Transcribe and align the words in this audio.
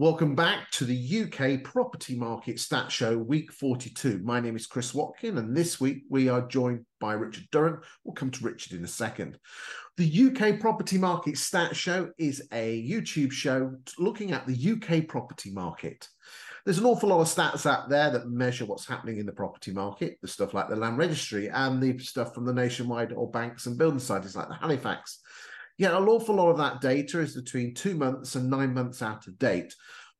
Welcome 0.00 0.36
back 0.36 0.70
to 0.74 0.84
the 0.84 1.24
UK 1.24 1.64
Property 1.64 2.14
Market 2.14 2.60
Stat 2.60 2.92
Show, 2.92 3.18
week 3.18 3.52
42. 3.52 4.20
My 4.22 4.38
name 4.38 4.54
is 4.54 4.68
Chris 4.68 4.94
Watkin, 4.94 5.38
and 5.38 5.56
this 5.56 5.80
week 5.80 6.04
we 6.08 6.28
are 6.28 6.46
joined 6.46 6.84
by 7.00 7.14
Richard 7.14 7.48
Durrant. 7.50 7.80
We'll 8.04 8.14
come 8.14 8.30
to 8.30 8.44
Richard 8.44 8.78
in 8.78 8.84
a 8.84 8.86
second. 8.86 9.40
The 9.96 10.28
UK 10.28 10.60
Property 10.60 10.98
Market 10.98 11.36
Stat 11.36 11.74
Show 11.74 12.10
is 12.16 12.46
a 12.52 12.88
YouTube 12.88 13.32
show 13.32 13.74
looking 13.98 14.30
at 14.30 14.46
the 14.46 14.72
UK 14.74 15.08
property 15.08 15.50
market. 15.50 16.06
There's 16.64 16.78
an 16.78 16.86
awful 16.86 17.08
lot 17.08 17.20
of 17.20 17.26
stats 17.26 17.66
out 17.66 17.88
there 17.88 18.12
that 18.12 18.30
measure 18.30 18.66
what's 18.66 18.86
happening 18.86 19.18
in 19.18 19.26
the 19.26 19.32
property 19.32 19.72
market, 19.72 20.18
the 20.22 20.28
stuff 20.28 20.54
like 20.54 20.68
the 20.68 20.76
land 20.76 20.98
registry 20.98 21.48
and 21.48 21.82
the 21.82 21.98
stuff 21.98 22.34
from 22.34 22.44
the 22.44 22.54
nationwide 22.54 23.12
or 23.12 23.28
banks 23.28 23.66
and 23.66 23.76
building 23.76 23.98
societies 23.98 24.36
like 24.36 24.46
the 24.46 24.54
Halifax 24.54 25.22
Yet 25.78 25.94
an 25.94 26.08
awful 26.08 26.34
lot 26.34 26.50
of 26.50 26.58
that 26.58 26.80
data 26.80 27.20
is 27.20 27.36
between 27.36 27.72
two 27.72 27.94
months 27.94 28.34
and 28.34 28.50
nine 28.50 28.74
months 28.74 29.00
out 29.00 29.28
of 29.28 29.38
date. 29.38 29.74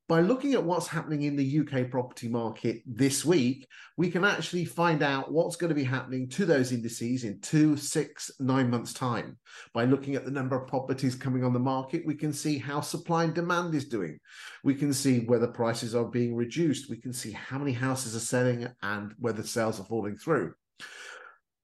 By 0.07 0.21
looking 0.21 0.53
at 0.53 0.63
what's 0.63 0.87
happening 0.87 1.21
in 1.23 1.35
the 1.35 1.59
UK 1.59 1.91
property 1.91 2.27
market 2.27 2.81
this 2.87 3.23
week, 3.23 3.67
we 3.95 4.09
can 4.09 4.25
actually 4.25 4.65
find 4.65 5.03
out 5.03 5.31
what's 5.31 5.55
going 5.55 5.69
to 5.69 5.75
be 5.75 5.83
happening 5.83 6.27
to 6.29 6.45
those 6.45 6.71
indices 6.71 7.25
in 7.25 7.39
two, 7.41 7.77
six, 7.77 8.31
nine 8.39 8.71
months' 8.71 8.93
time. 8.93 9.37
By 9.71 9.83
looking 9.83 10.15
at 10.15 10.25
the 10.25 10.31
number 10.31 10.59
of 10.59 10.67
properties 10.67 11.13
coming 11.13 11.43
on 11.43 11.53
the 11.53 11.59
market, 11.59 12.07
we 12.07 12.15
can 12.15 12.33
see 12.33 12.57
how 12.57 12.81
supply 12.81 13.25
and 13.25 13.35
demand 13.35 13.75
is 13.75 13.85
doing. 13.85 14.17
We 14.63 14.73
can 14.73 14.93
see 14.93 15.25
whether 15.25 15.45
prices 15.45 15.93
are 15.93 16.05
being 16.05 16.35
reduced. 16.35 16.89
We 16.89 16.97
can 16.97 17.13
see 17.13 17.31
how 17.31 17.59
many 17.59 17.73
houses 17.73 18.15
are 18.15 18.19
selling 18.19 18.67
and 18.81 19.13
whether 19.19 19.43
sales 19.43 19.79
are 19.79 19.85
falling 19.85 20.17
through. 20.17 20.55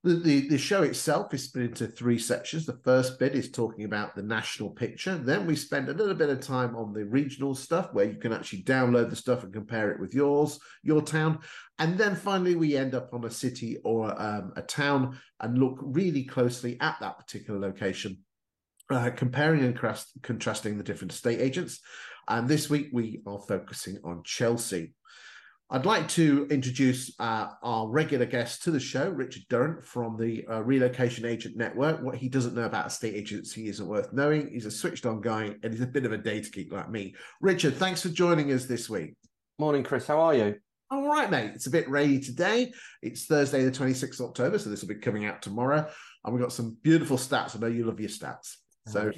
The, 0.06 0.14
the, 0.14 0.48
the, 0.50 0.58
show 0.58 0.84
itself 0.84 1.34
is 1.34 1.42
split 1.42 1.64
into 1.64 1.88
three 1.88 2.20
sections. 2.20 2.64
The 2.64 2.78
first 2.84 3.18
bit 3.18 3.34
is 3.34 3.50
talking 3.50 3.84
about 3.84 4.14
the 4.14 4.22
national 4.22 4.70
picture. 4.70 5.18
Then 5.18 5.48
we 5.48 5.56
spend 5.56 5.88
a 5.88 5.94
little 5.94 6.14
bit 6.14 6.28
of 6.28 6.38
time 6.38 6.76
on 6.76 6.92
the 6.92 7.04
regional 7.04 7.56
stuff 7.56 7.92
where 7.92 8.04
you 8.04 8.16
can 8.16 8.32
actually 8.32 8.62
download 8.62 9.10
the 9.10 9.16
stuff 9.16 9.42
and 9.42 9.52
compare 9.52 9.90
it 9.90 9.98
with 9.98 10.14
yours, 10.14 10.60
your 10.84 11.02
town. 11.02 11.40
And 11.80 11.98
then 11.98 12.14
finally, 12.14 12.54
we 12.54 12.76
end 12.76 12.94
up 12.94 13.12
on 13.12 13.24
a 13.24 13.30
city 13.30 13.78
or 13.82 14.14
um, 14.22 14.52
a 14.54 14.62
town 14.62 15.18
and 15.40 15.58
look 15.58 15.78
really 15.82 16.22
closely 16.22 16.78
at 16.80 16.98
that 17.00 17.18
particular 17.18 17.58
location, 17.58 18.18
uh, 18.88 19.10
comparing 19.10 19.64
and 19.64 19.76
contrasting 20.22 20.78
the 20.78 20.84
different 20.84 21.14
estate 21.14 21.40
agents. 21.40 21.80
And 22.28 22.46
this 22.46 22.70
week, 22.70 22.90
we 22.92 23.22
are 23.26 23.40
focusing 23.48 23.98
on 24.04 24.22
Chelsea. 24.24 24.94
I'd 25.68 25.84
like 25.84 26.06
to 26.10 26.46
introduce 26.48 27.12
uh, 27.18 27.48
our 27.60 27.88
regular 27.88 28.24
guest 28.24 28.62
to 28.62 28.70
the 28.70 28.78
show, 28.78 29.08
Richard 29.08 29.42
Durrant 29.50 29.84
from 29.84 30.16
the 30.16 30.46
uh, 30.46 30.62
Relocation 30.62 31.24
Agent 31.24 31.56
Network. 31.56 32.00
What 32.02 32.14
he 32.14 32.28
doesn't 32.28 32.54
know 32.54 32.66
about 32.66 32.86
estate 32.86 33.16
agency 33.16 33.66
isn't 33.66 33.88
worth 33.88 34.12
knowing. 34.12 34.48
He's 34.52 34.66
a 34.66 34.70
switched 34.70 35.06
on 35.06 35.20
guy 35.20 35.56
and 35.64 35.72
he's 35.72 35.82
a 35.82 35.86
bit 35.88 36.06
of 36.06 36.12
a 36.12 36.18
data 36.18 36.48
geek 36.50 36.72
like 36.72 36.88
me. 36.88 37.16
Richard, 37.40 37.74
thanks 37.74 38.00
for 38.00 38.10
joining 38.10 38.52
us 38.52 38.66
this 38.66 38.88
week. 38.88 39.14
Morning, 39.58 39.82
Chris. 39.82 40.06
How 40.06 40.20
are 40.20 40.34
you? 40.34 40.54
All 40.88 41.08
right, 41.08 41.28
mate. 41.28 41.50
It's 41.56 41.66
a 41.66 41.70
bit 41.70 41.90
rainy 41.90 42.20
today. 42.20 42.72
It's 43.02 43.26
Thursday, 43.26 43.64
the 43.64 43.72
26th 43.72 44.20
of 44.20 44.26
October, 44.26 44.60
so 44.60 44.70
this 44.70 44.82
will 44.82 44.94
be 44.94 45.00
coming 45.00 45.26
out 45.26 45.42
tomorrow. 45.42 45.84
And 46.24 46.32
we've 46.32 46.42
got 46.42 46.52
some 46.52 46.76
beautiful 46.82 47.16
stats. 47.16 47.56
I 47.56 47.58
know 47.58 47.66
you 47.66 47.86
love 47.86 47.98
your 47.98 48.08
stats. 48.08 48.54
So, 48.86 49.10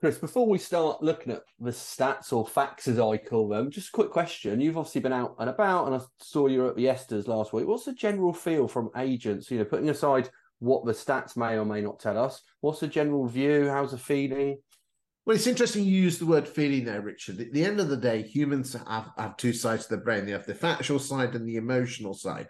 Chris, 0.00 0.18
before 0.18 0.46
we 0.46 0.58
start 0.58 1.02
looking 1.02 1.32
at 1.32 1.42
the 1.58 1.72
stats 1.72 2.32
or 2.32 2.46
facts 2.46 2.86
as 2.86 3.00
I 3.00 3.16
call 3.16 3.48
them, 3.48 3.68
just 3.68 3.88
a 3.88 3.92
quick 3.92 4.10
question. 4.10 4.60
You've 4.60 4.78
obviously 4.78 5.00
been 5.00 5.12
out 5.12 5.34
and 5.40 5.50
about, 5.50 5.86
and 5.86 5.96
I 5.96 6.00
saw 6.20 6.46
you 6.46 6.68
at 6.68 6.76
the 6.76 6.86
ESTAs 6.86 7.26
last 7.26 7.52
week. 7.52 7.66
What's 7.66 7.84
the 7.84 7.92
general 7.92 8.32
feel 8.32 8.68
from 8.68 8.90
agents? 8.96 9.50
You 9.50 9.58
know, 9.58 9.64
putting 9.64 9.90
aside 9.90 10.30
what 10.60 10.84
the 10.84 10.92
stats 10.92 11.36
may 11.36 11.58
or 11.58 11.64
may 11.64 11.80
not 11.80 11.98
tell 11.98 12.16
us, 12.16 12.42
what's 12.60 12.78
the 12.78 12.86
general 12.86 13.26
view? 13.26 13.68
How's 13.68 13.90
the 13.90 13.98
feeling? 13.98 14.58
Well, 15.26 15.34
it's 15.34 15.48
interesting 15.48 15.84
you 15.84 16.00
use 16.00 16.18
the 16.18 16.26
word 16.26 16.46
feeling 16.46 16.84
there, 16.84 17.00
Richard. 17.00 17.40
At 17.40 17.52
the 17.52 17.64
end 17.64 17.80
of 17.80 17.88
the 17.88 17.96
day, 17.96 18.22
humans 18.22 18.74
have, 18.74 19.10
have 19.18 19.36
two 19.36 19.52
sides 19.52 19.86
to 19.86 19.96
the 19.96 20.02
brain. 20.02 20.26
They 20.26 20.32
have 20.32 20.46
the 20.46 20.54
factual 20.54 21.00
side 21.00 21.34
and 21.34 21.46
the 21.46 21.56
emotional 21.56 22.14
side. 22.14 22.48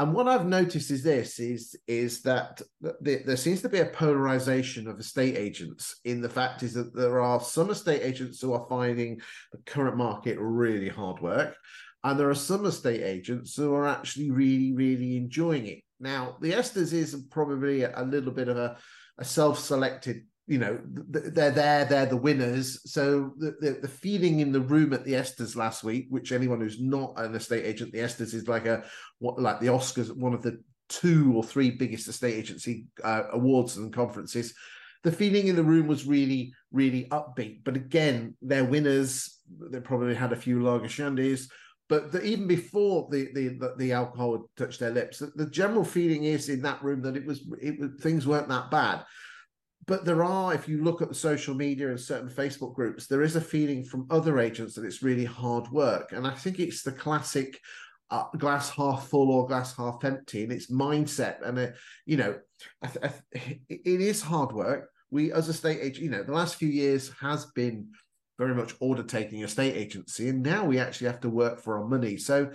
And 0.00 0.14
what 0.14 0.28
I've 0.28 0.46
noticed 0.46 0.92
is 0.92 1.02
this: 1.02 1.40
is 1.40 1.76
is 1.88 2.22
that 2.22 2.62
there 3.00 3.36
seems 3.36 3.62
to 3.62 3.68
be 3.68 3.80
a 3.80 3.86
polarization 3.86 4.86
of 4.86 5.00
estate 5.00 5.36
agents. 5.36 6.00
In 6.04 6.20
the 6.20 6.28
fact 6.28 6.62
is 6.62 6.74
that 6.74 6.94
there 6.94 7.20
are 7.20 7.40
some 7.40 7.70
estate 7.70 8.02
agents 8.02 8.40
who 8.40 8.52
are 8.52 8.66
finding 8.68 9.20
the 9.52 9.58
current 9.66 9.96
market 9.96 10.38
really 10.38 10.88
hard 10.88 11.20
work, 11.20 11.56
and 12.04 12.18
there 12.18 12.30
are 12.30 12.34
some 12.34 12.64
estate 12.64 13.02
agents 13.02 13.56
who 13.56 13.74
are 13.74 13.88
actually 13.88 14.30
really, 14.30 14.72
really 14.72 15.16
enjoying 15.16 15.66
it. 15.66 15.80
Now, 15.98 16.36
the 16.40 16.52
ESTAs 16.52 16.92
is 16.92 17.26
probably 17.28 17.82
a 17.82 18.02
little 18.02 18.30
bit 18.32 18.48
of 18.48 18.56
a, 18.56 18.76
a 19.18 19.24
self-selected 19.24 20.22
you 20.48 20.56
know 20.56 20.80
they're 20.84 21.50
there 21.50 21.84
they're 21.84 22.06
the 22.06 22.16
winners. 22.16 22.80
So 22.90 23.34
the, 23.38 23.54
the, 23.60 23.70
the 23.82 23.88
feeling 23.88 24.40
in 24.40 24.50
the 24.50 24.62
room 24.62 24.94
at 24.94 25.04
the 25.04 25.12
ESTAs 25.12 25.54
last 25.54 25.84
week 25.84 26.06
which 26.08 26.32
anyone 26.32 26.60
who's 26.60 26.80
not 26.80 27.12
an 27.16 27.34
estate 27.34 27.66
agent 27.66 27.92
the 27.92 27.98
ESTAs 27.98 28.32
is 28.32 28.48
like 28.48 28.64
a 28.64 28.82
what 29.18 29.38
like 29.40 29.60
the 29.60 29.66
oscars 29.66 30.10
one 30.10 30.32
of 30.32 30.42
the 30.42 30.60
two 30.88 31.34
or 31.36 31.44
three 31.44 31.70
biggest 31.70 32.08
estate 32.08 32.34
agency 32.34 32.86
uh, 33.04 33.24
awards 33.32 33.76
and 33.76 33.92
conferences 33.92 34.54
the 35.04 35.12
feeling 35.12 35.48
in 35.48 35.56
the 35.56 35.62
room 35.62 35.86
was 35.86 36.06
really 36.06 36.52
really 36.72 37.04
upbeat. 37.10 37.62
But 37.62 37.76
again 37.76 38.34
they're 38.40 38.64
winners. 38.64 39.38
They 39.70 39.80
probably 39.80 40.14
had 40.14 40.32
a 40.32 40.36
few 40.36 40.62
lager 40.62 40.86
shandies. 40.86 41.48
But 41.90 42.12
the, 42.12 42.22
even 42.22 42.46
before 42.46 43.08
the, 43.10 43.28
the 43.34 43.74
the 43.76 43.92
alcohol 43.92 44.48
touched 44.56 44.80
their 44.80 44.90
lips 44.90 45.18
the, 45.18 45.30
the 45.36 45.50
general 45.50 45.84
feeling 45.84 46.24
is 46.24 46.48
in 46.48 46.62
that 46.62 46.82
room 46.82 47.02
that 47.02 47.16
it 47.16 47.26
was 47.26 47.46
it 47.60 47.78
was 47.78 47.90
things 48.00 48.26
weren't 48.26 48.48
that 48.48 48.70
bad 48.70 49.04
but 49.88 50.04
there 50.04 50.22
are, 50.22 50.54
if 50.54 50.68
you 50.68 50.84
look 50.84 51.00
at 51.00 51.08
the 51.08 51.14
social 51.14 51.54
media 51.54 51.88
and 51.88 51.98
certain 51.98 52.28
Facebook 52.28 52.74
groups, 52.74 53.06
there 53.06 53.22
is 53.22 53.36
a 53.36 53.40
feeling 53.40 53.82
from 53.82 54.06
other 54.10 54.38
agents 54.38 54.74
that 54.74 54.84
it's 54.84 55.02
really 55.02 55.24
hard 55.24 55.66
work. 55.70 56.12
And 56.12 56.26
I 56.26 56.34
think 56.34 56.60
it's 56.60 56.82
the 56.82 56.92
classic 56.92 57.58
uh, 58.10 58.24
glass 58.36 58.68
half 58.68 59.08
full 59.08 59.30
or 59.30 59.46
glass 59.46 59.74
half 59.74 60.04
empty, 60.04 60.42
and 60.42 60.52
it's 60.52 60.70
mindset. 60.70 61.40
And, 61.42 61.58
uh, 61.58 61.68
you 62.04 62.18
know, 62.18 62.36
I 62.82 62.86
th- 62.86 63.04
I 63.04 63.38
th- 63.38 63.60
it 63.68 64.00
is 64.00 64.20
hard 64.20 64.52
work. 64.52 64.90
We, 65.10 65.32
as 65.32 65.48
a 65.48 65.54
state 65.54 65.78
agent, 65.80 66.04
you 66.04 66.10
know, 66.10 66.22
the 66.22 66.32
last 66.32 66.56
few 66.56 66.68
years 66.68 67.10
has 67.20 67.46
been 67.46 67.88
very 68.38 68.54
much 68.54 68.74
order 68.80 69.02
taking 69.02 69.42
a 69.42 69.48
state 69.48 69.74
agency, 69.74 70.28
and 70.28 70.42
now 70.42 70.66
we 70.66 70.78
actually 70.78 71.06
have 71.06 71.20
to 71.20 71.30
work 71.30 71.60
for 71.60 71.78
our 71.78 71.88
money. 71.88 72.18
So, 72.18 72.50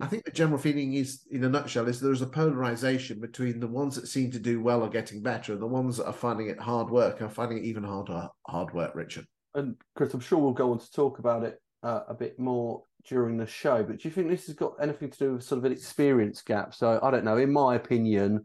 I 0.00 0.06
think 0.06 0.24
the 0.24 0.30
general 0.30 0.58
feeling 0.58 0.94
is, 0.94 1.22
in 1.30 1.44
a 1.44 1.48
nutshell, 1.48 1.88
is 1.88 2.00
there's 2.00 2.22
a 2.22 2.26
polarization 2.26 3.20
between 3.20 3.60
the 3.60 3.68
ones 3.68 3.94
that 3.96 4.08
seem 4.08 4.30
to 4.32 4.38
do 4.38 4.60
well 4.60 4.82
or 4.82 4.88
getting 4.88 5.22
better, 5.22 5.52
and 5.52 5.62
the 5.62 5.66
ones 5.66 5.96
that 5.96 6.06
are 6.06 6.12
finding 6.12 6.48
it 6.48 6.60
hard 6.60 6.90
work 6.90 7.22
are 7.22 7.28
finding 7.28 7.58
it 7.58 7.64
even 7.64 7.84
harder 7.84 8.28
hard 8.46 8.74
work. 8.74 8.94
Richard 8.94 9.26
and 9.54 9.76
Chris, 9.94 10.12
I'm 10.12 10.20
sure 10.20 10.38
we'll 10.38 10.52
go 10.52 10.72
on 10.72 10.78
to 10.78 10.92
talk 10.92 11.18
about 11.18 11.42
it 11.42 11.60
uh, 11.82 12.00
a 12.08 12.14
bit 12.14 12.38
more 12.38 12.82
during 13.08 13.36
the 13.36 13.46
show. 13.46 13.82
But 13.82 13.98
do 13.98 14.08
you 14.08 14.14
think 14.14 14.28
this 14.28 14.46
has 14.46 14.54
got 14.54 14.74
anything 14.80 15.10
to 15.10 15.18
do 15.18 15.32
with 15.34 15.44
sort 15.44 15.58
of 15.58 15.64
an 15.64 15.72
experience 15.72 16.42
gap? 16.42 16.74
So 16.74 17.00
I 17.02 17.10
don't 17.10 17.24
know. 17.24 17.38
In 17.38 17.52
my 17.52 17.76
opinion, 17.76 18.42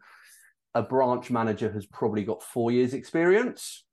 a 0.73 0.81
branch 0.81 1.29
manager 1.29 1.72
has 1.72 1.85
probably 1.85 2.23
got 2.23 2.44
four 2.44 2.72
years' 2.72 2.94
experience, 2.94 3.84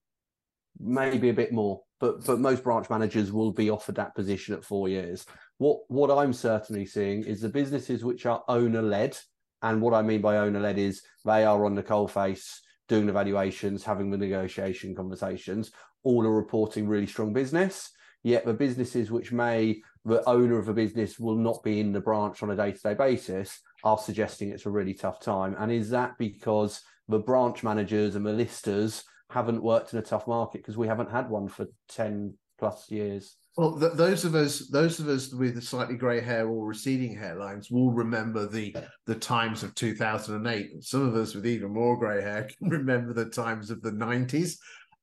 maybe 0.78 1.28
a 1.28 1.34
bit 1.34 1.52
more. 1.52 1.82
But 1.98 2.24
but 2.24 2.38
most 2.38 2.62
branch 2.62 2.88
managers 2.88 3.32
will 3.32 3.52
be 3.52 3.70
offered 3.70 3.96
that 3.96 4.14
position 4.14 4.54
at 4.54 4.64
four 4.64 4.88
years 4.88 5.26
what 5.58 5.80
what 5.88 6.10
I'm 6.10 6.32
certainly 6.32 6.86
seeing 6.86 7.24
is 7.24 7.40
the 7.40 7.48
businesses 7.48 8.04
which 8.04 8.26
are 8.26 8.44
owner 8.48 8.82
led, 8.82 9.18
and 9.62 9.82
what 9.82 9.94
I 9.94 10.02
mean 10.02 10.20
by 10.20 10.38
owner 10.38 10.60
led 10.60 10.78
is 10.78 11.02
they 11.24 11.44
are 11.44 11.64
on 11.64 11.74
the 11.74 11.82
coalface 11.82 12.58
doing 12.88 13.06
the 13.06 13.12
valuations, 13.12 13.84
having 13.84 14.10
the 14.10 14.16
negotiation 14.16 14.94
conversations, 14.94 15.72
all 16.04 16.24
are 16.26 16.34
reporting 16.34 16.88
really 16.88 17.06
strong 17.06 17.32
business. 17.32 17.90
Yet 18.24 18.44
the 18.44 18.54
businesses 18.54 19.10
which 19.10 19.30
may 19.30 19.80
the 20.04 20.26
owner 20.28 20.58
of 20.58 20.68
a 20.68 20.74
business 20.74 21.18
will 21.18 21.36
not 21.36 21.62
be 21.62 21.80
in 21.80 21.92
the 21.92 22.00
branch 22.00 22.42
on 22.42 22.50
a 22.50 22.56
day 22.56 22.72
to 22.72 22.78
day 22.78 22.94
basis 22.94 23.60
are 23.84 23.98
suggesting 23.98 24.50
it's 24.50 24.66
a 24.66 24.70
really 24.70 24.94
tough 24.94 25.20
time. 25.20 25.54
And 25.58 25.70
is 25.70 25.90
that 25.90 26.18
because 26.18 26.80
the 27.08 27.18
branch 27.18 27.62
managers 27.62 28.16
and 28.16 28.26
the 28.26 28.32
listers 28.32 29.04
haven't 29.30 29.62
worked 29.62 29.92
in 29.92 29.98
a 29.98 30.02
tough 30.02 30.26
market 30.26 30.62
because 30.62 30.76
we 30.76 30.88
haven't 30.88 31.10
had 31.10 31.28
one 31.28 31.48
for 31.48 31.66
10 31.90 32.34
plus 32.58 32.90
years? 32.90 33.36
Well, 33.58 33.76
th- 33.76 33.94
those 33.94 34.24
of 34.24 34.36
us, 34.36 34.68
those 34.68 35.00
of 35.00 35.08
us 35.08 35.32
with 35.32 35.60
slightly 35.64 35.96
grey 35.96 36.20
hair 36.20 36.46
or 36.46 36.64
receding 36.64 37.16
hairlines, 37.18 37.72
will 37.72 37.90
remember 37.90 38.46
the 38.46 38.72
the 39.06 39.16
times 39.16 39.64
of 39.64 39.74
2008. 39.74 40.84
Some 40.84 41.08
of 41.08 41.16
us 41.16 41.34
with 41.34 41.44
even 41.44 41.72
more 41.72 41.98
grey 41.98 42.22
hair 42.22 42.48
can 42.56 42.68
remember 42.70 43.12
the 43.12 43.28
times 43.28 43.70
of 43.72 43.82
the 43.82 43.90
90s. 43.90 44.58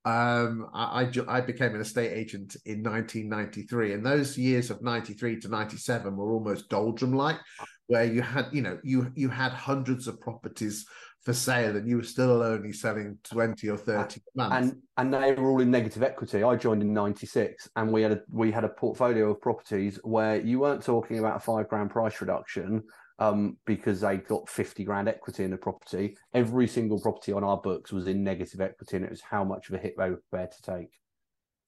Um, 0.06 0.68
I, 0.74 1.04
I, 1.04 1.12
I 1.28 1.42
became 1.42 1.76
an 1.76 1.82
estate 1.82 2.14
agent 2.14 2.56
in 2.66 2.82
1993, 2.82 3.92
and 3.92 4.06
those 4.06 4.38
years 4.38 4.70
of 4.70 4.82
93 4.82 5.42
to 5.42 5.50
97 5.50 6.16
were 6.16 6.32
almost 6.32 6.70
doldrum 6.70 7.12
like, 7.12 7.40
where 7.88 8.06
you 8.06 8.22
had, 8.22 8.46
you 8.54 8.62
know, 8.62 8.80
you 8.86 9.12
you 9.16 9.28
had 9.28 9.52
hundreds 9.52 10.08
of 10.08 10.22
properties 10.22 10.86
for 11.26 11.34
sale 11.34 11.76
and 11.76 11.90
you 11.90 11.98
were 11.98 12.04
still 12.04 12.44
only 12.44 12.72
selling 12.72 13.18
20 13.24 13.68
or 13.70 13.78
30 13.78 14.22
months 14.36 14.56
and 14.56 14.82
and 14.98 15.14
they 15.14 15.34
were 15.34 15.50
all 15.50 15.60
in 15.60 15.72
negative 15.72 16.04
equity. 16.04 16.44
I 16.44 16.56
joined 16.56 16.84
in 16.84 16.94
96 16.94 17.68
and 17.76 17.92
we 17.92 18.04
had 18.04 18.12
a 18.12 18.22
we 18.32 18.52
had 18.52 18.64
a 18.64 18.70
portfolio 18.70 19.32
of 19.32 19.42
properties 19.42 20.00
where 20.04 20.40
you 20.40 20.60
weren't 20.60 20.84
talking 20.84 21.18
about 21.18 21.38
a 21.38 21.40
five 21.40 21.68
grand 21.68 21.90
price 21.90 22.22
reduction 22.22 22.84
um, 23.18 23.58
because 23.66 24.02
they 24.02 24.18
got 24.18 24.48
50 24.50 24.84
grand 24.84 25.10
equity 25.10 25.44
in 25.44 25.52
the 25.52 25.58
property. 25.58 26.16
Every 26.34 26.68
single 26.68 27.02
property 27.02 27.32
on 27.34 27.44
our 27.44 27.58
books 27.58 27.92
was 27.92 28.08
in 28.08 28.24
negative 28.24 28.62
equity 28.62 28.98
and 28.98 29.06
it 29.06 29.12
was 29.12 29.22
how 29.22 29.44
much 29.44 29.70
of 29.70 29.76
a 29.76 29.80
hit 29.80 29.96
they 29.98 30.12
were 30.12 30.22
prepared 30.30 30.52
to 30.52 30.62
take. 30.62 30.92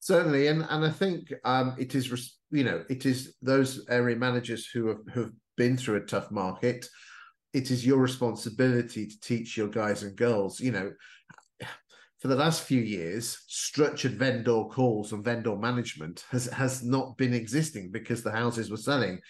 Certainly, 0.00 0.46
and 0.46 0.64
and 0.70 0.84
I 0.84 0.90
think 0.90 1.32
um, 1.44 1.74
it 1.76 1.96
is 1.96 2.38
you 2.52 2.62
know 2.62 2.84
it 2.88 3.04
is 3.06 3.34
those 3.42 3.84
area 3.88 4.14
managers 4.14 4.68
who 4.72 4.86
have 4.86 5.00
who 5.12 5.22
have 5.22 5.32
been 5.56 5.76
through 5.76 5.96
a 5.96 6.06
tough 6.06 6.30
market. 6.30 6.86
It 7.52 7.70
is 7.70 7.86
your 7.86 7.98
responsibility 7.98 9.06
to 9.06 9.20
teach 9.20 9.56
your 9.56 9.68
guys 9.68 10.02
and 10.02 10.16
girls. 10.16 10.60
You 10.60 10.72
know, 10.72 10.92
for 12.20 12.28
the 12.28 12.36
last 12.36 12.62
few 12.62 12.80
years, 12.80 13.38
structured 13.46 14.18
vendor 14.18 14.64
calls 14.64 15.12
and 15.12 15.24
vendor 15.24 15.56
management 15.56 16.24
has 16.30 16.46
has 16.46 16.82
not 16.82 17.16
been 17.16 17.32
existing 17.32 17.90
because 17.90 18.22
the 18.22 18.32
houses 18.32 18.70
were 18.70 18.76
selling. 18.76 19.20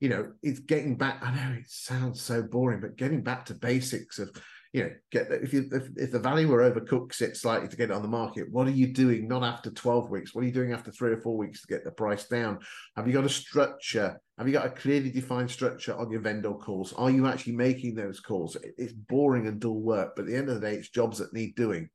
You 0.00 0.08
know, 0.08 0.32
it's 0.42 0.60
getting 0.60 0.96
back. 0.96 1.18
I 1.22 1.34
know 1.34 1.56
it 1.58 1.68
sounds 1.68 2.22
so 2.22 2.42
boring, 2.42 2.80
but 2.80 2.96
getting 2.96 3.22
back 3.22 3.44
to 3.46 3.54
basics 3.54 4.18
of 4.18 4.30
you 4.72 4.84
know, 4.84 4.90
get 5.10 5.26
if 5.30 5.52
you 5.52 5.68
if, 5.72 5.88
if 5.96 6.12
the 6.12 6.18
valuer 6.18 6.70
overcooks 6.70 7.20
it 7.20 7.36
slightly 7.36 7.68
to 7.68 7.76
get 7.76 7.90
it 7.90 7.94
on 7.94 8.02
the 8.02 8.08
market, 8.08 8.46
what 8.52 8.68
are 8.68 8.72
you 8.72 8.92
doing? 8.92 9.26
Not 9.26 9.42
after 9.42 9.70
12 9.70 10.10
weeks. 10.10 10.32
What 10.32 10.42
are 10.42 10.46
you 10.46 10.52
doing 10.52 10.72
after 10.72 10.92
three 10.92 11.10
or 11.10 11.20
four 11.20 11.36
weeks 11.36 11.62
to 11.62 11.66
get 11.66 11.82
the 11.82 11.90
price 11.90 12.28
down? 12.28 12.60
Have 12.96 13.08
you 13.08 13.12
got 13.12 13.24
a 13.24 13.28
structure? 13.28 14.20
Have 14.38 14.46
you 14.46 14.52
got 14.52 14.66
a 14.66 14.70
clearly 14.70 15.10
defined 15.10 15.50
structure 15.50 15.96
on 15.96 16.10
your 16.10 16.20
vendor 16.20 16.52
calls? 16.52 16.92
Are 16.92 17.10
you 17.10 17.26
actually 17.26 17.56
making 17.56 17.96
those 17.96 18.20
calls? 18.20 18.56
It's 18.78 18.92
boring 18.92 19.48
and 19.48 19.60
dull 19.60 19.80
work, 19.80 20.12
but 20.14 20.22
at 20.22 20.28
the 20.28 20.36
end 20.36 20.48
of 20.48 20.60
the 20.60 20.66
day, 20.66 20.76
it's 20.76 20.88
jobs 20.88 21.18
that 21.18 21.32
need 21.32 21.56
doing. 21.56 21.90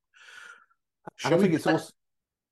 I 1.24 1.38
think 1.38 1.54
it's 1.54 1.68
also 1.68 1.92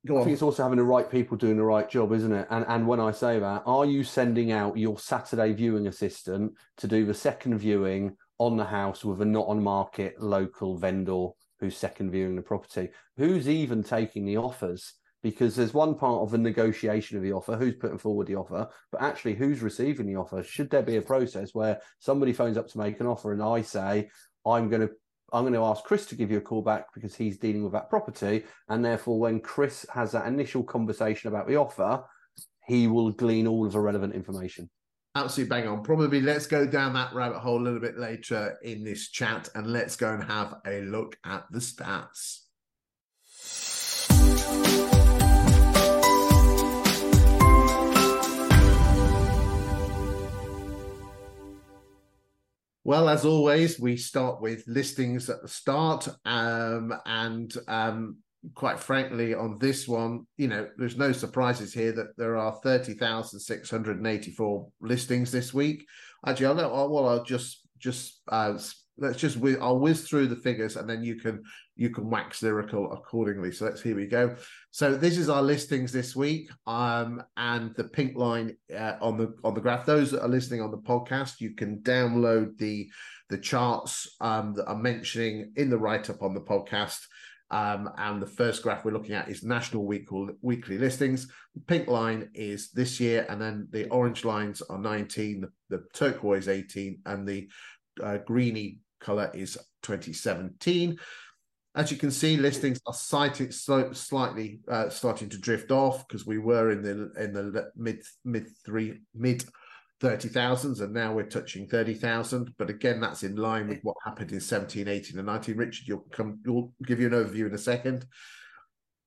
I 0.06 0.16
think 0.16 0.32
it's 0.32 0.42
also 0.42 0.64
having 0.64 0.78
the 0.78 0.84
right 0.84 1.10
people 1.10 1.38
doing 1.38 1.56
the 1.56 1.64
right 1.64 1.90
job, 1.90 2.12
isn't 2.12 2.32
it? 2.32 2.48
And 2.50 2.66
and 2.68 2.88
when 2.88 3.00
I 3.00 3.12
say 3.12 3.40
that, 3.40 3.64
are 3.66 3.86
you 3.86 4.04
sending 4.04 4.52
out 4.52 4.78
your 4.78 5.00
Saturday 5.00 5.54
viewing 5.54 5.88
assistant 5.88 6.54
to 6.78 6.88
do 6.88 7.06
the 7.06 7.14
second 7.14 7.58
viewing 7.58 8.16
on 8.44 8.58
the 8.58 8.66
house 8.66 9.04
with 9.04 9.22
a 9.22 9.26
not 9.26 9.48
on 9.48 9.64
market 9.64 10.22
local 10.22 10.78
vendor 10.78 11.28
who's 11.60 11.78
second 11.78 12.12
viewing 12.12 12.36
the 12.36 12.42
property. 12.42 12.90
Who's 13.18 13.48
even 13.48 13.84
taking 13.84 14.26
the 14.26 14.38
offers? 14.38 14.94
Because 15.22 15.56
there's 15.56 15.74
one 15.74 15.96
part 15.96 16.22
of 16.22 16.32
the 16.32 16.38
negotiation 16.38 17.16
of 17.16 17.24
the 17.24 17.32
offer, 17.32 17.56
who's 17.56 17.76
putting 17.76 17.98
forward 17.98 18.28
the 18.28 18.36
offer, 18.36 18.68
but 18.92 19.02
actually 19.02 19.36
who's 19.36 19.62
receiving 19.62 20.06
the 20.06 20.18
offer? 20.18 20.44
Should 20.44 20.70
there 20.70 20.82
be 20.82 20.98
a 20.98 21.02
process 21.02 21.52
where 21.54 21.80
somebody 22.00 22.34
phones 22.34 22.58
up 22.58 22.68
to 22.70 22.78
make 22.78 23.00
an 23.00 23.08
offer 23.08 23.32
and 23.32 23.42
I 23.42 23.62
say, 23.62 24.10
I'm 24.46 24.70
going 24.70 24.88
to 24.88 24.94
I'm 25.32 25.44
going 25.44 25.54
to 25.54 25.64
ask 25.64 25.84
Chris 25.84 26.06
to 26.08 26.16
give 26.16 26.30
you 26.30 26.38
a 26.38 26.42
call 26.42 26.62
back 26.62 26.94
because 26.94 27.16
he's 27.16 27.40
dealing 27.40 27.64
with 27.64 27.74
that 27.74 27.90
property. 27.90 28.44
And 28.70 28.86
therefore, 28.86 29.20
when 29.20 29.40
Chris 29.40 29.84
has 29.92 30.12
that 30.12 30.28
initial 30.28 30.64
conversation 30.64 31.28
about 31.28 31.48
the 31.48 31.56
offer, 31.56 32.04
he 32.68 32.88
will 32.88 33.10
glean 33.10 33.48
all 33.48 33.66
of 33.66 33.72
the 33.72 33.80
relevant 33.80 34.14
information. 34.14 34.70
Absolutely 35.16 35.50
bang 35.50 35.68
on. 35.68 35.84
Probably 35.84 36.22
let's 36.22 36.48
go 36.48 36.66
down 36.66 36.94
that 36.94 37.14
rabbit 37.14 37.38
hole 37.38 37.62
a 37.62 37.64
little 37.64 37.80
bit 37.80 38.00
later 38.00 38.58
in 38.64 38.84
this 38.84 39.10
chat 39.10 39.48
and 39.54 39.68
let's 39.68 39.96
go 39.96 40.12
and 40.12 40.24
have 40.24 40.56
a 40.66 40.82
look 40.82 41.20
at 41.24 41.46
the 41.52 41.60
stats. 41.60 42.40
Well, 52.84 53.08
as 53.08 53.24
always, 53.24 53.80
we 53.80 53.98
start 53.98 54.42
with 54.42 54.64
listings 54.66 55.30
at 55.30 55.44
the 55.44 55.48
start. 55.48 56.08
Um, 56.26 56.92
and 57.06 57.54
um, 57.68 58.18
quite 58.56 58.80
frankly, 58.80 59.34
on 59.34 59.58
this 59.58 59.88
one, 59.88 60.28
you 60.38 60.48
know, 60.48 60.68
there's 60.78 60.98
no 60.98 61.12
surprises 61.12 61.74
here 61.74 61.92
that 61.94 62.16
there 62.18 62.38
are 62.38 62.60
30,684 62.64 64.68
listings 64.82 65.32
this 65.32 65.54
week. 65.54 65.86
Actually, 66.26 66.46
I'll, 66.48 66.60
I'll 66.60 66.90
well, 66.90 67.10
I'll 67.10 67.24
just 67.24 67.68
just 67.80 68.22
uh, 68.30 68.58
let's 68.98 69.18
just 69.18 69.38
I'll 69.62 69.80
whiz 69.80 70.08
through 70.08 70.28
the 70.28 70.36
figures 70.36 70.78
and 70.78 70.90
then 70.90 71.04
you 71.04 71.16
can 71.16 71.44
you 71.76 71.90
can 71.90 72.10
wax 72.10 72.44
lyrical 72.44 72.92
accordingly. 72.94 73.52
So 73.52 73.66
let's 73.66 73.82
here 73.82 73.96
we 73.96 74.06
go. 74.06 74.36
So 74.72 74.96
this 74.96 75.18
is 75.18 75.30
our 75.30 75.42
listings 75.42 75.92
this 75.92 76.16
week, 76.16 76.50
um, 76.68 77.24
and 77.38 77.74
the 77.76 77.86
pink 77.86 78.16
line 78.16 78.56
uh, 78.76 78.94
on 79.02 79.18
the 79.18 79.36
on 79.44 79.54
the 79.54 79.62
graph. 79.62 79.86
Those 79.86 80.12
that 80.12 80.24
are 80.24 80.30
listening 80.30 80.62
on 80.62 80.72
the 80.72 80.78
podcast, 80.78 81.40
you 81.40 81.56
can 81.56 81.80
download 81.80 82.58
the 82.58 82.90
the 83.30 83.38
charts 83.38 84.16
um, 84.22 84.54
that 84.56 84.70
I'm 84.70 84.82
mentioning 84.82 85.54
in 85.56 85.70
the 85.70 85.78
write 85.78 86.10
up 86.10 86.22
on 86.22 86.34
the 86.34 86.42
podcast. 86.42 87.00
Um, 87.54 87.92
and 88.00 88.20
the 88.20 88.26
first 88.26 88.64
graph 88.64 88.84
we're 88.84 88.94
looking 88.94 89.14
at 89.14 89.30
is 89.30 89.44
national 89.44 89.86
week 89.86 90.08
weekly 90.42 90.80
listings. 90.80 91.28
The 91.54 91.62
pink 91.62 91.88
line 91.88 92.32
is 92.34 92.72
this 92.72 93.00
year, 93.00 93.28
and 93.30 93.40
then 93.40 93.68
the 93.70 93.88
orange 93.90 94.26
lines 94.26 94.64
are 94.64 94.80
19, 94.80 95.42
the, 95.42 95.52
the 95.70 95.84
turquoise 95.94 96.48
18, 96.48 97.02
and 97.06 97.28
the 97.28 97.48
uh, 98.02 98.18
greeny 98.26 98.80
color 99.00 99.30
is 99.36 99.56
2017. 99.84 100.98
As 101.76 101.92
you 101.92 101.98
can 101.98 102.10
see, 102.10 102.38
listings 102.38 102.82
are 102.88 102.94
citing, 102.96 103.52
slightly 103.52 104.62
uh, 104.68 104.90
starting 104.90 105.30
to 105.30 105.38
drift 105.38 105.70
off 105.70 106.08
because 106.08 106.26
we 106.26 106.40
were 106.40 106.72
in 106.72 106.82
the 106.82 107.12
in 107.24 107.34
the 107.34 107.70
mid 107.76 108.02
mid 108.26 108.48
three 108.66 109.02
mid 109.14 109.46
thirty 110.00 110.30
thousands, 110.30 110.82
and 110.82 110.94
now 110.94 111.14
we're 111.14 111.24
touching 111.24 111.68
thirty 111.68 111.94
thousand. 111.94 112.54
But 112.58 112.70
again, 112.70 113.00
that's 113.00 113.24
in 113.24 113.36
line 113.36 113.68
with 113.68 113.80
what 113.84 113.98
happened 114.04 114.32
in 114.32 114.40
17, 114.40 114.88
18, 114.88 115.18
and 115.18 115.28
19. 115.28 115.58
Richard, 115.58 115.88
you'll 115.88 116.06
come, 116.12 116.40
you'll 116.46 116.74
give 116.86 117.00
you 117.00 117.08
an 117.08 117.14
overview 117.14 117.48
in 117.48 117.54
a 117.54 117.58
second. 117.58 118.06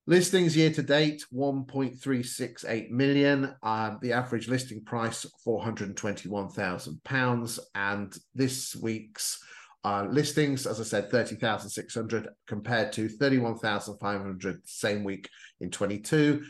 Listings 0.09 0.55
year 0.55 0.71
to 0.71 0.81
date, 0.81 1.25
1.368 1.33 2.91
million. 2.91 3.53
Um, 3.61 3.99
the 4.01 4.13
average 4.13 4.47
listing 4.47 4.81
price, 4.85 5.25
£421,000. 5.45 7.59
And 7.75 8.17
this 8.33 8.73
week's 8.77 9.37
uh, 9.83 10.07
listings, 10.09 10.65
as 10.65 10.79
I 10.79 10.83
said, 10.83 11.11
30,600 11.11 12.29
compared 12.47 12.93
to 12.93 13.09
31,500 13.09 14.61
same 14.65 15.03
week 15.03 15.27
in 15.59 15.69
22. 15.69 16.41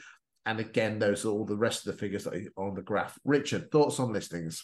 And 0.48 0.62
again, 0.62 0.98
those 0.98 1.26
are 1.26 1.30
all 1.30 1.46
the 1.46 1.58
rest 1.58 1.86
of 1.86 1.94
the 1.94 2.00
figures 2.00 2.24
that 2.24 2.34
are 2.34 2.68
on 2.68 2.74
the 2.74 2.82
graph. 2.82 3.20
Richard, 3.26 3.70
thoughts 3.70 4.00
on 4.00 4.14
listings? 4.14 4.64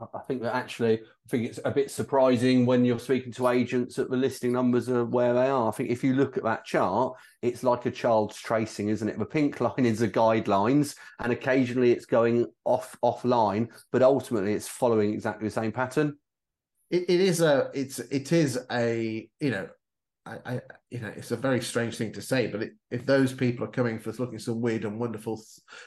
I 0.00 0.20
think 0.26 0.40
that 0.42 0.54
actually, 0.54 1.00
I 1.00 1.28
think 1.28 1.44
it's 1.44 1.60
a 1.62 1.70
bit 1.70 1.90
surprising 1.90 2.64
when 2.64 2.82
you're 2.82 2.98
speaking 2.98 3.32
to 3.34 3.48
agents 3.48 3.96
that 3.96 4.10
the 4.10 4.16
listing 4.16 4.52
numbers 4.52 4.88
are 4.88 5.04
where 5.04 5.34
they 5.34 5.48
are. 5.48 5.68
I 5.68 5.72
think 5.72 5.90
if 5.90 6.02
you 6.02 6.14
look 6.14 6.38
at 6.38 6.44
that 6.44 6.64
chart, 6.64 7.14
it's 7.42 7.64
like 7.64 7.84
a 7.84 7.90
child's 7.90 8.38
tracing, 8.40 8.88
isn't 8.88 9.08
it? 9.08 9.18
The 9.18 9.26
pink 9.26 9.60
line 9.60 9.84
is 9.84 9.98
the 9.98 10.08
guidelines, 10.08 10.96
and 11.20 11.32
occasionally 11.32 11.92
it's 11.92 12.06
going 12.06 12.46
off 12.64 12.96
offline, 13.04 13.68
but 13.92 14.02
ultimately 14.02 14.54
it's 14.54 14.68
following 14.68 15.12
exactly 15.12 15.48
the 15.48 15.54
same 15.54 15.72
pattern. 15.72 16.16
it, 16.90 17.04
it 17.08 17.20
is 17.20 17.40
a 17.40 17.70
it's 17.74 17.98
it 17.98 18.32
is 18.32 18.58
a 18.72 19.28
you 19.40 19.50
know 19.50 19.68
I, 20.26 20.38
I, 20.44 20.60
you 20.90 21.00
know, 21.00 21.12
it's 21.16 21.30
a 21.30 21.36
very 21.36 21.60
strange 21.60 21.96
thing 21.96 22.12
to 22.12 22.22
say, 22.22 22.48
but 22.48 22.62
it, 22.62 22.72
if 22.90 23.06
those 23.06 23.32
people 23.32 23.64
are 23.64 23.70
coming 23.70 23.98
for 23.98 24.12
looking 24.12 24.38
some 24.38 24.60
weird 24.60 24.84
and 24.84 24.98
wonderful 24.98 25.40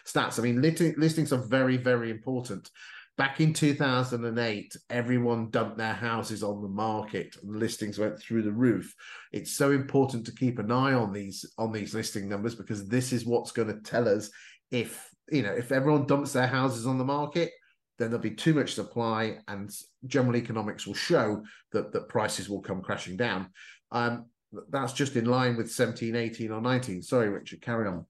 stats, 0.07 0.39
I 0.39 0.43
mean, 0.43 0.61
listings 0.61 1.33
are 1.33 1.45
very, 1.47 1.77
very 1.77 2.09
important. 2.09 2.69
Back 3.17 3.41
in 3.41 3.51
2008, 3.51 4.77
everyone 4.89 5.49
dumped 5.49 5.77
their 5.77 5.93
houses 5.93 6.41
on 6.41 6.61
the 6.61 6.69
market, 6.69 7.35
and 7.43 7.59
listings 7.59 7.99
went 7.99 8.17
through 8.17 8.43
the 8.43 8.51
roof. 8.51 8.95
It's 9.33 9.57
so 9.57 9.71
important 9.71 10.25
to 10.25 10.35
keep 10.35 10.57
an 10.57 10.71
eye 10.71 10.93
on 10.93 11.11
these 11.11 11.45
on 11.57 11.73
these 11.73 11.93
listing 11.93 12.29
numbers 12.29 12.55
because 12.55 12.87
this 12.87 13.11
is 13.11 13.25
what's 13.25 13.51
going 13.51 13.67
to 13.67 13.81
tell 13.81 14.07
us 14.07 14.31
if 14.71 15.09
you 15.29 15.41
know 15.41 15.51
if 15.51 15.73
everyone 15.73 16.05
dumps 16.05 16.31
their 16.31 16.47
houses 16.47 16.87
on 16.87 16.97
the 16.97 17.03
market, 17.03 17.51
then 17.97 18.09
there'll 18.09 18.23
be 18.23 18.31
too 18.31 18.53
much 18.53 18.73
supply, 18.73 19.39
and 19.49 19.69
general 20.05 20.37
economics 20.37 20.87
will 20.87 20.93
show 20.93 21.43
that 21.73 21.91
that 21.91 22.07
prices 22.07 22.49
will 22.49 22.61
come 22.61 22.81
crashing 22.81 23.17
down. 23.17 23.49
Um, 23.91 24.25
that's 24.69 24.93
just 24.93 25.15
in 25.15 25.25
line 25.25 25.57
with 25.57 25.71
17, 25.71 26.15
18, 26.15 26.51
or 26.51 26.61
19. 26.61 27.01
Sorry, 27.01 27.29
Richard, 27.29 27.61
carry 27.61 27.87
on. 27.87 28.05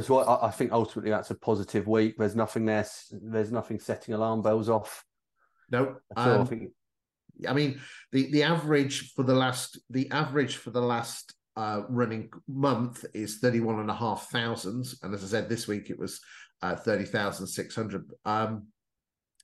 So 0.00 0.18
I, 0.18 0.48
I 0.48 0.50
think 0.50 0.72
ultimately 0.72 1.10
that's 1.10 1.30
a 1.30 1.34
positive 1.34 1.86
week. 1.86 2.16
There's 2.18 2.36
nothing 2.36 2.64
there. 2.66 2.86
There's 3.10 3.52
nothing 3.52 3.78
setting 3.78 4.14
alarm 4.14 4.42
bells 4.42 4.68
off. 4.68 5.04
No, 5.70 5.96
um, 6.16 6.42
I, 6.42 6.44
think... 6.44 6.70
I 7.48 7.52
mean 7.52 7.80
the 8.12 8.30
the 8.30 8.42
average 8.42 9.12
for 9.14 9.22
the 9.22 9.34
last 9.34 9.78
the 9.90 10.10
average 10.10 10.56
for 10.56 10.70
the 10.70 10.80
last 10.80 11.34
uh, 11.56 11.82
running 11.88 12.30
month 12.48 13.04
is 13.14 13.38
31 13.38 13.80
and 13.80 13.90
a 13.90 13.94
half 13.94 14.28
thousand. 14.28 14.86
And 15.02 15.14
as 15.14 15.24
I 15.24 15.28
said, 15.28 15.48
this 15.48 15.66
week 15.66 15.88
it 15.88 15.98
was 15.98 16.20
uh, 16.62 16.76
30,600. 16.76 18.10
Um, 18.24 18.66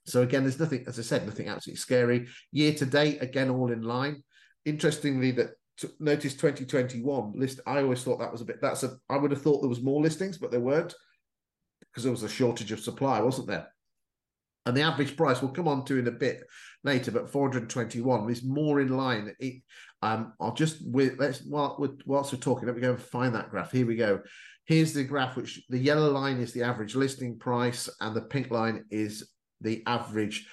so 0.05 0.21
again, 0.21 0.43
there's 0.43 0.59
nothing, 0.59 0.83
as 0.87 0.99
I 0.99 1.01
said, 1.01 1.25
nothing 1.25 1.47
absolutely 1.47 1.79
scary. 1.79 2.27
Year 2.51 2.73
to 2.75 2.85
date, 2.85 3.21
again, 3.21 3.49
all 3.49 3.71
in 3.71 3.81
line. 3.81 4.23
Interestingly, 4.65 5.31
that 5.31 5.51
notice 5.99 6.33
2021 6.33 7.33
list. 7.35 7.59
I 7.65 7.81
always 7.81 8.03
thought 8.03 8.19
that 8.19 8.31
was 8.31 8.41
a 8.41 8.45
bit. 8.45 8.61
That's 8.61 8.83
a. 8.83 8.97
I 9.09 9.17
would 9.17 9.31
have 9.31 9.41
thought 9.41 9.61
there 9.61 9.69
was 9.69 9.81
more 9.81 10.01
listings, 10.01 10.37
but 10.37 10.51
there 10.51 10.59
weren't 10.59 10.93
because 11.81 12.03
there 12.03 12.11
was 12.11 12.23
a 12.23 12.29
shortage 12.29 12.71
of 12.71 12.79
supply, 12.79 13.21
wasn't 13.21 13.47
there? 13.47 13.67
And 14.65 14.77
the 14.77 14.81
average 14.81 15.17
price 15.17 15.41
we'll 15.41 15.51
come 15.51 15.67
on 15.67 15.83
to 15.85 15.97
in 15.97 16.07
a 16.07 16.11
bit 16.11 16.43
later, 16.83 17.11
but 17.11 17.29
421 17.29 18.29
is 18.29 18.43
more 18.43 18.79
in 18.79 18.89
line. 18.89 19.35
It, 19.39 19.61
um, 20.01 20.33
I'll 20.39 20.53
just 20.53 20.77
with 20.85 21.19
let's 21.19 21.41
while, 21.41 21.77
whilst 22.05 22.33
we're 22.33 22.39
talking, 22.39 22.67
let 22.67 22.75
me 22.75 22.81
go 22.81 22.91
and 22.91 23.01
find 23.01 23.35
that 23.35 23.49
graph. 23.49 23.71
Here 23.71 23.85
we 23.85 23.95
go. 23.95 24.21
Here's 24.65 24.93
the 24.93 25.03
graph, 25.03 25.35
which 25.35 25.61
the 25.69 25.77
yellow 25.77 26.09
line 26.09 26.37
is 26.37 26.53
the 26.53 26.63
average 26.63 26.95
listing 26.95 27.37
price, 27.37 27.89
and 27.99 28.15
the 28.15 28.21
pink 28.21 28.49
line 28.49 28.85
is 28.89 29.29
the 29.59 29.83
average 29.85 30.47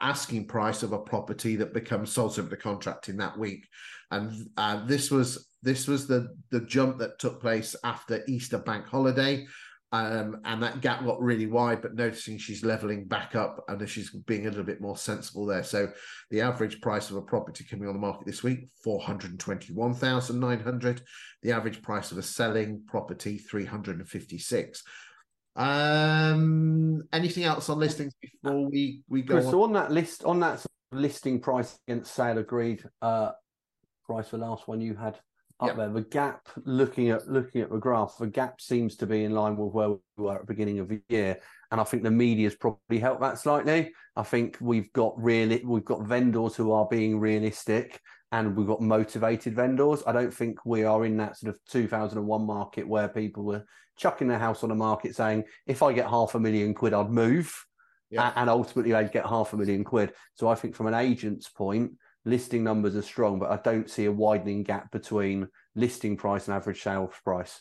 asking 0.00 0.46
price 0.46 0.82
of 0.82 0.92
a 0.92 0.98
property 0.98 1.56
that 1.56 1.74
becomes 1.74 2.12
sold 2.12 2.34
subject 2.34 2.50
to 2.50 2.62
contract 2.62 3.08
in 3.08 3.16
that 3.18 3.38
week. 3.38 3.66
And 4.10 4.48
uh, 4.56 4.84
this 4.86 5.10
was 5.10 5.48
this 5.62 5.86
was 5.86 6.06
the 6.06 6.34
the 6.50 6.60
jump 6.60 6.98
that 6.98 7.18
took 7.18 7.40
place 7.40 7.76
after 7.84 8.22
Easter 8.26 8.58
bank 8.58 8.86
holiday. 8.86 9.46
Um, 9.92 10.40
and 10.44 10.62
that 10.62 10.82
gap 10.82 11.04
got 11.04 11.20
really 11.20 11.48
wide, 11.48 11.82
but 11.82 11.96
noticing 11.96 12.38
she's 12.38 12.64
leveling 12.64 13.06
back 13.06 13.34
up 13.34 13.64
and 13.66 13.88
she's 13.88 14.10
being 14.10 14.46
a 14.46 14.50
little 14.50 14.62
bit 14.62 14.80
more 14.80 14.96
sensible 14.96 15.46
there. 15.46 15.64
So 15.64 15.90
the 16.30 16.42
average 16.42 16.80
price 16.80 17.10
of 17.10 17.16
a 17.16 17.22
property 17.22 17.64
coming 17.64 17.88
on 17.88 17.94
the 17.94 18.00
market 18.00 18.24
this 18.24 18.44
week, 18.44 18.68
421,900. 18.84 21.02
The 21.42 21.50
average 21.50 21.82
price 21.82 22.12
of 22.12 22.18
a 22.18 22.22
selling 22.22 22.84
property, 22.86 23.38
356. 23.38 24.84
Um, 25.56 27.02
anything 27.12 27.44
else 27.44 27.68
on 27.68 27.78
listings 27.78 28.14
before 28.20 28.68
we, 28.68 29.02
we 29.08 29.22
go 29.22 29.34
Chris, 29.34 29.46
on? 29.46 29.50
So 29.50 29.62
on 29.62 29.72
that 29.74 29.90
list, 29.90 30.24
on 30.24 30.40
that 30.40 30.64
listing 30.92 31.40
price 31.40 31.78
against 31.86 32.14
sale 32.14 32.38
agreed 32.38 32.84
uh, 33.02 33.32
price 34.04 34.28
for 34.28 34.38
last 34.38 34.68
one 34.68 34.80
you 34.80 34.94
had 34.94 35.18
up 35.60 35.68
yep. 35.68 35.76
there. 35.76 35.88
The 35.90 36.02
gap, 36.02 36.48
looking 36.64 37.10
at 37.10 37.28
looking 37.28 37.60
at 37.60 37.70
the 37.70 37.78
graph, 37.78 38.16
the 38.18 38.26
gap 38.26 38.60
seems 38.60 38.96
to 38.96 39.06
be 39.06 39.24
in 39.24 39.32
line 39.32 39.56
with 39.56 39.72
where 39.72 39.90
we 39.90 39.96
were 40.16 40.34
at 40.36 40.40
the 40.40 40.46
beginning 40.46 40.78
of 40.78 40.88
the 40.88 41.02
year, 41.08 41.38
and 41.70 41.80
I 41.80 41.84
think 41.84 42.02
the 42.02 42.10
media's 42.10 42.54
probably 42.54 42.98
helped 42.98 43.20
that 43.20 43.38
slightly. 43.38 43.92
I 44.16 44.22
think 44.22 44.56
we've 44.60 44.92
got 44.92 45.20
really 45.20 45.62
we've 45.64 45.84
got 45.84 46.06
vendors 46.06 46.56
who 46.56 46.72
are 46.72 46.86
being 46.88 47.20
realistic, 47.20 48.00
and 48.32 48.56
we've 48.56 48.66
got 48.66 48.80
motivated 48.80 49.54
vendors. 49.54 50.02
I 50.06 50.12
don't 50.12 50.32
think 50.32 50.64
we 50.64 50.84
are 50.84 51.04
in 51.04 51.16
that 51.16 51.36
sort 51.36 51.54
of 51.54 51.60
2001 51.70 52.46
market 52.46 52.86
where 52.86 53.08
people 53.08 53.44
were 53.44 53.64
chucking 53.96 54.28
their 54.28 54.38
house 54.38 54.62
on 54.62 54.68
the 54.68 54.74
market 54.74 55.16
saying, 55.16 55.44
"If 55.66 55.82
I 55.82 55.92
get 55.92 56.08
half 56.08 56.34
a 56.34 56.40
million 56.40 56.74
quid, 56.74 56.94
I'd 56.94 57.10
move." 57.10 57.54
Yeah. 58.10 58.32
And 58.36 58.50
ultimately, 58.50 58.92
they'd 58.92 59.12
get 59.12 59.26
half 59.26 59.52
a 59.52 59.56
million 59.56 59.84
quid. 59.84 60.12
So 60.34 60.48
I 60.48 60.54
think, 60.54 60.74
from 60.74 60.86
an 60.86 60.94
agent's 60.94 61.48
point, 61.48 61.92
listing 62.24 62.64
numbers 62.64 62.96
are 62.96 63.02
strong, 63.02 63.38
but 63.38 63.50
I 63.50 63.56
don't 63.62 63.88
see 63.88 64.06
a 64.06 64.12
widening 64.12 64.62
gap 64.62 64.90
between 64.90 65.48
listing 65.74 66.16
price 66.16 66.48
and 66.48 66.56
average 66.56 66.82
sales 66.82 67.14
price. 67.24 67.60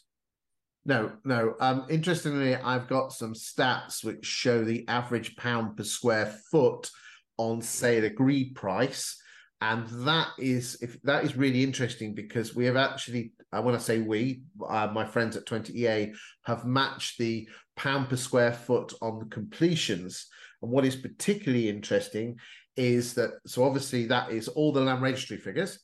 No, 0.85 1.11
no. 1.23 1.55
Um, 1.59 1.85
interestingly, 1.89 2.55
I've 2.55 2.87
got 2.87 3.13
some 3.13 3.33
stats 3.33 4.03
which 4.03 4.25
show 4.25 4.63
the 4.63 4.87
average 4.87 5.35
pound 5.35 5.77
per 5.77 5.83
square 5.83 6.33
foot 6.51 6.89
on 7.37 7.61
sale 7.61 8.05
agreed 8.05 8.55
price. 8.55 9.21
And 9.61 9.87
that 10.05 10.29
is 10.37 10.77
if 10.81 11.01
that 11.03 11.25
is 11.25 11.35
really 11.35 11.63
interesting 11.63 12.15
because 12.15 12.55
we 12.55 12.65
have 12.65 12.77
actually, 12.77 13.33
I 13.51 13.59
want 13.59 13.77
to 13.77 13.83
say 13.83 13.99
we, 13.99 14.43
uh, 14.65 14.89
my 14.93 15.05
friends 15.05 15.35
at 15.35 15.45
20EA, 15.45 16.15
have 16.45 16.65
matched 16.65 17.17
the 17.17 17.47
pound 17.75 18.09
per 18.09 18.15
square 18.15 18.53
foot 18.53 18.93
on 19.01 19.29
completions. 19.29 20.27
And 20.61 20.71
what 20.71 20.85
is 20.85 20.95
particularly 20.95 21.67
interesting 21.67 22.37
is 22.79 23.13
that 23.15 23.31
so 23.45 23.63
obviously 23.63 24.05
that 24.05 24.31
is 24.31 24.47
all 24.47 24.71
the 24.71 24.79
land 24.79 25.01
registry 25.01 25.37
figures 25.37 25.79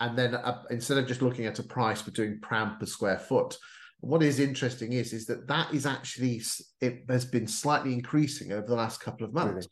and 0.00 0.18
then 0.18 0.34
uh, 0.34 0.62
instead 0.70 0.96
of 0.96 1.06
just 1.06 1.20
looking 1.20 1.44
at 1.44 1.58
a 1.58 1.62
price 1.62 2.06
we're 2.06 2.12
doing 2.12 2.40
pound 2.40 2.80
per 2.80 2.86
square 2.86 3.18
foot 3.18 3.56
what 4.00 4.22
is 4.22 4.40
interesting 4.40 4.94
is 4.94 5.12
is 5.12 5.26
that 5.26 5.46
that 5.46 5.72
is 5.74 5.84
actually 5.84 6.40
it 6.80 7.04
has 7.10 7.26
been 7.26 7.46
slightly 7.46 7.92
increasing 7.92 8.52
over 8.52 8.66
the 8.66 8.74
last 8.74 9.00
couple 9.00 9.26
of 9.26 9.34
months 9.34 9.52
really? 9.52 9.66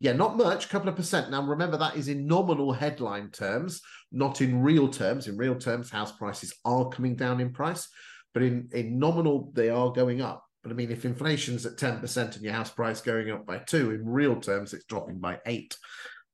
Yeah 0.00 0.12
not 0.12 0.36
much 0.36 0.66
a 0.66 0.68
couple 0.68 0.88
of 0.88 0.96
percent 0.96 1.30
now 1.30 1.42
remember 1.42 1.76
that 1.76 1.96
is 1.96 2.08
in 2.08 2.26
nominal 2.26 2.72
headline 2.72 3.30
terms 3.30 3.80
not 4.12 4.40
in 4.40 4.60
real 4.62 4.88
terms 4.88 5.28
in 5.28 5.36
real 5.36 5.54
terms 5.54 5.90
house 5.90 6.12
prices 6.12 6.54
are 6.64 6.88
coming 6.88 7.16
down 7.16 7.40
in 7.40 7.52
price 7.52 7.88
but 8.34 8.42
in 8.42 8.68
in 8.72 8.98
nominal 8.98 9.50
they 9.54 9.68
are 9.70 9.90
going 9.90 10.20
up 10.20 10.46
but 10.66 10.72
I 10.72 10.74
mean, 10.74 10.90
if 10.90 11.04
inflation's 11.04 11.64
at 11.64 11.76
10% 11.76 12.34
and 12.34 12.42
your 12.42 12.52
house 12.52 12.72
price 12.72 13.00
going 13.00 13.30
up 13.30 13.46
by 13.46 13.58
two, 13.58 13.92
in 13.92 14.04
real 14.04 14.34
terms, 14.34 14.74
it's 14.74 14.84
dropping 14.86 15.20
by 15.20 15.38
eight. 15.46 15.76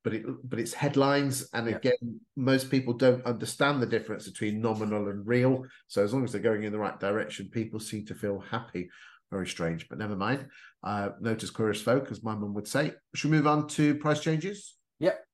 But 0.02 0.14
it 0.14 0.24
but 0.42 0.58
it's 0.58 0.72
headlines. 0.72 1.50
And 1.52 1.68
yeah. 1.68 1.76
again, 1.76 2.18
most 2.34 2.70
people 2.70 2.94
don't 2.94 3.22
understand 3.26 3.82
the 3.82 3.86
difference 3.86 4.26
between 4.26 4.62
nominal 4.62 5.08
and 5.08 5.26
real. 5.26 5.66
So 5.88 6.02
as 6.02 6.14
long 6.14 6.24
as 6.24 6.32
they're 6.32 6.40
going 6.40 6.62
in 6.62 6.72
the 6.72 6.78
right 6.78 6.98
direction, 6.98 7.50
people 7.50 7.78
seem 7.78 8.06
to 8.06 8.14
feel 8.14 8.38
happy. 8.38 8.88
Very 9.32 9.48
strange, 9.48 9.88
but 9.88 9.98
never 9.98 10.14
mind. 10.14 10.46
Uh, 10.84 11.08
notice 11.20 11.50
curious 11.50 11.80
folk, 11.80 12.10
as 12.10 12.22
my 12.22 12.34
mum 12.34 12.52
would 12.52 12.68
say. 12.68 12.92
Should 13.14 13.30
we 13.30 13.38
move 13.38 13.46
on 13.46 13.66
to 13.68 13.94
price 13.94 14.20
changes? 14.20 14.74
Yep. 15.00 15.24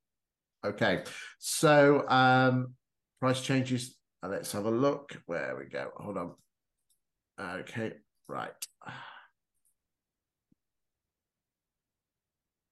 Okay. 0.65 1.03
So 1.41 2.09
um 2.09 2.75
price 3.21 3.41
changes. 3.41 3.97
Uh, 4.23 4.29
let's 4.29 4.53
have 4.53 4.67
a 4.67 4.71
look. 4.71 5.21
Where 5.27 5.57
we 5.59 5.65
go. 5.65 5.91
Hold 5.97 6.17
on. 6.17 6.31
Okay. 7.41 7.95
Right. 8.29 8.53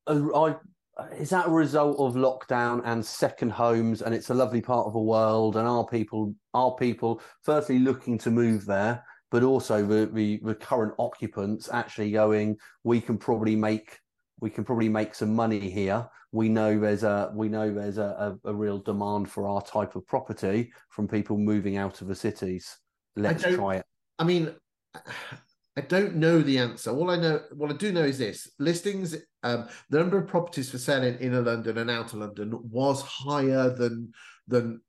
Uh, 0.06 0.36
I 0.36 0.58
Uh, 0.98 1.06
is 1.18 1.30
that 1.30 1.48
a 1.48 1.52
result 1.52 1.98
of 2.00 2.16
lockdown 2.16 2.82
and 2.86 3.06
second 3.06 3.52
homes 3.52 4.02
and 4.02 4.16
it's 4.16 4.30
a 4.30 4.34
lovely 4.34 4.62
part 4.62 4.88
of 4.88 4.94
the 4.94 5.00
world 5.00 5.56
and 5.56 5.68
our 5.68 5.86
people 5.86 6.34
our 6.54 6.74
people 6.76 7.22
firstly 7.44 7.78
looking 7.78 8.18
to 8.18 8.32
move 8.32 8.66
there 8.66 9.04
but 9.30 9.44
also 9.44 9.86
the, 9.86 10.08
the, 10.08 10.40
the 10.44 10.56
current 10.56 10.94
occupants 10.98 11.70
actually 11.72 12.12
going 12.12 12.58
we 12.84 13.00
can 13.00 13.18
probably 13.18 13.56
make 13.56 14.00
we 14.40 14.50
can 14.50 14.64
probably 14.64 14.90
make 14.90 15.16
some 15.16 15.34
money 15.34 15.70
here. 15.70 16.08
We 16.32 16.50
know 16.50 16.80
there's 16.80 17.04
a 17.04 17.32
we 17.34 17.50
know 17.50 17.74
there's 17.74 17.98
a, 17.98 18.38
a, 18.46 18.50
a 18.50 18.54
real 18.54 18.80
demand 18.80 19.30
for 19.30 19.48
our 19.48 19.62
type 19.62 19.96
of 19.96 20.06
property 20.06 20.72
from 20.90 21.08
people 21.08 21.38
moving 21.38 21.78
out 21.78 22.02
of 22.02 22.08
the 22.08 22.16
cities. 22.16 22.78
Let's 23.16 23.44
try 23.44 23.78
it. 23.78 23.86
I 24.20 24.24
mean 24.24 24.54
I 25.78 25.82
don't 25.82 26.16
know 26.16 26.42
the 26.42 26.58
answer. 26.58 26.90
All 26.90 27.12
I 27.12 27.18
know, 27.18 27.40
what 27.54 27.70
I 27.70 27.76
do 27.76 27.92
know 27.92 28.04
is 28.04 28.18
this: 28.18 28.50
listings, 28.58 29.16
um, 29.44 29.68
the 29.92 30.00
number 30.00 30.18
of 30.18 30.28
properties 30.28 30.72
for 30.72 30.80
sale 30.80 31.04
in 31.04 31.20
inner 31.20 31.42
London 31.42 31.78
and 31.78 31.92
outer 31.92 32.18
London 32.18 32.60
was 32.72 33.02
higher 33.04 33.70
than 33.70 34.12
than 34.48 34.82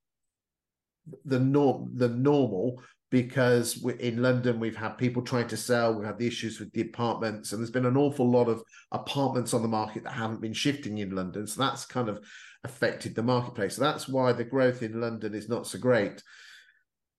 the 1.26 1.38
norm 1.38 1.90
the 1.94 2.08
normal 2.08 2.82
because 3.10 3.82
in 4.00 4.22
London 4.22 4.60
we've 4.60 4.76
had 4.76 4.98
people 4.98 5.22
trying 5.22 5.48
to 5.48 5.56
sell, 5.56 5.94
we've 5.94 6.06
had 6.06 6.18
the 6.18 6.26
issues 6.26 6.58
with 6.58 6.72
the 6.72 6.82
apartments, 6.82 7.52
and 7.52 7.60
there's 7.60 7.70
been 7.70 7.86
an 7.86 7.96
awful 7.96 8.30
lot 8.30 8.48
of 8.48 8.62
apartments 8.92 9.52
on 9.52 9.62
the 9.62 9.68
market 9.68 10.04
that 10.04 10.12
haven't 10.12 10.40
been 10.40 10.52
shifting 10.54 10.98
in 10.98 11.14
London. 11.14 11.46
So 11.46 11.62
that's 11.62 11.84
kind 11.84 12.08
of 12.08 12.24
affected 12.64 13.14
the 13.14 13.22
marketplace. 13.22 13.76
So 13.76 13.82
that's 13.82 14.08
why 14.08 14.32
the 14.32 14.44
growth 14.44 14.82
in 14.82 15.00
London 15.00 15.34
is 15.34 15.48
not 15.48 15.66
so 15.66 15.78
great 15.78 16.22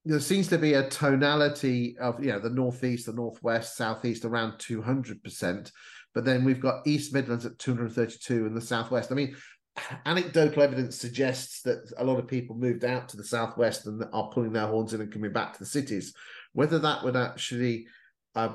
there 0.09 0.19
seems 0.19 0.47
to 0.47 0.57
be 0.57 0.73
a 0.73 0.89
tonality 0.89 1.95
of 1.99 2.23
you 2.23 2.31
know 2.31 2.39
the 2.39 2.49
northeast, 2.49 3.05
the 3.05 3.13
northwest, 3.13 3.77
southeast 3.77 4.25
around 4.25 4.57
two 4.57 4.81
hundred 4.81 5.23
percent, 5.23 5.71
but 6.15 6.25
then 6.25 6.43
we've 6.43 6.59
got 6.59 6.87
East 6.87 7.13
Midlands 7.13 7.45
at 7.45 7.59
two 7.59 7.75
hundred 7.75 7.93
thirty-two 7.93 8.47
and 8.47 8.57
the 8.57 8.61
southwest. 8.61 9.11
I 9.11 9.15
mean, 9.15 9.35
anecdotal 10.07 10.63
evidence 10.63 10.97
suggests 10.97 11.61
that 11.61 11.91
a 11.97 12.03
lot 12.03 12.17
of 12.17 12.27
people 12.27 12.55
moved 12.55 12.83
out 12.83 13.07
to 13.09 13.17
the 13.17 13.23
southwest 13.23 13.85
and 13.85 14.03
are 14.11 14.29
pulling 14.29 14.51
their 14.51 14.65
horns 14.65 14.95
in 14.95 15.01
and 15.01 15.13
coming 15.13 15.31
back 15.31 15.53
to 15.53 15.59
the 15.59 15.65
cities. 15.65 16.15
Whether 16.53 16.79
that 16.79 17.03
would 17.03 17.15
actually 17.15 17.85
uh, 18.35 18.53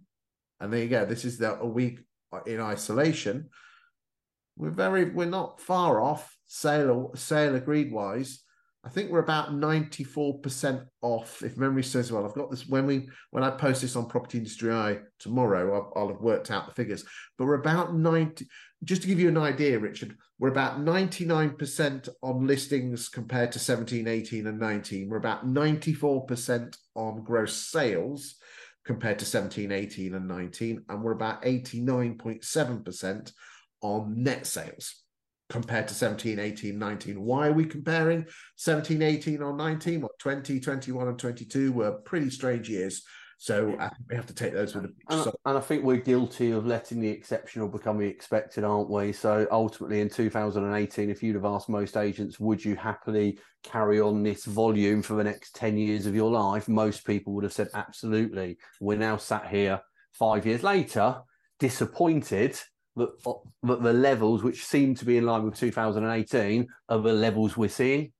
and 0.60 0.72
there 0.72 0.84
you 0.84 0.90
go 0.90 1.06
this 1.06 1.26
is 1.26 1.38
the, 1.38 1.60
a 1.60 1.68
week 1.68 2.00
in 2.46 2.62
isolation 2.62 3.50
we're 4.56 4.70
very 4.70 5.06
we're 5.06 5.26
not 5.26 5.60
far 5.60 6.02
off 6.02 6.38
sale 6.48 7.12
sale 7.16 7.56
agreed 7.56 7.92
wise 7.92 8.44
I 8.84 8.90
think 8.90 9.12
we're 9.12 9.20
about 9.20 9.52
94% 9.52 10.86
off, 11.02 11.44
if 11.44 11.58
memory 11.58 11.84
serves 11.84 12.12
well. 12.12 12.26
I've 12.26 12.34
got 12.34 12.50
this 12.50 12.68
when 12.68 12.86
we 12.86 13.10
when 13.32 13.44
I 13.44 13.50
post 13.50 13.82
this 13.82 13.98
on 13.98 14.08
Property 14.08 14.38
Industry 14.38 14.72
Eye 14.72 15.00
tomorrow, 15.20 15.74
I'll, 15.74 15.94
I'll, 16.02 16.08
have 16.10 16.22
worked 16.22 16.50
out 16.50 16.66
the 16.66 16.74
figures. 16.74 17.04
But 17.38 17.46
we're 17.46 17.56
about 17.56 17.94
90, 17.94 18.48
just 18.86 19.02
to 19.02 19.08
give 19.10 19.20
you 19.20 19.28
an 19.28 19.38
idea, 19.38 19.78
Richard, 19.78 20.16
we're 20.40 20.48
about 20.50 20.80
99% 20.80 22.10
on 22.24 22.48
listings 22.48 23.10
compared 23.10 23.52
to 23.52 23.60
17, 23.60 24.08
18, 24.08 24.48
and 24.48 24.58
19. 24.58 25.10
We're 25.10 25.18
about 25.18 25.46
94% 25.46 26.78
on 26.96 27.24
gross 27.26 27.54
sales 27.54 28.36
compared 28.86 29.20
to 29.20 29.26
17, 29.26 29.74
18, 29.74 30.16
and 30.16 30.28
19. 30.28 30.86
And 30.88 31.04
we're 31.04 31.12
about 31.12 31.44
89.7% 31.44 33.34
on 33.82 34.24
net 34.24 34.48
sales 34.48 35.04
compared 35.50 35.88
to 35.88 35.94
17, 35.94 36.40
18, 36.40 36.78
19. 36.78 37.22
Why 37.22 37.48
are 37.48 37.54
we 37.54 37.66
comparing 37.66 38.26
17, 38.58 39.02
18 39.02 39.42
or 39.42 39.56
19? 39.56 40.02
Well, 40.02 40.12
20, 40.20 40.60
21 40.60 41.08
and 41.08 41.20
22 41.20 41.72
were 41.72 41.92
pretty 41.92 42.30
strange 42.30 42.70
years. 42.70 43.04
So 43.42 43.74
I 43.80 43.88
think 43.88 44.10
we 44.10 44.16
have 44.18 44.26
to 44.28 44.34
take 44.34 44.52
those 44.52 44.76
with 44.76 44.84
a 44.84 44.90
and, 45.10 45.24
so- 45.24 45.40
and 45.46 45.58
I 45.58 45.62
think 45.62 45.86
we're 45.86 45.96
guilty 45.96 46.52
of 46.52 46.68
letting 46.68 47.00
the 47.00 47.08
exceptional 47.08 47.70
become 47.70 47.98
the 47.98 48.06
expected, 48.06 48.66
aren't 48.66 48.90
we? 48.90 49.14
So 49.14 49.48
ultimately 49.50 50.02
in 50.02 50.10
2018, 50.10 51.10
if 51.10 51.24
you'd 51.24 51.36
have 51.36 51.46
asked 51.46 51.70
most 51.70 51.96
agents, 51.96 52.38
would 52.38 52.64
you 52.64 52.76
happily 52.76 53.40
carry 53.64 54.02
on 54.02 54.24
this 54.24 54.44
volume 54.44 55.02
for 55.02 55.14
the 55.14 55.24
next 55.24 55.56
10 55.56 55.78
years 55.78 56.06
of 56.06 56.16
your 56.16 56.30
life? 56.30 56.68
Most 56.68 57.06
people 57.06 57.32
would 57.34 57.46
have 57.46 57.54
said, 57.54 57.70
absolutely. 57.74 58.58
We're 58.82 58.98
now 58.98 59.16
sat 59.16 59.48
here 59.48 59.80
five 60.12 60.46
years 60.46 60.62
later, 60.62 61.22
disappointed 61.60 62.60
that, 63.00 63.10
uh, 63.26 63.34
that 63.64 63.84
the 63.84 63.94
levels, 63.94 64.44
which 64.44 64.64
seem 64.64 64.96
to 64.96 65.06
be 65.06 65.18
in 65.18 65.26
line 65.26 65.44
with 65.44 65.56
2018, 65.56 66.68
are 66.90 66.98
the 67.00 67.14
levels 67.14 67.58
we're 67.58 67.70
seeing. 67.70 68.12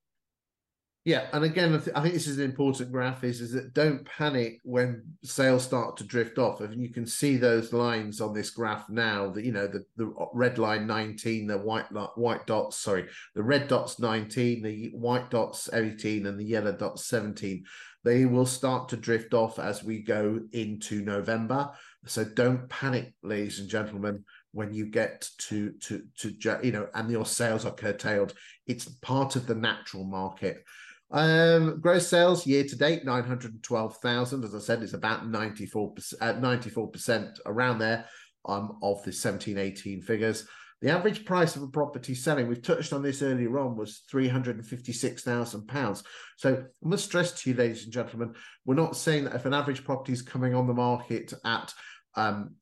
Yeah, 1.06 1.28
and 1.32 1.44
again, 1.44 1.74
I, 1.94 2.02
think 2.02 2.12
this 2.12 2.26
is 2.26 2.36
an 2.36 2.44
important 2.44 2.92
graph. 2.92 3.24
Is 3.24 3.40
is 3.40 3.52
that 3.52 3.72
don't 3.72 4.04
panic 4.04 4.60
when 4.64 5.02
sales 5.24 5.64
start 5.64 5.96
to 5.96 6.04
drift 6.04 6.36
off. 6.36 6.60
And 6.60 6.80
you 6.80 6.90
can 6.90 7.06
see 7.06 7.38
those 7.38 7.72
lines 7.72 8.20
on 8.20 8.34
this 8.34 8.50
graph 8.50 8.90
now. 8.90 9.30
That 9.30 9.44
you 9.44 9.52
know 9.52 9.66
the 9.66 9.86
the 9.96 10.12
red 10.34 10.58
line 10.58 10.86
nineteen, 10.86 11.46
the 11.46 11.56
white 11.56 11.86
white 12.16 12.46
dots. 12.46 12.76
Sorry, 12.76 13.06
the 13.34 13.42
red 13.42 13.66
dots 13.66 13.98
nineteen, 13.98 14.62
the 14.62 14.90
white 14.92 15.30
dots 15.30 15.70
eighteen, 15.72 16.26
and 16.26 16.38
the 16.38 16.44
yellow 16.44 16.72
dots 16.72 17.06
seventeen. 17.06 17.64
They 18.04 18.26
will 18.26 18.46
start 18.46 18.90
to 18.90 18.96
drift 18.98 19.32
off 19.32 19.58
as 19.58 19.82
we 19.82 20.02
go 20.02 20.40
into 20.52 21.02
November. 21.02 21.70
So 22.04 22.24
don't 22.24 22.68
panic, 22.68 23.14
ladies 23.22 23.58
and 23.58 23.70
gentlemen 23.70 24.24
when 24.52 24.72
you 24.72 24.86
get 24.86 25.28
to 25.38 25.72
to 25.80 26.02
to 26.18 26.34
you 26.62 26.72
know 26.72 26.88
and 26.94 27.10
your 27.10 27.26
sales 27.26 27.64
are 27.64 27.74
curtailed 27.74 28.34
it's 28.66 28.86
part 28.86 29.36
of 29.36 29.46
the 29.46 29.54
natural 29.54 30.04
market 30.04 30.64
Um, 31.12 31.80
gross 31.80 32.06
sales 32.06 32.46
year 32.46 32.62
to 32.64 32.76
date, 32.76 33.04
912,000. 33.04 34.44
As 34.44 34.54
I 34.54 34.60
said, 34.60 34.82
it's 34.82 34.92
about 34.92 35.24
94%, 35.24 36.14
uh, 36.20 36.34
94% 36.34 37.38
around 37.46 37.78
there 37.78 38.06
um, 38.44 38.78
of 38.82 39.02
the 39.02 39.12
17, 39.12 39.58
18 39.58 40.02
figures. 40.02 40.46
The 40.80 40.90
average 40.90 41.26
price 41.26 41.56
of 41.56 41.62
a 41.62 41.68
property 41.68 42.14
selling, 42.14 42.48
we've 42.48 42.62
touched 42.62 42.94
on 42.94 43.02
this 43.02 43.20
earlier 43.20 43.58
on, 43.58 43.76
was 43.76 44.02
£356,000. 44.10 46.02
So 46.36 46.54
I 46.54 46.88
must 46.88 47.04
stress 47.04 47.32
to 47.32 47.50
you, 47.50 47.56
ladies 47.56 47.84
and 47.84 47.92
gentlemen, 47.92 48.34
we're 48.64 48.76
not 48.76 48.96
saying 48.96 49.24
that 49.24 49.34
if 49.34 49.44
an 49.44 49.52
average 49.52 49.84
property 49.84 50.12
is 50.12 50.22
coming 50.22 50.54
on 50.54 50.66
the 50.66 50.72
market 50.72 51.34
at 51.44 51.74
um, 52.14 52.54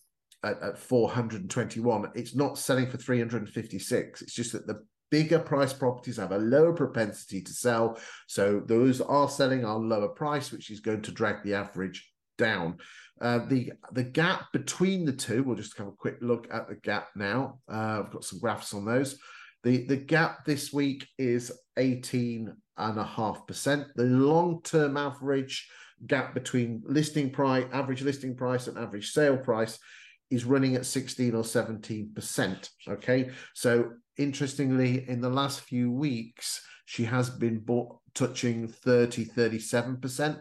at, 0.44 0.62
at 0.62 0.78
421, 0.78 2.12
it's 2.14 2.34
not 2.34 2.58
selling 2.58 2.88
for 2.88 2.96
356. 2.96 4.22
It's 4.22 4.34
just 4.34 4.52
that 4.52 4.66
the 4.66 4.84
bigger 5.10 5.38
price 5.38 5.72
properties 5.72 6.18
have 6.18 6.32
a 6.32 6.38
lower 6.38 6.72
propensity 6.72 7.40
to 7.42 7.52
sell. 7.52 7.98
So 8.26 8.62
those 8.66 9.00
are 9.00 9.28
selling 9.28 9.64
on 9.64 9.88
lower 9.88 10.08
price, 10.08 10.52
which 10.52 10.70
is 10.70 10.80
going 10.80 11.02
to 11.02 11.12
drag 11.12 11.42
the 11.42 11.54
average 11.54 12.10
down. 12.36 12.78
Uh, 13.20 13.40
the 13.48 13.72
the 13.92 14.04
gap 14.04 14.44
between 14.52 15.04
the 15.04 15.12
two, 15.12 15.42
we'll 15.42 15.56
just 15.56 15.76
have 15.76 15.88
a 15.88 15.92
quick 15.92 16.18
look 16.20 16.46
at 16.52 16.68
the 16.68 16.76
gap 16.76 17.08
now. 17.16 17.58
Uh, 17.68 18.04
I've 18.04 18.12
got 18.12 18.24
some 18.24 18.38
graphs 18.38 18.74
on 18.74 18.84
those. 18.84 19.18
The, 19.64 19.84
the 19.86 19.96
gap 19.96 20.44
this 20.44 20.72
week 20.72 21.04
is 21.18 21.50
18.5%. 21.78 23.86
The 23.96 24.04
long 24.04 24.62
term 24.62 24.96
average 24.96 25.68
gap 26.06 26.32
between 26.32 26.80
listing 26.86 27.30
price, 27.30 27.66
average 27.72 28.02
listing 28.02 28.36
price, 28.36 28.68
and 28.68 28.78
average 28.78 29.10
sale 29.10 29.36
price 29.36 29.80
is 30.30 30.44
running 30.44 30.74
at 30.76 30.86
16 30.86 31.34
or 31.34 31.42
17%. 31.42 32.70
Okay. 32.88 33.30
So 33.54 33.92
interestingly, 34.16 35.08
in 35.08 35.20
the 35.20 35.30
last 35.30 35.62
few 35.62 35.90
weeks, 35.90 36.64
she 36.86 37.04
has 37.04 37.30
been 37.30 37.58
bought, 37.58 37.98
touching 38.14 38.66
30, 38.66 39.26
37%, 39.26 40.40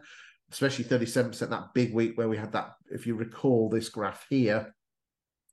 especially 0.52 0.86
37%, 0.86 1.50
that 1.50 1.74
big 1.74 1.94
week 1.94 2.18
where 2.18 2.30
we 2.30 2.38
had 2.38 2.52
that. 2.54 2.74
If 2.90 3.06
you 3.06 3.16
recall 3.16 3.70
this 3.70 3.90
graph 3.90 4.26
here, 4.30 4.74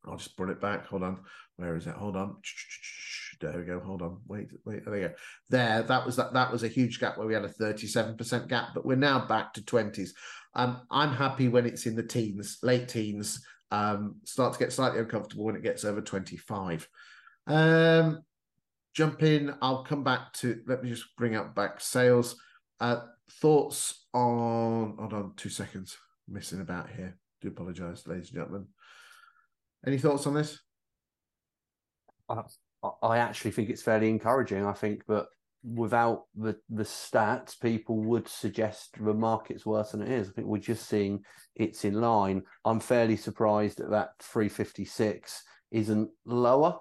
I'll 0.07 0.17
just 0.17 0.37
bring 0.37 0.51
it 0.51 0.61
back. 0.61 0.87
Hold 0.87 1.03
on. 1.03 1.21
Where 1.57 1.77
is 1.77 1.87
it? 1.87 1.95
Hold 1.95 2.17
on. 2.17 2.37
There 3.41 3.59
we 3.59 3.65
go. 3.65 3.81
Hold 3.81 4.03
on. 4.03 4.21
Wait, 4.27 4.49
wait. 4.65 4.85
There 4.85 4.93
we 4.93 5.01
go. 5.01 5.13
There. 5.51 5.83
That 5.83 6.07
was 6.07 6.17
that. 6.17 6.33
That 6.33 6.53
was 6.53 6.63
a 6.63 6.69
huge 6.69 7.01
gap 7.01 7.19
where 7.19 7.27
we 7.27 7.35
had 7.35 7.45
a 7.45 7.49
thirty-seven 7.49 8.17
percent 8.17 8.49
gap, 8.49 8.69
but 8.75 8.87
we're 8.87 8.97
now 8.97 9.27
back 9.27 9.53
to 9.55 9.65
twenties. 9.65 10.15
Um, 10.55 10.83
I'm 10.91 11.13
happy 11.13 11.49
when 11.49 11.67
it's 11.67 11.87
in 11.87 11.97
the 11.97 12.03
teens, 12.03 12.59
late 12.63 12.89
teens. 12.89 13.45
Um, 13.71 14.17
start 14.25 14.53
to 14.53 14.59
get 14.59 14.73
slightly 14.73 15.01
uncomfortable 15.01 15.45
when 15.45 15.57
it 15.57 15.63
gets 15.63 15.85
over 15.85 16.01
twenty-five. 16.01 16.89
Um, 17.47 18.23
jump 18.95 19.23
in. 19.23 19.55
I'll 19.61 19.85
come 19.85 20.05
back 20.05 20.33
to. 20.35 20.61
Let 20.67 20.83
me 20.83 20.91
just 20.91 21.17
bring 21.17 21.35
up 21.35 21.55
back 21.55 21.81
sales. 21.81 22.37
Uh, 22.81 23.01
thoughts 23.41 24.07
on. 24.13 24.97
Hold 24.99 25.13
on. 25.13 25.33
Two 25.37 25.49
seconds. 25.49 25.97
missing 26.29 26.61
about 26.61 26.91
here. 26.91 27.17
Do 27.41 27.49
apologise, 27.49 28.07
ladies 28.07 28.29
and 28.29 28.39
gentlemen. 28.39 28.67
Any 29.87 29.99
thoughts 29.99 30.27
on 30.27 30.35
this? 30.35 30.61
I, 32.29 32.43
I 33.03 33.19
actually 33.19 33.51
think 33.51 33.69
it's 33.69 33.83
fairly 33.83 34.09
encouraging. 34.09 34.65
I 34.65 34.73
think 34.73 35.05
that 35.07 35.27
without 35.65 36.25
the 36.35 36.57
the 36.69 36.85
stats, 36.85 37.59
people 37.59 37.97
would 37.97 38.29
suggest 38.29 38.97
the 39.01 39.15
market's 39.15 39.65
worse 39.65 39.93
than 39.93 40.03
it 40.03 40.11
is. 40.11 40.29
I 40.29 40.33
think 40.33 40.47
we're 40.47 40.59
just 40.59 40.89
seeing 40.89 41.25
it's 41.55 41.85
in 41.85 42.01
line. 42.01 42.43
I'm 42.65 42.81
fairly 42.81 43.17
surprised 43.17 43.79
that 43.79 43.91
that 43.91 44.11
356 44.23 45.43
isn't 45.71 46.11
lower, 46.27 46.79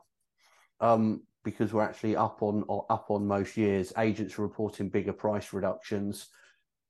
um, 0.82 1.22
because 1.44 1.74
we're 1.74 1.84
actually 1.84 2.16
up 2.16 2.42
on 2.42 2.64
or 2.68 2.86
up 2.90 3.06
on 3.10 3.26
most 3.26 3.56
years. 3.56 3.94
Agents 3.98 4.38
are 4.38 4.44
reporting 4.44 4.90
bigger 4.90 5.14
price 5.14 5.54
reductions, 5.54 6.28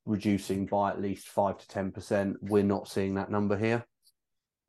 reducing 0.06 0.66
by 0.66 0.90
at 0.90 1.02
least 1.02 1.28
five 1.28 1.58
to 1.60 1.68
ten 1.68 1.92
percent. 1.92 2.38
We're 2.42 2.64
not 2.64 2.88
seeing 2.88 3.14
that 3.16 3.32
number 3.32 3.58
here. 3.58 3.86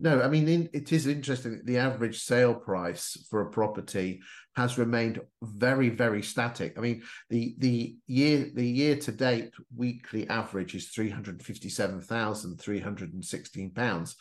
No, 0.01 0.21
I 0.21 0.29
mean 0.29 0.49
in, 0.49 0.69
it 0.73 0.93
is 0.93 1.07
interesting 1.07 1.61
the 1.65 1.79
average 1.79 2.21
sale 2.21 2.55
price 2.55 3.27
for 3.31 3.43
a 3.43 3.51
property 3.51 4.21
has 4.57 4.79
remained 4.79 5.21
very, 5.43 5.89
very 5.89 6.23
static. 6.23 6.75
I 6.77 6.81
mean, 6.81 7.03
the 7.31 7.55
the 7.59 7.97
year 8.07 8.51
the 8.53 8.67
year 8.67 8.97
to 8.97 9.13
date 9.13 9.53
weekly 9.75 10.29
average 10.29 10.75
is 10.75 10.89
three 10.89 11.11
hundred 11.11 11.43
fifty 11.43 11.69
seven 11.69 12.01
thousand 12.01 12.61
three 12.61 12.81
hundred 12.81 13.15
and 13.15 13.25
sixteen 13.25 13.71
pounds. 13.71 14.17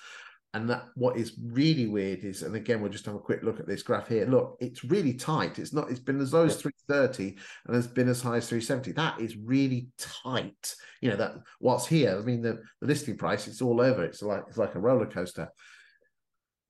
And 0.55 0.69
that 0.69 0.85
what 0.93 1.17
is 1.17 1.33
really 1.41 1.87
weird 1.87 2.23
is, 2.23 2.43
and 2.43 2.55
again, 2.55 2.79
we'll 2.79 2.91
just 2.91 3.07
have 3.07 3.15
a 3.15 3.19
quick 3.19 3.41
look 3.41 3.59
at 3.59 3.67
this 3.67 3.81
graph 3.81 4.07
here. 4.07 4.27
Look, 4.27 4.57
it's 4.59 4.83
really 4.83 5.13
tight. 5.13 5.57
It's 5.57 5.73
not. 5.73 5.89
It's 5.89 5.99
been 5.99 6.21
as 6.21 6.31
low 6.31 6.45
as 6.45 6.61
three 6.61 6.73
thirty, 6.87 7.37
and 7.65 7.75
has 7.75 7.87
been 7.87 8.07
as 8.07 8.21
high 8.21 8.37
as 8.37 8.47
three 8.47 8.61
seventy. 8.61 8.91
That 8.91 9.19
is 9.19 9.35
really 9.35 9.87
tight. 9.97 10.75
You 11.01 11.09
know 11.09 11.15
that 11.15 11.37
what's 11.59 11.87
here. 11.87 12.15
I 12.15 12.21
mean, 12.21 12.41
the, 12.41 12.61
the 12.81 12.87
listing 12.87 13.17
price. 13.17 13.47
It's 13.47 13.63
all 13.63 13.81
over. 13.81 14.03
It's 14.03 14.21
like 14.21 14.43
it's 14.47 14.57
like 14.57 14.75
a 14.75 14.79
roller 14.79 15.07
coaster. 15.07 15.49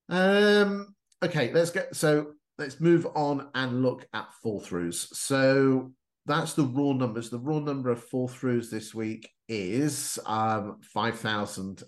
Um. 0.07 0.95
Okay, 1.21 1.51
let's 1.51 1.71
get. 1.71 1.93
So 1.93 2.33
let's 2.57 2.79
move 2.79 3.05
on 3.15 3.49
and 3.53 3.81
look 3.81 4.07
at 4.13 4.33
fall 4.41 4.61
throughs. 4.61 5.13
So 5.13 5.91
that's 6.25 6.53
the 6.53 6.63
raw 6.63 6.93
numbers. 6.93 7.29
The 7.29 7.39
raw 7.39 7.59
number 7.59 7.89
of 7.89 8.03
fall 8.03 8.29
throughs 8.29 8.69
this 8.69 8.93
week 8.93 9.29
is 9.49 10.17
um, 10.25 10.79
5,000 10.93 11.83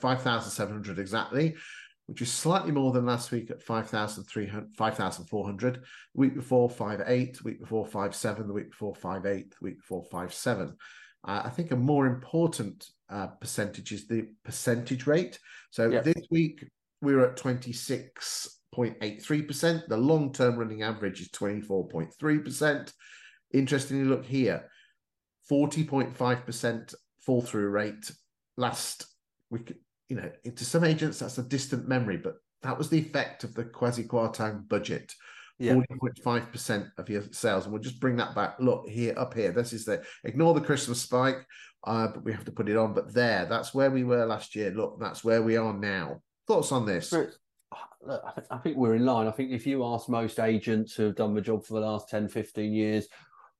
5,700 0.00 0.98
exactly, 0.98 1.54
which 2.06 2.22
is 2.22 2.32
slightly 2.32 2.72
more 2.72 2.92
than 2.92 3.06
last 3.06 3.30
week 3.30 3.50
at 3.50 3.62
5,300, 3.62 4.74
5,400. 4.74 5.82
Week 6.14 6.34
before, 6.34 6.70
5.8, 6.70 7.44
week 7.44 7.60
before, 7.60 7.86
5.7, 7.86 8.46
the 8.46 8.52
week 8.52 8.70
before, 8.70 8.94
5.8, 8.94 9.22
the 9.22 9.56
week 9.60 9.76
before, 9.76 10.04
5.7. 10.10 10.74
Uh, 11.26 11.42
I 11.44 11.50
think 11.50 11.70
a 11.70 11.76
more 11.76 12.06
important 12.06 12.86
uh, 13.10 13.26
percentage 13.26 13.92
is 13.92 14.06
the 14.06 14.28
percentage 14.44 15.06
rate. 15.06 15.38
So 15.70 15.90
yep. 15.90 16.04
this 16.04 16.26
week 16.30 16.66
we 17.02 17.14
were 17.14 17.28
at 17.30 17.36
26.83%. 17.36 19.88
The 19.88 19.96
long 19.96 20.32
term 20.32 20.56
running 20.56 20.82
average 20.82 21.20
is 21.20 21.28
24.3%. 21.28 22.92
Interestingly, 23.52 24.04
look 24.04 24.24
here 24.24 24.64
40.5% 25.50 26.94
fall 27.20 27.42
through 27.42 27.68
rate 27.70 28.10
last 28.56 29.06
we 29.50 29.60
could, 29.60 29.78
you 30.08 30.16
know, 30.16 30.30
to 30.54 30.64
some 30.64 30.84
agents 30.84 31.18
that's 31.18 31.38
a 31.38 31.42
distant 31.42 31.88
memory, 31.88 32.16
but 32.16 32.36
that 32.62 32.76
was 32.76 32.88
the 32.88 32.98
effect 32.98 33.44
of 33.44 33.54
the 33.54 33.64
Kwasi 33.64 34.06
Kwarteng 34.06 34.68
budget. 34.68 35.14
Five 36.22 36.52
percent 36.52 36.86
of 36.98 37.08
your 37.08 37.22
sales, 37.32 37.64
and 37.64 37.72
we'll 37.72 37.82
just 37.82 38.00
bring 38.00 38.16
that 38.16 38.34
back. 38.34 38.56
Look 38.60 38.88
here, 38.88 39.14
up 39.16 39.34
here. 39.34 39.50
This 39.50 39.72
is 39.72 39.84
the 39.84 40.04
ignore 40.22 40.54
the 40.54 40.60
Christmas 40.60 41.00
spike, 41.02 41.44
uh, 41.84 42.08
but 42.08 42.24
we 42.24 42.32
have 42.32 42.44
to 42.44 42.52
put 42.52 42.68
it 42.68 42.76
on. 42.76 42.94
But 42.94 43.12
there, 43.12 43.44
that's 43.46 43.74
where 43.74 43.90
we 43.90 44.04
were 44.04 44.24
last 44.24 44.54
year. 44.54 44.70
Look, 44.70 45.00
that's 45.00 45.24
where 45.24 45.42
we 45.42 45.56
are 45.56 45.72
now. 45.72 46.22
Thoughts 46.46 46.70
on 46.70 46.86
this? 46.86 47.12
Look, 47.12 47.32
I 48.50 48.58
think 48.58 48.76
we're 48.76 48.94
in 48.94 49.04
line. 49.04 49.26
I 49.26 49.32
think 49.32 49.50
if 49.50 49.66
you 49.66 49.84
ask 49.84 50.08
most 50.08 50.38
agents 50.38 50.94
who 50.94 51.04
have 51.04 51.16
done 51.16 51.34
the 51.34 51.40
job 51.40 51.64
for 51.64 51.74
the 51.74 51.86
last 51.86 52.08
10, 52.08 52.28
15 52.28 52.72
years, 52.72 53.08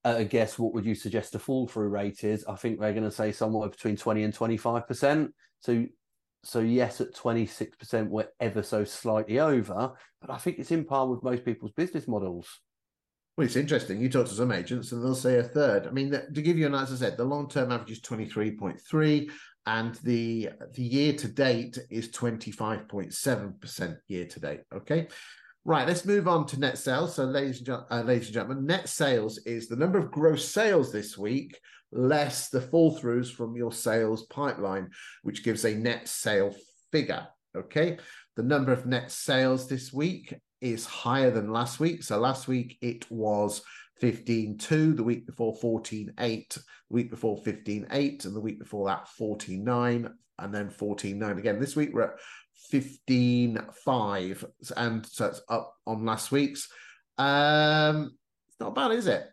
uh, 0.05 0.23
guess 0.23 0.59
what 0.59 0.73
would 0.73 0.87
you 0.87 0.95
suggest 0.95 1.35
a 1.35 1.39
fall 1.39 1.67
through 1.67 1.89
rate 1.89 2.25
is? 2.25 2.45
I 2.47 2.55
think 2.55 2.79
they're 2.79 2.93
going 2.93 3.05
to 3.05 3.11
say 3.11 3.33
somewhere 3.33 3.69
between 3.69 3.97
20 3.97 4.23
and 4.23 4.35
25%. 4.35 5.29
So, 5.61 5.87
so 6.45 6.61
yes, 6.61 7.01
at 7.01 7.15
26%, 7.15 8.09
we're 8.09 8.29
ever 8.41 8.63
so 8.63 8.85
slightly 8.85 9.41
over, 9.41 9.93
but 10.21 10.31
I 10.31 10.39
think 10.39 10.59
it's 10.59 10.71
in 10.71 10.85
par 10.85 11.09
with 11.09 11.23
most 11.23 11.45
people's 11.45 11.73
business 11.73 12.07
models. 12.07 12.49
Well, 13.37 13.47
it's 13.47 13.57
interesting. 13.57 14.01
You 14.01 14.09
talk 14.09 14.27
to 14.27 14.35
some 14.35 14.51
agents 14.51 14.91
and 14.91 15.03
they'll 15.03 15.15
say 15.15 15.39
a 15.39 15.45
third. 15.45 15.87
I 15.87 15.91
mean, 15.91 16.11
to 16.11 16.43
give 16.43 16.59
you 16.59 16.67
an, 16.67 16.75
as 16.75 16.93
I 16.93 16.97
said, 16.97 17.17
the 17.17 17.25
long 17.25 17.49
term 17.49 17.71
average 17.71 17.93
is 17.93 18.01
23.3 18.01 19.31
and 19.67 19.95
the 19.97 20.49
the 20.73 20.83
year 20.83 21.13
to 21.13 21.29
date 21.29 21.79
is 21.91 22.09
25.7% 22.09 23.97
year 24.09 24.27
to 24.27 24.41
date. 24.41 24.61
Okay. 24.75 25.07
Right, 25.65 25.87
let's 25.87 26.07
move 26.07 26.27
on 26.27 26.47
to 26.47 26.59
net 26.59 26.79
sales. 26.79 27.15
So, 27.15 27.27
ladies 27.27 27.61
and, 27.61 27.69
uh, 27.91 28.03
ladies 28.03 28.29
and 28.29 28.35
gentlemen, 28.35 28.65
net 28.65 28.89
sales 28.89 29.39
is 29.39 29.69
the 29.69 29.77
number 29.77 29.99
of 29.99 30.11
gross 30.11 30.49
sales 30.49 30.91
this 30.91 31.19
week 31.19 31.59
less 31.93 32.49
the 32.49 32.61
fall 32.61 32.99
throughs 32.99 33.33
from 33.33 33.57
your 33.57 33.73
sales 33.73 34.25
pipeline, 34.27 34.91
which 35.23 35.45
gives 35.45 35.65
a 35.65 35.75
net 35.75 36.09
sale 36.09 36.55
figure. 36.93 37.27
Okay. 37.57 37.99
The 38.37 38.43
number 38.43 38.73
of 38.73 38.87
net 38.87 39.11
sales 39.11 39.69
this 39.69 39.93
week 39.93 40.35
is 40.61 40.87
higher 40.87 41.31
than 41.31 41.53
last 41.53 41.81
week. 41.81 42.03
So 42.03 42.19
last 42.19 42.49
week 42.49 42.79
it 42.81 43.11
was 43.11 43.63
15.2, 44.03 44.97
the 44.97 45.03
week 45.03 45.27
before 45.27 45.57
14.8, 45.57 46.15
the 46.55 46.63
week 46.89 47.11
before 47.11 47.43
15.8, 47.43 48.25
and 48.25 48.37
the 48.37 48.41
week 48.41 48.59
before 48.59 48.87
that 48.87 49.09
49, 49.09 50.09
and 50.39 50.55
then 50.55 50.71
14.9 50.71 51.39
again. 51.39 51.59
This 51.59 51.75
week 51.75 51.91
we're 51.93 52.03
at 52.03 52.19
15.5, 52.73 54.45
and 54.77 55.05
so 55.07 55.27
it's 55.27 55.43
up 55.49 55.75
on 55.87 56.05
last 56.05 56.31
week's. 56.31 56.69
Um, 57.17 58.17
it's 58.49 58.61
not 58.61 58.75
bad, 58.75 58.93
is 58.93 59.07
it? 59.09 59.27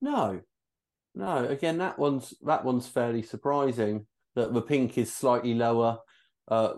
No, 0.00 0.40
no. 1.14 1.44
Again, 1.46 1.78
that 1.78 1.98
one's 1.98 2.34
that 2.42 2.64
one's 2.64 2.88
fairly 2.88 3.22
surprising. 3.22 4.06
That 4.36 4.54
the 4.54 4.62
pink 4.62 4.96
is 4.96 5.12
slightly 5.12 5.54
lower 5.54 5.98
uh, 6.48 6.74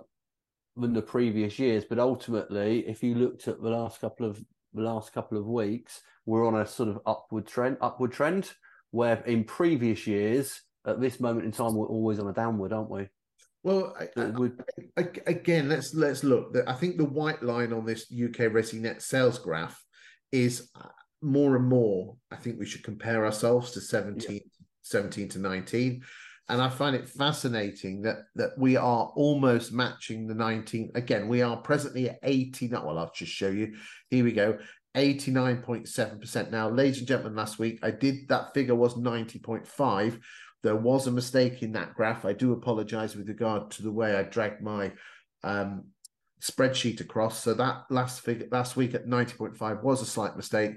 than 0.77 0.95
the 0.95 1.03
previous 1.03 1.59
years, 1.59 1.85
but 1.85 1.99
ultimately, 1.99 2.89
if 2.89 3.03
you 3.03 3.15
looked 3.15 3.47
at 3.47 3.63
the 3.63 3.71
last 3.71 4.01
couple 4.01 4.27
of 4.27 4.43
the 4.75 4.83
last 4.83 5.13
couple 5.13 5.39
of 5.39 5.47
weeks, 5.47 6.01
we're 6.25 6.47
on 6.47 6.61
a 6.61 6.67
sort 6.67 6.89
of 6.89 7.01
upward 7.07 7.47
trend. 7.47 7.77
Upward 7.81 8.13
trend, 8.13 8.53
where 8.91 9.23
in 9.25 9.45
previous 9.45 10.07
years, 10.07 10.63
at 10.87 11.01
this 11.01 11.21
moment 11.21 11.45
in 11.45 11.53
time, 11.53 11.75
we're 11.75 11.87
always 11.87 12.19
on 12.19 12.29
a 12.29 12.33
downward, 12.33 12.73
aren't 12.73 12.91
we? 12.91 13.09
Well, 13.65 13.95
I, 14.01 14.33
I, 14.97 15.09
again, 15.27 15.69
let's 15.69 15.95
let's 15.95 16.25
look. 16.25 16.57
I 16.67 16.73
think 16.73 16.97
the 16.97 17.05
white 17.05 17.43
line 17.43 17.73
on 17.73 17.85
this 17.85 18.03
UK 18.11 18.51
resi 18.51 18.81
net 18.81 19.03
sales 19.03 19.39
graph 19.39 19.81
is 20.33 20.71
more 21.23 21.57
and 21.57 21.67
more. 21.67 22.17
I 22.31 22.37
think 22.37 22.59
we 22.59 22.67
should 22.67 22.83
compare 22.85 23.25
ourselves 23.25 23.73
to 23.73 23.81
17, 23.81 24.35
yeah. 24.35 24.41
17 24.83 25.29
to 25.31 25.39
19. 25.39 26.03
And 26.49 26.61
I 26.61 26.69
find 26.69 26.97
it 26.97 27.09
fascinating 27.09 28.03
that 28.03 28.25
that 28.35 28.51
we 28.59 28.77
are 28.77 29.13
almost 29.15 29.73
matching 29.73 30.27
the 30.27 30.35
19. 30.35 30.93
Again, 30.95 31.29
we 31.29 31.41
are 31.41 31.57
presently 31.57 32.11
at 32.11 32.19
89. 32.23 32.85
Well, 32.85 32.99
I'll 32.99 33.13
just 33.15 33.33
show 33.33 33.49
you. 33.49 33.77
Here 34.11 34.25
we 34.25 34.33
go. 34.33 34.59
89.7%. 34.95 36.51
Now, 36.51 36.69
ladies 36.69 36.99
and 36.99 37.09
gentlemen, 37.09 37.37
last 37.37 37.59
week 37.59 37.79
I 37.83 37.91
did 37.91 38.29
that 38.29 38.53
figure 38.53 38.75
was 38.75 38.95
90.5. 38.95 40.21
There 40.63 40.77
was 40.77 41.07
a 41.07 41.13
mistake 41.13 41.63
in 41.63 41.73
that 41.73 41.95
graph. 41.95 42.25
I 42.25 42.33
do 42.33 42.53
apologize 42.53 43.17
with 43.17 43.29
regard 43.29 43.71
to 43.73 43.83
the 43.83 43.91
way 43.91 44.15
I 44.15 44.23
dragged 44.23 44.63
my 44.63 44.93
um, 45.43 45.85
spreadsheet 46.43 47.01
across. 47.01 47.43
So 47.43 47.55
that 47.55 47.85
last 47.89 48.21
figure 48.21 48.49
last 48.51 48.77
week 48.77 48.95
at 48.95 49.07
90.5 49.07 49.83
was 49.83 50.03
a 50.03 50.07
slight 50.07 50.37
mistake. 50.37 50.73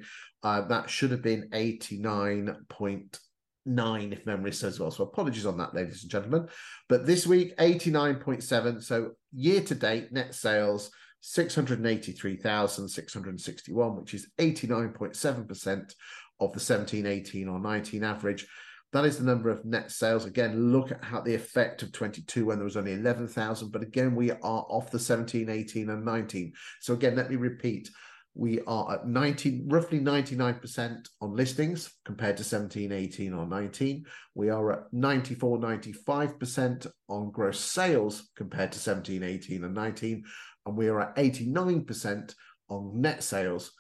Uh, 0.46 0.62
that 0.68 0.90
should 0.92 1.10
have 1.10 1.24
been 1.24 1.50
89.9 1.50 4.14
if 4.14 4.28
memory 4.28 4.52
serves 4.52 4.80
well. 4.80 4.92
So 4.92 5.04
apologies 5.04 5.48
on 5.48 5.58
that, 5.58 5.74
ladies 5.74 6.04
and 6.04 6.12
gentlemen. 6.12 6.48
But 6.88 7.08
this 7.08 7.26
week, 7.26 7.58
89.7. 7.58 8.84
So 8.84 9.14
year 9.34 9.62
to 9.62 9.74
date, 9.74 10.12
net 10.12 10.36
sales 10.36 10.92
683,661, 11.22 13.96
which 13.96 14.14
is 14.14 14.28
89.7% 14.38 15.94
of 16.40 16.54
the 16.54 16.60
17, 16.60 17.08
18, 17.08 17.50
or 17.50 17.60
19 17.60 18.04
average. 18.04 18.46
That 18.94 19.06
is 19.06 19.18
the 19.18 19.26
number 19.26 19.50
of 19.50 19.66
net 19.66 19.90
sales. 19.90 20.26
Again, 20.26 20.72
look 20.72 20.92
at 20.92 21.04
how 21.04 21.22
the 21.22 21.34
effect 21.34 21.82
of 21.82 21.92
22 21.92 22.46
when 22.46 22.60
there 22.60 22.66
was 22.66 22.78
only 22.78 22.94
11,000. 22.94 23.72
But 23.72 23.82
again, 23.82 24.14
we 24.14 24.30
are 24.30 24.38
off 24.44 24.92
the 24.92 25.00
17, 25.00 25.50
18, 25.50 25.90
and 25.90 26.06
19. 26.06 26.54
So 26.82 26.94
again, 26.94 27.16
let 27.16 27.32
me 27.32 27.36
repeat. 27.36 27.90
We 28.36 28.60
are 28.68 28.96
at 28.96 29.08
19, 29.08 29.70
roughly 29.70 30.00
99% 30.00 31.08
on 31.22 31.36
listings 31.36 31.92
compared 32.04 32.36
to 32.38 32.44
17, 32.44 32.92
18, 32.92 33.34
or 33.34 33.48
19. 33.48 34.06
We 34.36 34.50
are 34.50 34.72
at 34.74 34.94
94, 34.94 35.58
95% 35.60 36.88
on 37.08 37.32
gross 37.32 37.60
sales 37.60 38.30
compared 38.36 38.74
to 38.74 38.80
17, 38.80 39.24
18, 39.24 39.64
and 39.64 39.74
19. 39.74 40.24
And 40.66 40.76
we 40.76 40.90
are 40.90 41.00
at 41.00 41.16
89% 41.16 42.36
on 42.68 43.02
net 43.02 43.24
sales 43.24 43.72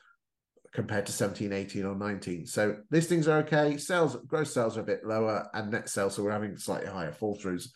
compared 0.71 1.05
to 1.07 1.11
17, 1.11 1.51
18, 1.51 1.85
or 1.85 1.95
19. 1.95 2.45
So 2.45 2.77
listings 2.91 3.27
are 3.27 3.39
okay. 3.39 3.75
Sales, 3.75 4.15
gross 4.27 4.53
sales 4.53 4.77
are 4.77 4.81
a 4.81 4.85
bit 4.85 5.05
lower, 5.05 5.49
and 5.53 5.71
net 5.71 5.89
sales, 5.89 6.15
so 6.15 6.23
we're 6.23 6.31
having 6.31 6.57
slightly 6.57 6.87
higher 6.87 7.11
fall 7.11 7.37
throughs. 7.37 7.69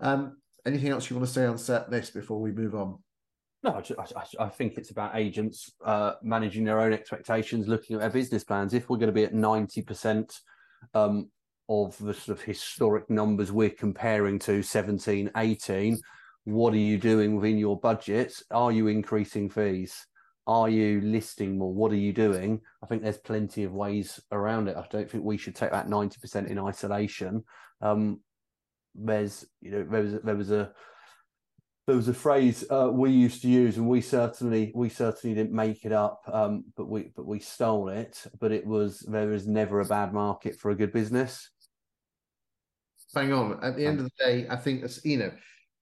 Um, 0.00 0.36
anything 0.66 0.90
else 0.90 1.08
you 1.08 1.16
want 1.16 1.28
to 1.28 1.32
say 1.32 1.46
on 1.46 1.56
set 1.56 1.90
list 1.90 2.12
before 2.12 2.40
we 2.40 2.52
move 2.52 2.74
on? 2.74 2.98
No, 3.62 3.82
I, 3.98 4.44
I, 4.44 4.48
think 4.48 4.78
it's 4.78 4.90
about 4.90 5.16
agents 5.16 5.70
uh, 5.84 6.14
managing 6.22 6.64
their 6.64 6.80
own 6.80 6.94
expectations, 6.94 7.68
looking 7.68 7.94
at 7.94 8.00
their 8.00 8.10
business 8.10 8.42
plans. 8.42 8.72
If 8.72 8.88
we're 8.88 8.96
going 8.96 9.08
to 9.08 9.12
be 9.12 9.24
at 9.24 9.34
90% 9.34 10.40
um, 10.94 11.28
of 11.68 11.96
the 11.98 12.14
sort 12.14 12.38
of 12.38 12.42
historic 12.42 13.10
numbers 13.10 13.52
we're 13.52 13.68
comparing 13.68 14.38
to 14.40 14.62
17, 14.62 15.30
18, 15.36 15.98
what 16.44 16.72
are 16.72 16.78
you 16.78 16.96
doing 16.96 17.36
within 17.36 17.58
your 17.58 17.78
budgets? 17.78 18.42
Are 18.50 18.72
you 18.72 18.86
increasing 18.86 19.50
fees? 19.50 20.06
Are 20.46 20.70
you 20.70 21.02
listing 21.02 21.58
more? 21.58 21.74
What 21.74 21.92
are 21.92 21.96
you 21.96 22.14
doing? 22.14 22.62
I 22.82 22.86
think 22.86 23.02
there's 23.02 23.18
plenty 23.18 23.64
of 23.64 23.74
ways 23.74 24.18
around 24.32 24.68
it. 24.68 24.76
I 24.76 24.86
don't 24.90 25.08
think 25.08 25.22
we 25.22 25.36
should 25.36 25.54
take 25.54 25.70
that 25.70 25.86
90% 25.86 26.48
in 26.48 26.58
isolation. 26.58 27.44
Um, 27.82 28.20
there's, 28.94 29.44
you 29.60 29.70
know, 29.70 29.84
there 29.84 30.02
was, 30.02 30.14
there 30.24 30.36
was 30.36 30.50
a, 30.50 30.72
there 31.86 31.96
was 31.96 32.08
a 32.08 32.14
phrase 32.14 32.64
uh, 32.70 32.90
we 32.92 33.10
used 33.10 33.42
to 33.42 33.48
use, 33.48 33.76
and 33.76 33.88
we 33.88 34.00
certainly 34.00 34.72
we 34.74 34.88
certainly 34.88 35.34
didn't 35.34 35.52
make 35.52 35.84
it 35.84 35.92
up, 35.92 36.22
um, 36.32 36.64
but 36.76 36.88
we 36.88 37.12
but 37.16 37.26
we 37.26 37.40
stole 37.40 37.88
it. 37.88 38.24
But 38.38 38.52
it 38.52 38.66
was 38.66 39.00
there 39.00 39.32
is 39.32 39.46
never 39.48 39.80
a 39.80 39.86
bad 39.86 40.12
market 40.12 40.58
for 40.58 40.70
a 40.70 40.76
good 40.76 40.92
business. 40.92 41.50
Bang 43.14 43.32
on. 43.32 43.62
At 43.62 43.76
the 43.76 43.86
end 43.86 43.98
of 43.98 44.04
the 44.04 44.24
day, 44.24 44.46
I 44.48 44.56
think 44.56 44.84
you 45.04 45.18
know, 45.18 45.32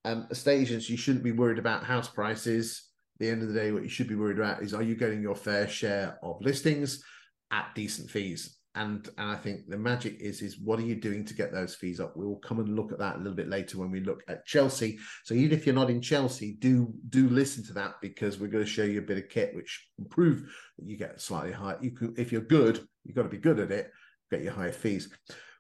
um, 0.04 0.26
estate 0.30 0.62
agents 0.62 0.88
you 0.88 0.96
shouldn't 0.96 1.24
be 1.24 1.32
worried 1.32 1.58
about 1.58 1.84
house 1.84 2.08
prices 2.08 2.90
At 3.16 3.20
the 3.20 3.30
end 3.30 3.42
of 3.42 3.48
the 3.48 3.54
day, 3.54 3.72
what 3.72 3.82
you 3.82 3.88
should 3.88 4.08
be 4.08 4.14
worried 4.14 4.38
about 4.38 4.62
is 4.62 4.72
are 4.74 4.82
you 4.82 4.94
getting 4.94 5.20
your 5.22 5.36
fair 5.36 5.68
share 5.68 6.18
of 6.22 6.40
listings 6.40 7.04
at 7.50 7.74
decent 7.74 8.10
fees? 8.10 8.57
And 8.74 9.08
and 9.18 9.30
I 9.30 9.34
think 9.36 9.68
the 9.68 9.78
magic 9.78 10.20
is 10.20 10.42
is 10.42 10.58
what 10.58 10.78
are 10.78 10.84
you 10.84 10.94
doing 10.94 11.24
to 11.24 11.34
get 11.34 11.52
those 11.52 11.74
fees 11.74 12.00
up? 12.00 12.16
We 12.16 12.26
will 12.26 12.36
come 12.36 12.60
and 12.60 12.76
look 12.76 12.92
at 12.92 12.98
that 12.98 13.16
a 13.16 13.18
little 13.18 13.34
bit 13.34 13.48
later 13.48 13.78
when 13.78 13.90
we 13.90 14.00
look 14.00 14.22
at 14.28 14.46
Chelsea. 14.46 14.98
So 15.24 15.34
even 15.34 15.56
if 15.56 15.66
you're 15.66 15.74
not 15.74 15.90
in 15.90 16.02
Chelsea, 16.02 16.56
do 16.58 16.92
do 17.08 17.28
listen 17.28 17.64
to 17.64 17.72
that 17.74 17.94
because 18.00 18.38
we're 18.38 18.48
going 18.48 18.64
to 18.64 18.70
show 18.70 18.84
you 18.84 18.98
a 18.98 19.02
bit 19.02 19.18
of 19.18 19.28
kit 19.28 19.54
which 19.54 19.88
will 19.96 20.06
prove 20.06 20.42
that 20.78 20.86
you 20.86 20.96
get 20.96 21.20
slightly 21.20 21.52
higher. 21.52 21.78
You 21.80 21.92
can 21.92 22.14
if 22.16 22.30
you're 22.30 22.40
good, 22.42 22.86
you've 23.04 23.16
got 23.16 23.22
to 23.22 23.28
be 23.28 23.38
good 23.38 23.58
at 23.58 23.72
it, 23.72 23.90
get 24.30 24.42
your 24.42 24.52
higher 24.52 24.72
fees. 24.72 25.08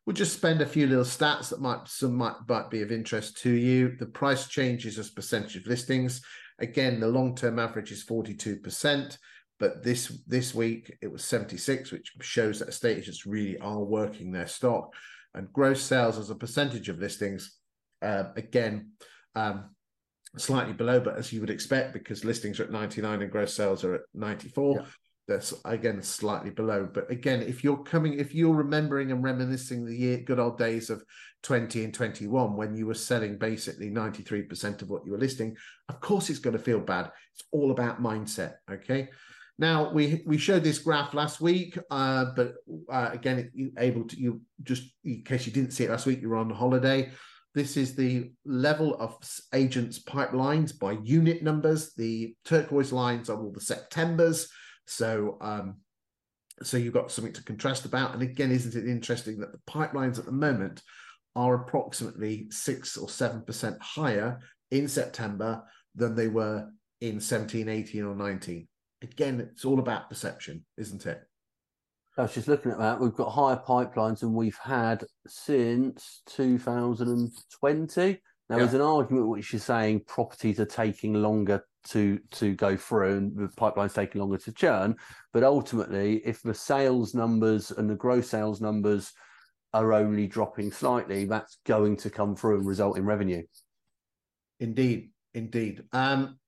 We'll 0.08 0.14
just 0.14 0.32
spend 0.32 0.62
a 0.62 0.66
few 0.66 0.86
little 0.86 1.04
stats 1.04 1.50
that 1.50 1.60
might 1.60 1.86
some 1.86 2.14
might, 2.14 2.36
might 2.48 2.70
be 2.70 2.80
of 2.80 2.90
interest 2.90 3.36
to 3.42 3.50
you. 3.50 3.94
The 3.98 4.06
price 4.06 4.48
changes 4.48 4.98
as 4.98 5.10
percentage 5.10 5.56
of 5.56 5.66
listings. 5.66 6.22
Again, 6.60 6.98
the 6.98 7.08
long-term 7.08 7.58
average 7.58 7.92
is 7.92 8.06
42%, 8.06 9.18
but 9.58 9.82
this 9.82 10.08
this 10.26 10.54
week 10.54 10.96
it 11.00 11.10
was 11.10 11.24
76, 11.24 11.92
which 11.92 12.12
shows 12.20 12.58
that 12.58 12.68
estate 12.68 12.98
agents 12.98 13.26
really 13.26 13.58
are 13.58 13.80
working 13.80 14.30
their 14.30 14.46
stock. 14.46 14.92
And 15.34 15.52
gross 15.52 15.82
sales 15.82 16.18
as 16.18 16.30
a 16.30 16.34
percentage 16.34 16.88
of 16.88 16.98
listings, 16.98 17.58
uh, 18.02 18.24
again, 18.36 18.92
um, 19.34 19.70
slightly 20.36 20.72
below, 20.72 21.00
but 21.00 21.16
as 21.16 21.32
you 21.32 21.40
would 21.40 21.50
expect, 21.50 21.92
because 21.92 22.24
listings 22.24 22.60
are 22.60 22.64
at 22.64 22.72
99 22.72 23.22
and 23.22 23.30
gross 23.30 23.54
sales 23.54 23.84
are 23.84 23.94
at 23.94 24.00
94. 24.14 24.76
Yeah 24.76 24.86
that's 25.28 25.52
again 25.66 26.02
slightly 26.02 26.50
below. 26.50 26.88
But 26.92 27.10
again, 27.10 27.42
if 27.42 27.62
you're 27.62 27.76
coming, 27.76 28.14
if 28.14 28.34
you're 28.34 28.54
remembering 28.54 29.12
and 29.12 29.22
reminiscing 29.22 29.84
the 29.84 29.94
year, 29.94 30.16
good 30.18 30.40
old 30.40 30.58
days 30.58 30.90
of 30.90 31.04
20 31.42 31.84
and 31.84 31.94
21 31.94 32.56
when 32.56 32.74
you 32.74 32.86
were 32.86 32.94
selling 32.94 33.36
basically 33.38 33.90
93% 33.90 34.82
of 34.82 34.88
what 34.88 35.04
you 35.04 35.12
were 35.12 35.18
listing, 35.18 35.54
of 35.88 36.00
course 36.00 36.30
it's 36.30 36.38
going 36.40 36.56
to 36.56 36.62
feel 36.62 36.80
bad. 36.80 37.12
It's 37.34 37.44
all 37.52 37.70
about 37.70 38.02
mindset. 38.02 38.54
Okay. 38.70 39.10
Now 39.58 39.90
we 39.92 40.22
we 40.24 40.38
showed 40.38 40.62
this 40.62 40.78
graph 40.78 41.14
last 41.14 41.40
week, 41.40 41.76
uh, 41.90 42.26
but 42.36 42.54
uh, 42.90 43.10
again, 43.12 43.50
you 43.54 43.72
able 43.78 44.04
to 44.04 44.20
you 44.20 44.40
just 44.62 44.84
in 45.04 45.22
case 45.22 45.46
you 45.46 45.52
didn't 45.52 45.72
see 45.72 45.84
it 45.84 45.90
last 45.90 46.06
week, 46.06 46.22
you 46.22 46.28
were 46.28 46.36
on 46.36 46.50
holiday. 46.50 47.10
This 47.54 47.76
is 47.76 47.96
the 47.96 48.30
level 48.44 48.94
of 49.00 49.16
agents' 49.52 49.98
pipelines 49.98 50.78
by 50.78 50.92
unit 51.02 51.42
numbers. 51.42 51.92
The 51.94 52.36
turquoise 52.44 52.92
lines 52.92 53.28
are 53.28 53.40
all 53.40 53.50
the 53.50 53.60
September's. 53.60 54.48
So 54.86 55.38
um, 55.40 55.78
so 56.62 56.76
you've 56.76 56.94
got 56.94 57.10
something 57.10 57.32
to 57.32 57.44
contrast 57.44 57.84
about. 57.84 58.14
And 58.14 58.22
again, 58.22 58.52
isn't 58.52 58.76
it 58.76 58.88
interesting 58.88 59.38
that 59.40 59.52
the 59.52 59.60
pipelines 59.68 60.18
at 60.18 60.24
the 60.24 60.32
moment 60.32 60.82
are 61.34 61.54
approximately 61.54 62.46
six 62.50 62.96
or 62.96 63.08
seven 63.08 63.42
percent 63.42 63.76
higher 63.80 64.40
in 64.70 64.86
September 64.86 65.62
than 65.94 66.14
they 66.14 66.28
were 66.28 66.68
in 67.00 67.20
17, 67.20 67.68
18, 67.68 68.04
or 68.04 68.14
19. 68.14 68.68
Again, 69.02 69.40
it's 69.40 69.64
all 69.64 69.78
about 69.78 70.08
perception, 70.08 70.64
isn't 70.76 71.06
it? 71.06 71.22
I 72.16 72.22
was 72.22 72.34
just 72.34 72.48
looking 72.48 72.72
at 72.72 72.78
that. 72.78 73.00
We've 73.00 73.14
got 73.14 73.30
higher 73.30 73.62
pipelines 73.64 74.20
than 74.20 74.34
we've 74.34 74.58
had 74.60 75.04
since 75.28 76.22
2020. 76.26 78.20
Now, 78.50 78.56
yeah. 78.56 78.62
there's 78.62 78.74
an 78.74 78.80
argument 78.80 79.28
which 79.28 79.54
is 79.54 79.62
saying 79.62 80.00
properties 80.06 80.58
are 80.58 80.66
taking 80.66 81.14
longer 81.14 81.64
to 81.90 82.18
to 82.32 82.54
go 82.54 82.76
through 82.76 83.16
and 83.16 83.36
the 83.36 83.48
pipeline's 83.56 83.94
taking 83.94 84.20
longer 84.20 84.38
to 84.38 84.52
churn. 84.52 84.96
But 85.32 85.44
ultimately, 85.44 86.16
if 86.24 86.42
the 86.42 86.54
sales 86.54 87.14
numbers 87.14 87.70
and 87.70 87.88
the 87.88 87.94
gross 87.94 88.28
sales 88.28 88.60
numbers 88.60 89.12
are 89.72 89.92
only 89.92 90.26
dropping 90.26 90.72
slightly, 90.72 91.24
that's 91.24 91.58
going 91.66 91.96
to 91.98 92.10
come 92.10 92.34
through 92.34 92.58
and 92.58 92.66
result 92.66 92.98
in 92.98 93.04
revenue. 93.04 93.42
Indeed, 94.60 95.10
indeed. 95.34 95.84
Um, 95.92 96.38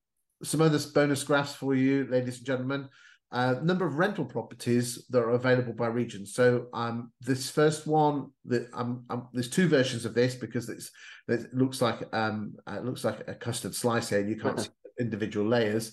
some 0.42 0.60
other 0.60 0.78
bonus 0.94 1.22
graphs 1.22 1.54
for 1.54 1.74
you, 1.74 2.06
ladies 2.10 2.38
and 2.38 2.46
gentlemen. 2.46 2.88
Uh, 3.32 3.54
number 3.62 3.86
of 3.86 3.96
rental 3.98 4.24
properties 4.24 5.06
that 5.08 5.20
are 5.20 5.30
available 5.30 5.72
by 5.72 5.86
region. 5.86 6.26
So 6.26 6.66
um, 6.74 7.12
this 7.20 7.48
first 7.48 7.86
one, 7.86 8.30
that 8.46 8.68
um, 8.72 9.04
um, 9.08 9.28
there's 9.32 9.48
two 9.48 9.68
versions 9.68 10.04
of 10.04 10.14
this 10.14 10.34
because 10.34 10.68
it's 10.68 10.90
it 11.28 11.54
looks 11.54 11.80
like 11.80 12.12
um, 12.12 12.54
uh, 12.68 12.78
it 12.78 12.84
looks 12.84 13.04
like 13.04 13.28
a 13.28 13.34
custard 13.34 13.74
slice 13.74 14.08
here. 14.08 14.26
You 14.26 14.36
can't 14.36 14.58
see 14.58 14.70
individual 14.98 15.46
layers. 15.46 15.92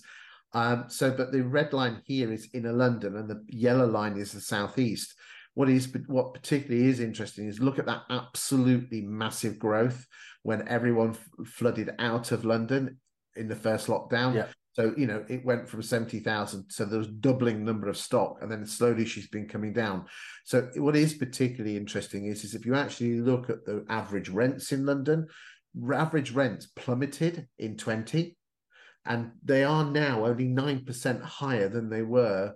Um, 0.52 0.86
so, 0.88 1.12
but 1.12 1.30
the 1.30 1.42
red 1.42 1.72
line 1.72 2.02
here 2.04 2.32
is 2.32 2.48
inner 2.54 2.72
London, 2.72 3.16
and 3.16 3.30
the 3.30 3.44
yellow 3.46 3.86
line 3.86 4.16
is 4.16 4.32
the 4.32 4.40
southeast. 4.40 5.14
What 5.54 5.68
is 5.68 5.92
what 6.08 6.34
particularly 6.34 6.88
is 6.88 6.98
interesting 6.98 7.46
is 7.46 7.60
look 7.60 7.78
at 7.78 7.86
that 7.86 8.02
absolutely 8.10 9.02
massive 9.02 9.60
growth 9.60 10.06
when 10.42 10.66
everyone 10.66 11.16
flooded 11.44 11.90
out 12.00 12.32
of 12.32 12.44
London 12.44 12.98
in 13.38 13.48
the 13.48 13.56
first 13.56 13.86
lockdown. 13.86 14.34
Yeah. 14.34 14.46
So, 14.74 14.94
you 14.96 15.06
know, 15.06 15.24
it 15.28 15.44
went 15.44 15.68
from 15.68 15.82
70,000. 15.82 16.70
So 16.70 16.84
there 16.84 16.98
was 16.98 17.08
doubling 17.08 17.64
number 17.64 17.88
of 17.88 17.96
stock 17.96 18.38
and 18.40 18.50
then 18.50 18.64
slowly 18.64 19.04
she's 19.06 19.26
been 19.26 19.48
coming 19.48 19.72
down. 19.72 20.04
So 20.44 20.70
what 20.76 20.94
is 20.94 21.14
particularly 21.14 21.76
interesting 21.76 22.26
is, 22.26 22.44
is 22.44 22.54
if 22.54 22.64
you 22.64 22.76
actually 22.76 23.20
look 23.20 23.50
at 23.50 23.64
the 23.64 23.84
average 23.88 24.28
rents 24.28 24.70
in 24.70 24.86
London, 24.86 25.26
average 25.92 26.30
rents 26.30 26.66
plummeted 26.76 27.48
in 27.58 27.76
20 27.76 28.36
and 29.04 29.32
they 29.44 29.64
are 29.64 29.84
now 29.84 30.26
only 30.26 30.46
9% 30.46 31.22
higher 31.22 31.68
than 31.68 31.88
they 31.88 32.02
were. 32.02 32.54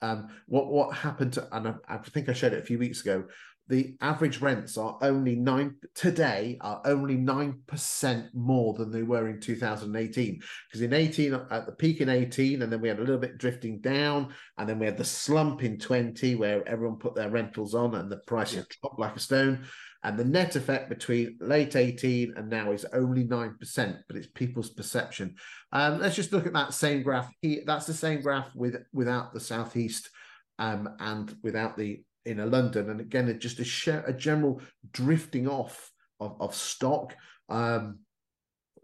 Um, 0.00 0.28
what 0.46 0.68
what 0.68 0.96
happened 0.96 1.32
to, 1.34 1.48
and 1.56 1.68
I, 1.68 1.74
I 1.88 1.98
think 1.98 2.28
I 2.28 2.34
showed 2.34 2.52
it 2.52 2.62
a 2.62 2.66
few 2.66 2.78
weeks 2.78 3.00
ago 3.00 3.24
the 3.68 3.96
average 4.02 4.40
rents 4.40 4.76
are 4.76 4.98
only 5.00 5.36
nine 5.36 5.76
today 5.94 6.58
are 6.60 6.82
only 6.84 7.16
nine 7.16 7.60
percent 7.66 8.26
more 8.34 8.74
than 8.74 8.90
they 8.90 9.02
were 9.02 9.28
in 9.28 9.40
2018. 9.40 10.40
Because 10.68 10.82
in 10.82 10.92
18, 10.92 11.34
at 11.50 11.66
the 11.66 11.72
peak 11.72 12.00
in 12.00 12.10
18, 12.10 12.60
and 12.60 12.70
then 12.70 12.80
we 12.80 12.88
had 12.88 12.98
a 12.98 13.02
little 13.02 13.18
bit 13.18 13.38
drifting 13.38 13.80
down, 13.80 14.34
and 14.58 14.68
then 14.68 14.78
we 14.78 14.86
had 14.86 14.98
the 14.98 15.04
slump 15.04 15.62
in 15.62 15.78
20 15.78 16.34
where 16.34 16.66
everyone 16.68 16.98
put 16.98 17.14
their 17.14 17.30
rentals 17.30 17.74
on 17.74 17.94
and 17.94 18.10
the 18.10 18.18
prices 18.26 18.56
yeah. 18.56 18.76
dropped 18.82 18.98
like 18.98 19.16
a 19.16 19.20
stone. 19.20 19.64
And 20.02 20.18
the 20.18 20.24
net 20.24 20.54
effect 20.54 20.90
between 20.90 21.38
late 21.40 21.76
18 21.76 22.34
and 22.36 22.50
now 22.50 22.72
is 22.72 22.84
only 22.92 23.24
9%, 23.24 23.98
but 24.06 24.16
it's 24.16 24.26
people's 24.26 24.68
perception. 24.68 25.36
Um, 25.72 25.98
let's 25.98 26.16
just 26.16 26.30
look 26.30 26.46
at 26.46 26.52
that 26.52 26.74
same 26.74 27.02
graph. 27.02 27.32
Here. 27.40 27.62
That's 27.64 27.86
the 27.86 27.94
same 27.94 28.20
graph 28.20 28.54
with 28.54 28.76
without 28.92 29.32
the 29.32 29.40
southeast 29.40 30.10
um, 30.58 30.90
and 31.00 31.34
without 31.42 31.78
the 31.78 32.02
in 32.26 32.40
a 32.40 32.46
London, 32.46 32.90
and 32.90 33.00
again, 33.00 33.38
just 33.38 33.60
a, 33.60 33.64
share, 33.64 34.02
a 34.06 34.12
general 34.12 34.60
drifting 34.92 35.48
off 35.48 35.90
of, 36.20 36.36
of 36.40 36.54
stock 36.54 37.14
um, 37.48 37.98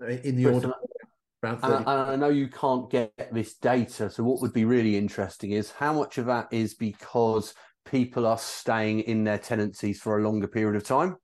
in 0.01 0.37
the 0.37 0.47
order. 0.47 0.73
Around 1.43 1.61
30. 1.61 1.75
And 1.75 1.89
I, 1.89 2.13
I 2.13 2.17
know 2.17 2.29
you 2.29 2.49
can't 2.49 2.91
get 2.91 3.33
this 3.33 3.55
data. 3.55 4.11
So, 4.11 4.23
what 4.23 4.43
would 4.43 4.53
be 4.53 4.67
really 4.67 4.97
interesting 4.97 5.53
is 5.53 5.71
how 5.71 5.95
much 5.95 6.19
of 6.19 6.27
that 6.27 6.49
is 6.51 6.75
because 6.75 7.55
people 7.85 8.27
are 8.27 8.39
staying 8.39 9.01
in 9.01 9.25
their 9.25 9.39
tenancies 9.39 10.01
for 10.01 10.19
a 10.19 10.23
longer 10.23 10.47
period 10.47 10.77
of 10.77 10.85
time. 10.85 11.17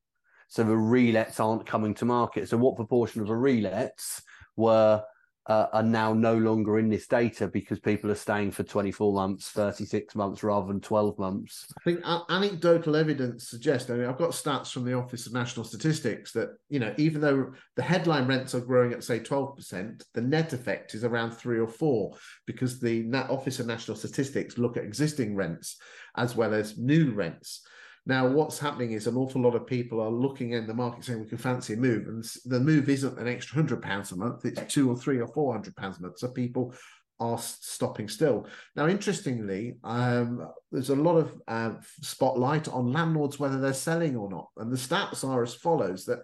So 0.48 0.62
the 0.62 0.72
relets 0.72 1.40
aren't 1.40 1.66
coming 1.66 1.94
to 1.94 2.05
market. 2.05 2.48
So 2.48 2.57
what 2.57 2.76
proportion 2.76 3.20
of 3.20 3.29
the 3.29 3.35
relets 3.35 4.22
were 4.57 5.02
uh, 5.48 5.66
are 5.72 5.82
now 5.82 6.12
no 6.12 6.37
longer 6.37 6.78
in 6.78 6.88
this 6.88 7.06
data 7.06 7.46
because 7.46 7.78
people 7.78 8.11
are 8.11 8.16
staying 8.16 8.50
for 8.50 8.64
24 8.64 9.12
months, 9.12 9.50
36 9.50 10.14
months 10.16 10.42
rather 10.42 10.66
than 10.66 10.80
12 10.80 11.18
months. 11.18 11.72
I 11.78 11.85
think 11.85 12.00
anecdotal 12.28 12.96
evidence 12.96 13.48
suggests, 13.48 13.88
I 13.88 13.94
mean, 13.94 14.06
I've 14.06 14.18
got 14.18 14.30
stats 14.30 14.72
from 14.72 14.85
the 14.85 14.94
Office 14.94 15.26
of 15.26 15.32
National 15.32 15.64
Statistics 15.64 16.32
that, 16.32 16.50
you 16.68 16.80
know, 16.80 16.92
even 16.96 17.20
though 17.20 17.52
the 17.76 17.82
headline 17.82 18.26
rents 18.26 18.54
are 18.54 18.61
growing 18.61 18.92
at, 18.92 19.04
say, 19.04 19.20
12%, 19.20 20.02
the 20.14 20.20
net 20.20 20.52
effect 20.52 20.94
is 20.94 21.04
around 21.04 21.32
three 21.32 21.61
or 21.61 21.68
four 21.68 22.16
because 22.46 22.80
the 22.80 23.06
Office 23.30 23.61
of 23.61 23.66
National 23.66 23.96
Statistics 23.96 24.59
look 24.59 24.76
at 24.76 24.85
existing 24.85 25.37
rents 25.37 25.76
as 26.16 26.35
well 26.35 26.54
as 26.54 26.76
new 26.76 27.12
rents. 27.12 27.62
Now, 28.09 28.29
what's 28.29 28.61
happening 28.61 28.92
is 28.92 29.09
an 29.09 29.16
awful 29.16 29.42
lot 29.42 29.57
of 29.57 29.66
people 29.66 30.01
are 30.01 30.11
looking 30.11 30.53
in 30.53 30.69
the 30.69 30.75
market 30.75 31.05
saying 31.05 31.21
we 31.21 31.27
can 31.27 31.38
fancy 31.38 31.75
a 31.75 31.77
move, 31.77 32.07
and 32.07 32.25
the 32.45 32.61
move 32.61 32.88
isn't 32.88 33.19
an 33.19 33.27
extra 33.27 33.57
hundred 33.57 33.83
pounds 33.83 34.12
a 34.12 34.16
month; 34.16 34.45
it's 34.45 34.73
two 34.73 34.88
or 34.88 34.97
three 34.97 35.19
or 35.19 35.27
four 35.27 35.53
hundred 35.53 35.75
pounds 35.75 35.99
a 35.99 36.03
month. 36.03 36.21
So 36.21 36.29
people 36.29 36.73
are 37.19 37.38
stopping 37.38 38.09
still. 38.09 38.47
Now, 38.77 38.87
interestingly, 38.87 39.79
um, 39.83 40.49
there's 40.71 40.90
a 40.90 40.95
lot 40.95 41.16
of 41.16 41.35
uh, 41.49 41.73
spotlight 42.01 42.69
on 42.69 42.92
landlords 42.92 43.40
whether 43.40 43.59
they're 43.59 43.73
selling 43.73 44.16
or 44.16 44.31
not, 44.31 44.51
and 44.57 44.71
the 44.71 44.77
stats 44.77 45.29
are 45.29 45.42
as 45.42 45.57
follows: 45.57 46.05
that 46.05 46.21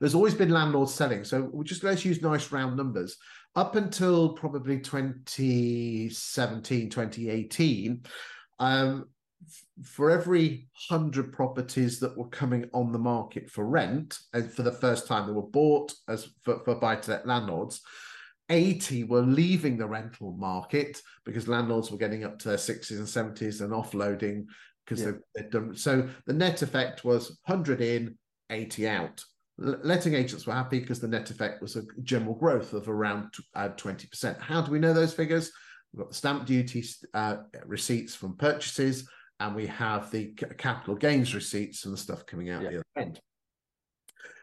there's 0.00 0.16
always 0.16 0.34
been 0.34 0.50
landlords 0.50 0.92
selling. 0.92 1.22
So 1.22 1.48
we 1.52 1.64
just 1.64 1.84
let's 1.84 2.04
use 2.04 2.22
nice 2.22 2.50
round 2.50 2.76
numbers. 2.76 3.18
Up 3.54 3.76
until 3.76 4.30
probably 4.30 4.80
2017, 4.80 6.90
2018, 6.90 8.02
um, 8.58 9.06
for 9.84 10.10
every 10.10 10.68
100 10.88 11.32
properties 11.32 12.00
that 12.00 12.16
were 12.16 12.28
coming 12.28 12.68
on 12.72 12.92
the 12.92 12.98
market 12.98 13.50
for 13.50 13.66
rent 13.66 14.18
and 14.32 14.50
for 14.50 14.62
the 14.62 14.72
first 14.72 15.06
time 15.06 15.26
they 15.26 15.32
were 15.32 15.42
bought 15.42 15.92
as 16.08 16.30
for, 16.42 16.60
for 16.64 16.76
buy 16.76 16.96
to 16.96 17.10
let 17.10 17.26
landlords 17.26 17.82
80 18.48 19.04
were 19.04 19.22
leaving 19.22 19.76
the 19.76 19.86
rental 19.86 20.32
market 20.32 21.02
because 21.24 21.48
landlords 21.48 21.90
were 21.90 21.98
getting 21.98 22.24
up 22.24 22.38
to 22.38 22.48
their 22.48 22.56
60s 22.56 22.90
and 22.90 23.36
70s 23.36 23.60
and 23.60 23.72
offloading 23.72 24.46
because 24.84 25.02
yeah. 25.02 25.12
they'd 25.34 25.50
done 25.50 25.74
so 25.74 26.08
the 26.26 26.32
net 26.32 26.62
effect 26.62 27.04
was 27.04 27.38
100 27.46 27.80
in 27.80 28.16
80 28.50 28.88
out. 28.88 29.24
Letting 29.58 30.14
agents 30.14 30.46
were 30.46 30.52
happy 30.52 30.80
because 30.80 31.00
the 31.00 31.08
net 31.08 31.30
effect 31.30 31.62
was 31.62 31.76
a 31.76 31.82
general 32.02 32.34
growth 32.34 32.72
of 32.72 32.88
around 32.88 33.32
uh, 33.54 33.70
20% 33.70 34.40
how 34.40 34.60
do 34.60 34.70
we 34.70 34.78
know 34.78 34.92
those 34.92 35.14
figures? 35.14 35.50
We've 35.92 36.00
got 36.00 36.10
the 36.10 36.16
stamp 36.16 36.46
duty 36.46 36.84
uh, 37.14 37.38
receipts 37.66 38.14
from 38.14 38.36
purchases 38.36 39.08
and 39.40 39.54
we 39.54 39.66
have 39.66 40.10
the 40.10 40.28
capital 40.58 40.94
gains 40.94 41.34
receipts 41.34 41.84
and 41.84 41.92
the 41.92 41.98
stuff 41.98 42.26
coming 42.26 42.50
out 42.50 42.62
yeah. 42.62 42.70
the 42.70 42.76
other 42.76 42.84
end. 42.96 43.20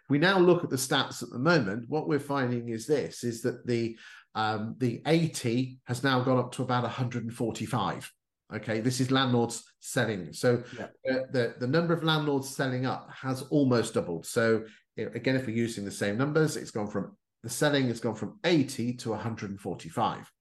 We 0.10 0.20
now 0.20 0.38
look 0.38 0.64
at 0.64 0.70
the 0.70 0.76
stats 0.76 1.24
at 1.24 1.30
the 1.30 1.40
moment. 1.40 1.86
What 1.88 2.08
we're 2.08 2.20
finding 2.20 2.70
is 2.70 2.86
this: 2.86 3.24
is 3.24 3.42
that 3.42 3.66
the 3.66 3.98
um, 4.36 4.76
the 4.80 5.02
80 5.06 5.80
has 5.86 6.04
now 6.04 6.22
gone 6.22 6.40
up 6.40 6.52
to 6.54 6.64
about 6.64 6.84
145. 6.84 8.12
Okay, 8.56 8.82
this 8.82 9.00
is 9.00 9.12
landlords 9.12 9.64
selling. 9.80 10.34
So 10.34 10.64
yeah. 10.78 10.88
the, 11.04 11.26
the, 11.32 11.56
the 11.60 11.68
number 11.68 11.94
of 11.94 12.04
landlords 12.04 12.56
selling 12.56 12.86
up 12.86 13.10
has 13.12 13.42
almost 13.44 13.94
doubled. 13.94 14.26
So 14.26 14.64
again, 14.98 15.36
if 15.36 15.48
we're 15.48 15.56
using 15.56 15.86
the 15.86 15.92
same 15.92 16.18
numbers, 16.18 16.58
it's 16.58 16.72
gone 16.72 16.88
from 16.88 17.16
the 17.44 17.50
selling 17.50 17.88
has 17.88 18.00
gone 18.00 18.16
from 18.16 18.40
80 18.44 18.94
to 18.94 19.10
145. 19.10 20.32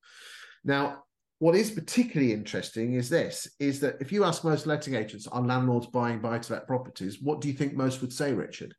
Now, 0.64 1.02
what 1.42 1.56
is 1.56 1.72
particularly 1.72 2.32
interesting 2.32 2.94
is 2.94 3.08
this 3.08 3.48
is 3.58 3.80
that 3.80 3.96
if 4.00 4.12
you 4.12 4.22
ask 4.22 4.44
most 4.44 4.64
letting 4.64 4.94
agents 4.94 5.26
are 5.26 5.42
landlords 5.42 5.88
buying 5.88 6.20
buy 6.20 6.38
to 6.38 6.52
let 6.52 6.68
properties, 6.68 7.20
what 7.20 7.40
do 7.40 7.48
you 7.48 7.54
think 7.54 7.74
most 7.74 8.00
would 8.00 8.12
say, 8.12 8.32
Richard? 8.32 8.72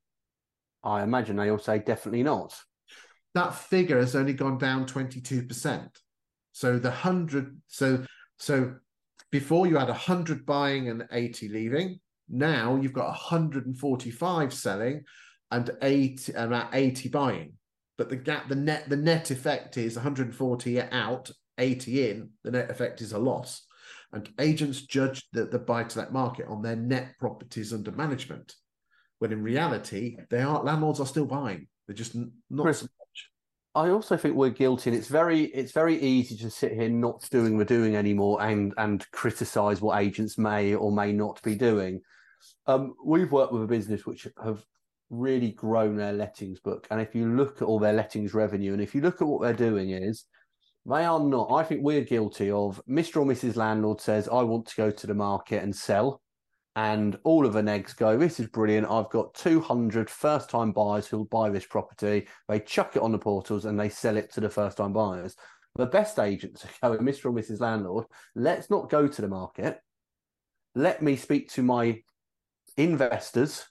I 0.81 1.03
imagine 1.03 1.35
they 1.35 1.49
all 1.49 1.59
say 1.59 1.79
definitely 1.79 2.23
not. 2.23 2.55
That 3.33 3.53
figure 3.53 3.99
has 3.99 4.15
only 4.15 4.31
gone 4.31 4.57
down 4.59 4.85
22%. 4.85 5.89
So 6.53 6.79
the 6.79 6.87
100 6.87 7.53
so 7.67 8.05
so 8.37 8.75
before 9.29 9.67
you 9.67 9.75
had 9.75 9.89
100 9.89 10.45
buying 10.45 10.87
and 10.87 11.05
80 11.11 11.49
leaving, 11.49 11.99
now 12.29 12.77
you've 12.77 12.93
got 12.93 13.07
145 13.07 14.53
selling 14.53 15.03
and 15.51 15.69
8 15.81 16.29
about 16.33 16.69
80 16.71 17.09
buying. 17.09 17.53
But 17.97 18.07
the 18.07 18.15
gap 18.15 18.47
the 18.47 18.55
net 18.55 18.87
the 18.87 18.95
net 18.95 19.31
effect 19.31 19.75
is 19.75 19.97
140 19.97 20.81
out 20.81 21.29
80 21.57 22.09
in, 22.09 22.29
the 22.43 22.51
net 22.51 22.69
effect 22.69 23.01
is 23.01 23.13
a 23.13 23.19
loss. 23.19 23.65
And 24.11 24.29
agents 24.39 24.81
judge 24.81 25.27
the, 25.33 25.45
the 25.45 25.59
buy 25.59 25.83
to 25.83 25.99
let 25.99 26.13
market 26.13 26.45
on 26.47 26.61
their 26.61 26.75
net 26.75 27.15
properties 27.19 27.73
under 27.73 27.91
management, 27.91 28.53
when 29.19 29.31
in 29.31 29.41
reality, 29.41 30.17
they 30.29 30.41
are 30.41 30.63
landlords 30.63 30.99
are 30.99 31.07
still 31.07 31.25
buying. 31.25 31.67
They're 31.87 31.95
just 31.95 32.15
not 32.15 32.63
Chris, 32.63 32.79
so 32.79 32.83
much. 32.83 33.29
I 33.75 33.89
also 33.89 34.15
think 34.15 34.35
we're 34.35 34.49
guilty, 34.49 34.91
and 34.91 34.97
it's 34.97 35.07
very 35.07 35.45
it's 35.45 35.71
very 35.71 35.99
easy 35.99 36.37
to 36.37 36.49
sit 36.51 36.73
here 36.73 36.89
not 36.89 37.27
doing 37.31 37.57
the 37.57 37.65
doing 37.65 37.95
anymore 37.95 38.41
and 38.43 38.73
and 38.77 39.09
criticize 39.11 39.81
what 39.81 39.99
agents 39.99 40.37
may 40.37 40.75
or 40.75 40.91
may 40.91 41.11
not 41.11 41.41
be 41.41 41.55
doing. 41.55 42.01
Um, 42.67 42.93
we've 43.03 43.31
worked 43.31 43.51
with 43.51 43.63
a 43.63 43.67
business 43.67 44.05
which 44.05 44.27
have 44.43 44.63
really 45.09 45.51
grown 45.51 45.95
their 45.95 46.13
lettings 46.13 46.59
book, 46.59 46.87
and 46.91 47.01
if 47.01 47.15
you 47.15 47.33
look 47.33 47.63
at 47.63 47.67
all 47.67 47.79
their 47.79 47.93
lettings 47.93 48.35
revenue, 48.35 48.73
and 48.73 48.81
if 48.81 48.93
you 48.93 49.01
look 49.01 49.21
at 49.21 49.27
what 49.27 49.41
they're 49.41 49.53
doing 49.53 49.89
is 49.89 50.25
they 50.85 51.05
are 51.05 51.19
not. 51.19 51.51
I 51.51 51.63
think 51.63 51.81
we're 51.81 52.01
guilty 52.01 52.51
of 52.51 52.81
Mr. 52.89 53.17
or 53.17 53.25
Mrs. 53.25 53.55
Landlord 53.55 54.01
says, 54.01 54.27
I 54.27 54.41
want 54.41 54.67
to 54.67 54.75
go 54.75 54.91
to 54.91 55.07
the 55.07 55.13
market 55.13 55.63
and 55.63 55.75
sell. 55.75 56.21
And 56.75 57.19
all 57.23 57.45
of 57.45 57.53
the 57.53 57.61
negs 57.61 57.95
go, 57.95 58.17
This 58.17 58.39
is 58.39 58.47
brilliant. 58.47 58.89
I've 58.89 59.09
got 59.09 59.35
200 59.35 60.09
first 60.09 60.49
time 60.49 60.71
buyers 60.71 61.07
who'll 61.07 61.25
buy 61.25 61.49
this 61.49 61.65
property. 61.65 62.27
They 62.49 62.59
chuck 62.59 62.95
it 62.95 63.01
on 63.01 63.11
the 63.11 63.19
portals 63.19 63.65
and 63.65 63.79
they 63.79 63.89
sell 63.89 64.17
it 64.17 64.33
to 64.33 64.41
the 64.41 64.49
first 64.49 64.77
time 64.77 64.91
buyers. 64.91 65.35
The 65.75 65.85
best 65.85 66.19
agents 66.19 66.65
are 66.81 66.95
going, 66.95 67.07
Mr. 67.07 67.25
or 67.25 67.31
Mrs. 67.31 67.59
Landlord, 67.59 68.05
let's 68.35 68.69
not 68.69 68.89
go 68.89 69.07
to 69.07 69.21
the 69.21 69.27
market. 69.27 69.79
Let 70.75 71.01
me 71.01 71.15
speak 71.15 71.49
to 71.51 71.63
my 71.63 72.01
investors 72.75 73.65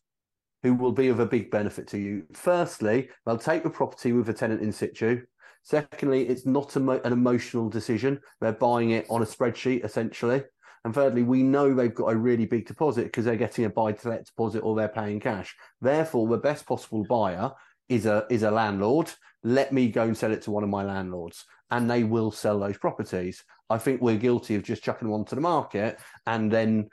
who 0.63 0.75
will 0.75 0.93
be 0.93 1.09
of 1.09 1.19
a 1.19 1.27
big 1.27 1.51
benefit 1.51 1.89
to 1.89 1.99
you. 1.99 2.25
Firstly, 2.33 3.09
they'll 3.27 3.37
take 3.37 3.65
the 3.65 3.71
property 3.71 4.13
with 4.13 4.29
a 4.29 4.33
tenant 4.33 4.63
in 4.63 4.73
situ 4.73 5.23
Secondly, 5.63 6.29
it's 6.29 6.45
not 6.45 6.75
an 6.77 7.01
emotional 7.05 7.69
decision. 7.69 8.21
They're 8.41 8.53
buying 8.53 8.91
it 8.91 9.07
on 9.09 9.23
a 9.23 9.27
spreadsheet, 9.27 9.85
essentially. 9.85 10.43
And 10.85 10.93
thirdly, 10.93 11.23
we 11.23 11.45
know 11.45 11.73
they've 11.73 11.95
got 11.95 12.13
a 12.13 12.17
really 12.17 12.47
big 12.47 12.67
deposit 12.67 13.05
because 13.05 13.25
they're 13.25 13.37
getting 13.37 13.65
a 13.67 13.71
buy 13.71 13.93
to 13.93 14.09
let 14.09 14.27
deposit 14.27 14.61
or 14.61 14.75
they're 14.75 14.89
paying 14.89 15.21
cash. 15.21 15.55
Therefore, 15.81 16.27
the 16.29 16.39
best 16.39 16.67
possible 16.67 17.05
buyer 17.05 17.53
is 17.89 18.07
a 18.07 18.27
is 18.29 18.43
a 18.43 18.51
landlord. 18.51 19.13
Let 19.45 19.73
me 19.73 19.89
go 19.89 20.03
and 20.03 20.17
sell 20.17 20.33
it 20.33 20.43
to 20.43 20.51
one 20.51 20.65
of 20.65 20.71
my 20.71 20.83
landlords, 20.83 21.45
and 21.71 21.89
they 21.89 22.03
will 22.03 22.33
sell 22.33 22.59
those 22.59 22.79
properties. 22.79 23.45
I 23.71 23.79
think 23.79 24.03
we're 24.03 24.17
guilty 24.17 24.57
of 24.57 24.65
just 24.65 24.83
chucking 24.83 25.07
them 25.07 25.15
onto 25.15 25.37
the 25.37 25.41
market 25.41 25.99
and 26.27 26.51
then 26.51 26.91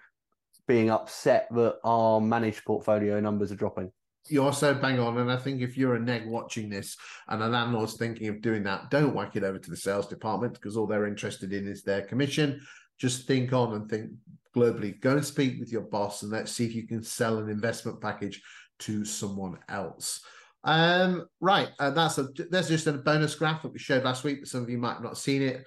being 0.68 0.92
upset 0.92 1.48
that 1.52 1.78
our 1.84 2.22
managed 2.22 2.64
portfolio 2.64 3.20
numbers 3.20 3.52
are 3.52 3.56
dropping. 3.56 3.92
You're 4.28 4.54
so 4.54 4.74
bang 4.74 5.00
on. 5.00 5.18
And 5.18 5.32
I 5.32 5.38
think 5.38 5.62
if 5.62 5.78
you're 5.78 5.96
a 5.96 6.00
neg 6.00 6.28
watching 6.28 6.70
this 6.70 6.98
and 7.28 7.42
a 7.42 7.48
landlord's 7.48 7.96
thinking 7.98 8.28
of 8.28 8.42
doing 8.42 8.64
that, 8.64 8.92
don't 8.92 9.16
whack 9.16 9.36
it 9.36 9.44
over 9.44 9.58
to 9.58 9.70
the 9.70 9.78
sales 9.78 10.08
department 10.08 10.54
because 10.54 10.78
all 10.78 10.86
they're 10.88 11.08
interested 11.08 11.54
in 11.54 11.68
is 11.68 11.84
their 11.84 12.04
commission. 12.04 12.62
Just 12.98 13.28
think 13.28 13.54
on 13.54 13.74
and 13.74 13.90
think 13.90 14.12
globally. 14.56 15.00
Go 15.00 15.12
and 15.14 15.26
speak 15.26 15.60
with 15.60 15.72
your 15.72 15.82
boss 15.82 16.22
and 16.22 16.32
let's 16.32 16.52
see 16.52 16.66
if 16.66 16.76
you 16.76 16.86
can 16.86 17.02
sell 17.04 17.38
an 17.38 17.50
investment 17.50 18.02
package 18.02 18.42
to 18.80 19.06
someone 19.06 19.58
else. 19.68 20.22
Um, 20.64 21.26
right, 21.40 21.70
uh, 21.80 21.92
that's 21.92 22.18
a 22.18 22.28
that's 22.50 22.68
just 22.68 22.88
a 22.88 22.94
bonus 22.94 23.36
graph 23.36 23.62
that 23.64 23.72
we 23.72 23.80
showed 23.80 24.04
last 24.04 24.24
week. 24.24 24.42
But 24.42 24.50
some 24.50 24.62
of 24.62 24.70
you 24.70 24.78
might 24.78 25.02
not 25.02 25.10
have 25.10 25.18
seen 25.18 25.42
it. 25.42 25.66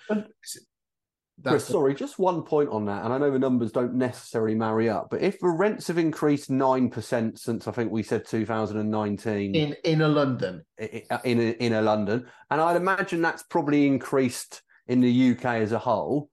Chris, 1.50 1.66
sorry, 1.66 1.94
just 1.94 2.18
one 2.18 2.42
point 2.42 2.68
on 2.70 2.84
that, 2.86 3.04
and 3.04 3.12
I 3.12 3.18
know 3.18 3.30
the 3.30 3.38
numbers 3.38 3.72
don't 3.72 3.94
necessarily 3.94 4.54
marry 4.54 4.88
up, 4.88 5.08
but 5.10 5.22
if 5.22 5.40
the 5.40 5.48
rents 5.48 5.88
have 5.88 5.98
increased 5.98 6.50
nine 6.50 6.88
percent 6.88 7.38
since 7.38 7.66
I 7.66 7.72
think 7.72 7.90
we 7.90 8.02
said 8.02 8.26
2019 8.26 9.54
in 9.54 9.76
inner 9.84 10.08
London, 10.08 10.64
in 10.78 11.02
in 11.24 11.40
a, 11.40 11.50
uh, 11.50 11.78
in 11.78 11.84
London, 11.84 12.26
and 12.50 12.60
I'd 12.60 12.76
imagine 12.76 13.22
that's 13.22 13.42
probably 13.42 13.86
increased 13.86 14.62
in 14.86 15.00
the 15.00 15.32
UK 15.32 15.44
as 15.44 15.72
a 15.72 15.78
whole. 15.78 16.30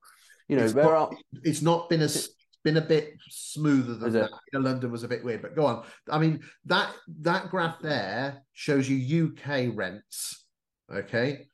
You 0.47 0.57
know, 0.57 0.63
it's 0.63 0.73
there 0.73 0.83
not, 0.83 0.93
are. 0.93 1.11
It's 1.43 1.61
not 1.61 1.89
been 1.89 2.01
as 2.01 2.29
been 2.63 2.77
a 2.77 2.81
bit 2.81 3.13
smoother 3.29 3.95
than 3.95 4.13
that. 4.13 4.31
London 4.53 4.91
was 4.91 5.03
a 5.03 5.07
bit 5.07 5.23
weird, 5.23 5.41
but 5.41 5.55
go 5.55 5.65
on. 5.65 5.85
I 6.09 6.19
mean 6.19 6.41
that 6.65 6.93
that 7.21 7.49
graph 7.49 7.79
there 7.81 8.43
shows 8.53 8.89
you 8.89 9.33
UK 9.37 9.69
rents. 9.73 10.45
Okay, 10.91 11.47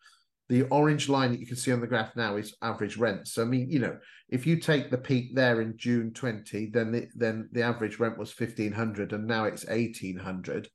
the 0.47 0.63
orange 0.63 1.09
line 1.09 1.31
that 1.31 1.39
you 1.39 1.47
can 1.47 1.55
see 1.55 1.71
on 1.71 1.81
the 1.81 1.87
graph 1.87 2.15
now 2.15 2.35
is 2.35 2.55
average 2.61 2.97
rent. 2.97 3.27
So 3.27 3.41
I 3.41 3.45
mean, 3.45 3.69
you 3.69 3.79
know, 3.79 3.97
if 4.29 4.45
you 4.45 4.57
take 4.59 4.91
the 4.91 4.97
peak 4.97 5.35
there 5.35 5.61
in 5.61 5.77
June 5.77 6.13
20, 6.13 6.67
then 6.67 6.91
the, 6.91 7.07
then 7.15 7.49
the 7.51 7.63
average 7.63 7.99
rent 7.99 8.17
was 8.17 8.37
1500 8.37 9.13
and 9.13 9.25
now 9.25 9.45
it's 9.45 9.65
1800. 9.65 10.69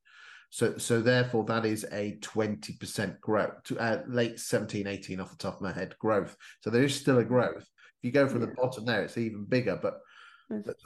So 0.52 0.76
so 0.78 1.00
therefore 1.00 1.44
that 1.44 1.64
is 1.64 1.86
a 1.92 2.18
20% 2.20 3.20
growth 3.20 3.62
to 3.64 3.78
uh, 3.78 4.02
late 4.08 4.40
17 4.40 4.86
18 4.86 5.20
off 5.20 5.30
the 5.30 5.36
top 5.36 5.56
of 5.56 5.62
my 5.62 5.72
head 5.72 5.94
growth. 6.00 6.36
So 6.60 6.70
there 6.70 6.82
is 6.82 6.98
still 6.98 7.18
a 7.18 7.24
growth. 7.24 7.62
If 7.62 8.02
you 8.02 8.10
go 8.10 8.28
from 8.28 8.40
yeah. 8.40 8.46
the 8.46 8.54
bottom 8.54 8.84
there 8.84 9.04
it's 9.04 9.16
even 9.16 9.44
bigger 9.44 9.78
but 9.80 10.00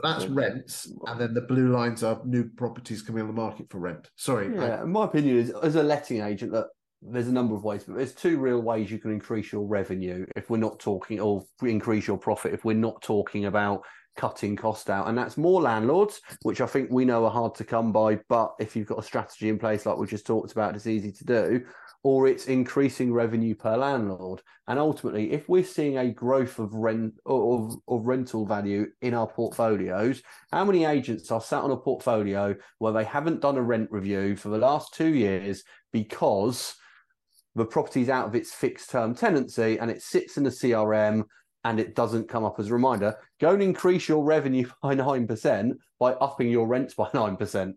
that's 0.02 0.26
rents, 0.26 0.92
and 1.06 1.18
then 1.18 1.32
the 1.32 1.40
blue 1.40 1.68
lines 1.68 2.02
are 2.02 2.20
new 2.26 2.44
properties 2.50 3.00
coming 3.00 3.22
on 3.22 3.28
the 3.28 3.32
market 3.32 3.70
for 3.70 3.78
rent. 3.78 4.10
Sorry. 4.14 4.54
Yeah, 4.54 4.82
I, 4.82 4.84
my 4.84 5.06
opinion 5.06 5.38
is, 5.38 5.50
as 5.62 5.76
a 5.76 5.82
letting 5.82 6.20
agent, 6.20 6.52
that 6.52 6.66
there's 7.06 7.28
a 7.28 7.32
number 7.32 7.54
of 7.54 7.64
ways, 7.64 7.84
but 7.84 7.96
there's 7.96 8.14
two 8.14 8.38
real 8.38 8.60
ways 8.60 8.90
you 8.90 8.98
can 8.98 9.12
increase 9.12 9.52
your 9.52 9.66
revenue 9.66 10.26
if 10.36 10.50
we're 10.50 10.56
not 10.56 10.78
talking 10.78 11.20
or 11.20 11.44
increase 11.62 12.06
your 12.06 12.18
profit 12.18 12.54
if 12.54 12.64
we're 12.64 12.74
not 12.74 13.02
talking 13.02 13.46
about 13.46 13.82
cutting 14.16 14.56
cost 14.56 14.90
out. 14.90 15.08
And 15.08 15.18
that's 15.18 15.36
more 15.36 15.60
landlords, 15.60 16.20
which 16.42 16.60
I 16.60 16.66
think 16.66 16.90
we 16.90 17.04
know 17.04 17.24
are 17.24 17.30
hard 17.30 17.54
to 17.56 17.64
come 17.64 17.92
by. 17.92 18.20
But 18.28 18.54
if 18.58 18.76
you've 18.76 18.86
got 18.86 18.98
a 18.98 19.02
strategy 19.02 19.48
in 19.48 19.58
place 19.58 19.86
like 19.86 19.98
we 19.98 20.06
just 20.06 20.26
talked 20.26 20.52
about, 20.52 20.76
it's 20.76 20.86
easy 20.86 21.12
to 21.12 21.24
do. 21.24 21.64
Or 22.02 22.28
it's 22.28 22.46
increasing 22.46 23.12
revenue 23.12 23.54
per 23.54 23.76
landlord. 23.76 24.42
And 24.68 24.78
ultimately, 24.78 25.32
if 25.32 25.48
we're 25.48 25.64
seeing 25.64 25.98
a 25.98 26.12
growth 26.12 26.58
of 26.58 26.74
rent 26.74 27.14
of, 27.24 27.76
of 27.88 28.04
rental 28.04 28.46
value 28.46 28.86
in 29.00 29.14
our 29.14 29.26
portfolios, 29.26 30.22
how 30.52 30.64
many 30.64 30.84
agents 30.84 31.30
are 31.30 31.40
sat 31.40 31.62
on 31.62 31.70
a 31.70 31.76
portfolio 31.76 32.54
where 32.78 32.92
they 32.92 33.04
haven't 33.04 33.40
done 33.40 33.56
a 33.56 33.62
rent 33.62 33.90
review 33.90 34.36
for 34.36 34.50
the 34.50 34.58
last 34.58 34.94
two 34.94 35.14
years 35.14 35.64
because 35.92 36.76
the 37.54 37.64
property's 37.64 38.08
out 38.08 38.26
of 38.26 38.34
its 38.34 38.52
fixed 38.52 38.90
term 38.90 39.14
tenancy 39.14 39.78
and 39.78 39.90
it 39.90 40.02
sits 40.02 40.36
in 40.36 40.44
the 40.44 40.50
CRM 40.50 41.24
and 41.64 41.80
it 41.80 41.94
doesn't 41.94 42.28
come 42.28 42.44
up 42.44 42.60
as 42.60 42.68
a 42.68 42.72
reminder, 42.72 43.16
go 43.40 43.54
and 43.54 43.62
increase 43.62 44.08
your 44.08 44.24
revenue 44.24 44.68
by 44.82 44.94
9% 44.94 45.72
by 45.98 46.12
upping 46.12 46.50
your 46.50 46.66
rents 46.66 46.94
by 46.94 47.08
9%. 47.14 47.72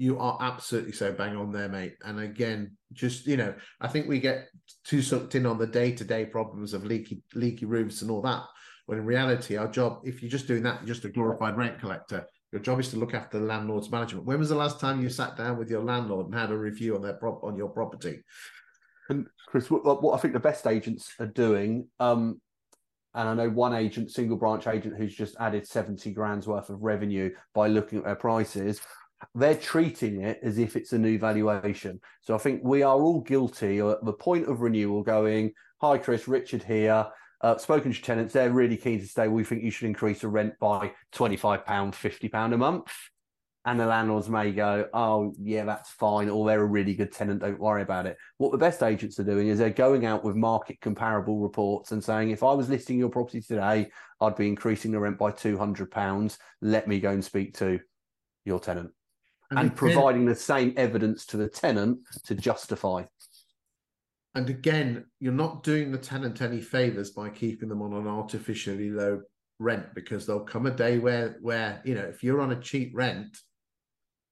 You 0.00 0.18
are 0.20 0.38
absolutely 0.40 0.92
so 0.92 1.12
bang 1.12 1.36
on 1.36 1.50
there, 1.50 1.68
mate. 1.68 1.96
And 2.04 2.20
again, 2.20 2.76
just 2.92 3.26
you 3.26 3.36
know, 3.36 3.52
I 3.80 3.88
think 3.88 4.06
we 4.06 4.20
get 4.20 4.46
too 4.84 5.02
sucked 5.02 5.34
in 5.34 5.44
on 5.44 5.58
the 5.58 5.66
day-to-day 5.66 6.26
problems 6.26 6.72
of 6.72 6.84
leaky 6.84 7.20
leaky 7.34 7.66
roofs 7.66 8.02
and 8.02 8.10
all 8.10 8.22
that. 8.22 8.44
When 8.86 8.98
in 8.98 9.04
reality, 9.04 9.56
our 9.56 9.66
job, 9.66 10.00
if 10.04 10.22
you're 10.22 10.30
just 10.30 10.46
doing 10.46 10.62
that, 10.62 10.80
you're 10.80 10.94
just 10.94 11.04
a 11.04 11.08
glorified 11.08 11.56
rent 11.56 11.80
collector. 11.80 12.24
Your 12.52 12.62
job 12.62 12.80
is 12.80 12.88
to 12.90 12.96
look 12.96 13.12
after 13.12 13.38
the 13.38 13.44
landlord's 13.44 13.90
management. 13.90 14.24
When 14.24 14.38
was 14.38 14.48
the 14.48 14.54
last 14.54 14.80
time 14.80 15.02
you 15.02 15.10
sat 15.10 15.36
down 15.36 15.58
with 15.58 15.68
your 15.68 15.82
landlord 15.82 16.26
and 16.26 16.34
had 16.34 16.50
a 16.50 16.56
review 16.56 16.94
on 16.94 17.02
their 17.02 17.14
prop 17.14 17.42
on 17.42 17.56
your 17.56 17.68
property? 17.68 18.22
And 19.08 19.26
Chris, 19.46 19.70
what, 19.70 20.02
what 20.02 20.14
I 20.14 20.18
think 20.18 20.34
the 20.34 20.40
best 20.40 20.66
agents 20.66 21.12
are 21.18 21.26
doing, 21.26 21.88
um, 22.00 22.40
and 23.14 23.28
I 23.28 23.34
know 23.34 23.50
one 23.50 23.74
agent, 23.74 24.10
single 24.10 24.36
branch 24.36 24.66
agent, 24.66 24.96
who's 24.96 25.14
just 25.14 25.36
added 25.40 25.66
70 25.66 26.12
grand's 26.12 26.46
worth 26.46 26.70
of 26.70 26.82
revenue 26.82 27.30
by 27.54 27.68
looking 27.68 27.98
at 27.98 28.04
their 28.04 28.14
prices. 28.14 28.80
They're 29.34 29.56
treating 29.56 30.22
it 30.22 30.38
as 30.42 30.58
if 30.58 30.76
it's 30.76 30.92
a 30.92 30.98
new 30.98 31.18
valuation. 31.18 32.00
So 32.20 32.34
I 32.34 32.38
think 32.38 32.62
we 32.62 32.82
are 32.82 33.00
all 33.00 33.20
guilty 33.20 33.80
at 33.80 34.04
the 34.04 34.12
point 34.12 34.48
of 34.48 34.60
renewal 34.60 35.02
going, 35.02 35.52
Hi, 35.80 35.98
Chris, 35.98 36.28
Richard 36.28 36.62
here. 36.62 37.06
Uh, 37.40 37.56
spoken 37.56 37.92
to 37.92 38.02
tenants, 38.02 38.32
they're 38.32 38.50
really 38.50 38.76
keen 38.76 38.98
to 38.98 39.06
stay. 39.06 39.28
We 39.28 39.44
think 39.44 39.62
you 39.62 39.70
should 39.70 39.86
increase 39.86 40.20
the 40.20 40.28
rent 40.28 40.54
by 40.58 40.92
£25, 41.14 41.64
£50 41.64 42.54
a 42.54 42.56
month 42.56 42.92
and 43.68 43.78
the 43.78 43.84
landlords 43.84 44.30
may 44.30 44.50
go, 44.50 44.88
oh, 44.94 45.34
yeah, 45.38 45.62
that's 45.66 45.90
fine, 45.90 46.30
or 46.30 46.46
they're 46.46 46.62
a 46.62 46.66
really 46.66 46.94
good 46.94 47.12
tenant, 47.12 47.42
don't 47.42 47.60
worry 47.60 47.82
about 47.82 48.06
it. 48.06 48.16
What 48.38 48.50
the 48.50 48.56
best 48.56 48.82
agents 48.82 49.20
are 49.20 49.24
doing 49.24 49.48
is 49.48 49.58
they're 49.58 49.68
going 49.68 50.06
out 50.06 50.24
with 50.24 50.36
market 50.36 50.80
comparable 50.80 51.38
reports 51.38 51.92
and 51.92 52.02
saying, 52.02 52.30
if 52.30 52.42
I 52.42 52.54
was 52.54 52.70
listing 52.70 52.98
your 52.98 53.10
property 53.10 53.42
today, 53.42 53.90
I'd 54.22 54.36
be 54.36 54.48
increasing 54.48 54.90
the 54.90 54.98
rent 54.98 55.18
by 55.18 55.32
£200. 55.32 56.38
Let 56.62 56.88
me 56.88 56.98
go 56.98 57.10
and 57.10 57.22
speak 57.22 57.58
to 57.58 57.78
your 58.46 58.58
tenant. 58.58 58.90
And, 59.50 59.58
and 59.58 59.76
providing 59.76 60.24
the 60.24 60.34
same 60.34 60.72
evidence 60.78 61.26
to 61.26 61.36
the 61.36 61.48
tenant 61.48 61.98
to 62.24 62.34
justify. 62.34 63.04
And 64.34 64.48
again, 64.48 65.04
you're 65.20 65.32
not 65.32 65.62
doing 65.62 65.92
the 65.92 65.98
tenant 65.98 66.40
any 66.40 66.62
favors 66.62 67.10
by 67.10 67.28
keeping 67.28 67.68
them 67.68 67.82
on 67.82 67.92
an 67.92 68.06
artificially 68.06 68.90
low 68.90 69.20
rent 69.58 69.94
because 69.94 70.24
there'll 70.24 70.44
come 70.44 70.66
a 70.66 70.70
day 70.70 70.98
where 70.98 71.36
where 71.40 71.82
you 71.84 71.94
know 71.94 72.02
if 72.02 72.22
you're 72.22 72.40
on 72.40 72.52
a 72.52 72.60
cheap 72.60 72.92
rent 72.94 73.36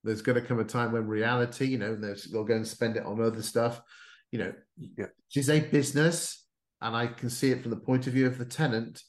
there's 0.07 0.22
going 0.22 0.40
to 0.40 0.46
come 0.46 0.61
a 0.61 0.64
time 0.64 0.92
when 0.92 1.07
reality, 1.07 1.66
you 1.66 1.78
know, 1.78 1.94
they'll 1.94 2.44
go 2.44 2.54
and 2.54 2.66
spend 2.66 2.96
it 2.96 3.04
on 3.04 3.20
other 3.20 3.42
stuff. 3.42 3.82
You 4.30 4.38
know, 4.38 4.52
yeah. 4.96 5.07
she's 5.28 5.50
a 5.50 5.61
business, 5.61 6.44
and 6.80 6.96
I 6.96 7.09
can 7.09 7.30
see 7.30 7.50
it 7.50 7.62
from 7.62 7.70
the 7.70 7.76
point 7.76 8.07
of 8.07 8.12
view 8.12 8.26
of 8.26 8.38
the 8.38 8.44
tenant. 8.44 9.02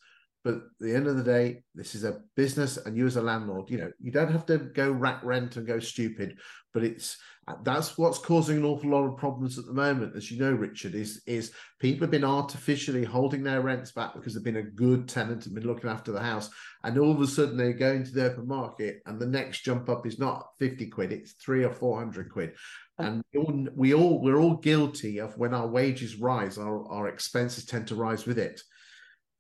But 0.44 0.56
at 0.56 0.62
the 0.80 0.96
end 0.96 1.08
of 1.08 1.18
the 1.18 1.24
day, 1.24 1.64
this 1.76 1.94
is 1.94 2.04
a 2.04 2.22
business, 2.36 2.78
and 2.78 2.96
you 2.96 3.06
as 3.06 3.16
a 3.16 3.22
landlord, 3.22 3.70
you 3.70 3.78
know, 3.78 3.92
you 4.00 4.12
don't 4.12 4.32
have 4.32 4.46
to 4.48 4.58
go 4.58 4.92
rack 4.92 5.24
rent 5.24 5.58
and 5.58 5.68
go 5.68 5.80
stupid. 5.80 6.38
But 6.74 6.84
it's 6.84 7.18
that's 7.64 7.98
what's 7.98 8.20
causing 8.20 8.58
an 8.58 8.66
awful 8.66 8.90
lot 8.90 9.06
of 9.06 9.18
problems 9.18 9.58
at 9.58 9.66
the 9.66 9.74
moment, 9.74 10.16
as 10.16 10.30
you 10.30 10.40
know, 10.40 10.52
Richard. 10.52 10.96
Is 10.96 11.22
is 11.26 11.54
people 11.80 12.02
have 12.02 12.12
been 12.12 12.26
artificially 12.26 13.06
holding 13.06 13.44
their 13.44 13.62
rents 13.62 13.92
back 13.92 14.14
because 14.14 14.34
they've 14.34 14.44
been 14.44 14.58
a 14.58 14.64
good 14.64 15.08
tenant 15.08 15.46
and 15.46 15.56
been 15.56 15.66
looking 15.66 15.90
after 15.90 16.12
the 16.12 16.20
house, 16.20 16.50
and 16.84 16.98
all 16.98 17.12
of 17.12 17.22
a 17.22 17.28
sudden 17.28 17.56
they 17.56 17.72
go 17.72 17.92
into 17.92 18.12
the 18.12 18.26
open 18.26 18.48
market, 18.48 19.02
and 19.06 19.20
the 19.20 19.26
next 19.26 19.62
jump 19.62 19.90
up 19.90 20.06
is 20.06 20.20
not 20.20 20.50
fifty 20.60 20.88
quid; 20.88 21.14
it's 21.14 21.34
three 21.34 21.64
or 21.64 21.72
four 21.72 21.98
hundred 21.98 22.32
quid. 22.32 22.54
Uh. 23.00 23.22
And 23.34 23.70
we 23.76 23.94
all 23.94 24.22
we're 24.22 24.40
all 24.40 24.58
guilty 24.58 25.20
of 25.20 25.38
when 25.38 25.54
our 25.54 25.68
wages 25.68 26.16
rise, 26.16 26.58
our, 26.58 26.86
our 26.90 27.08
expenses 27.08 27.66
tend 27.66 27.88
to 27.88 27.96
rise 27.96 28.26
with 28.26 28.40
it. 28.40 28.62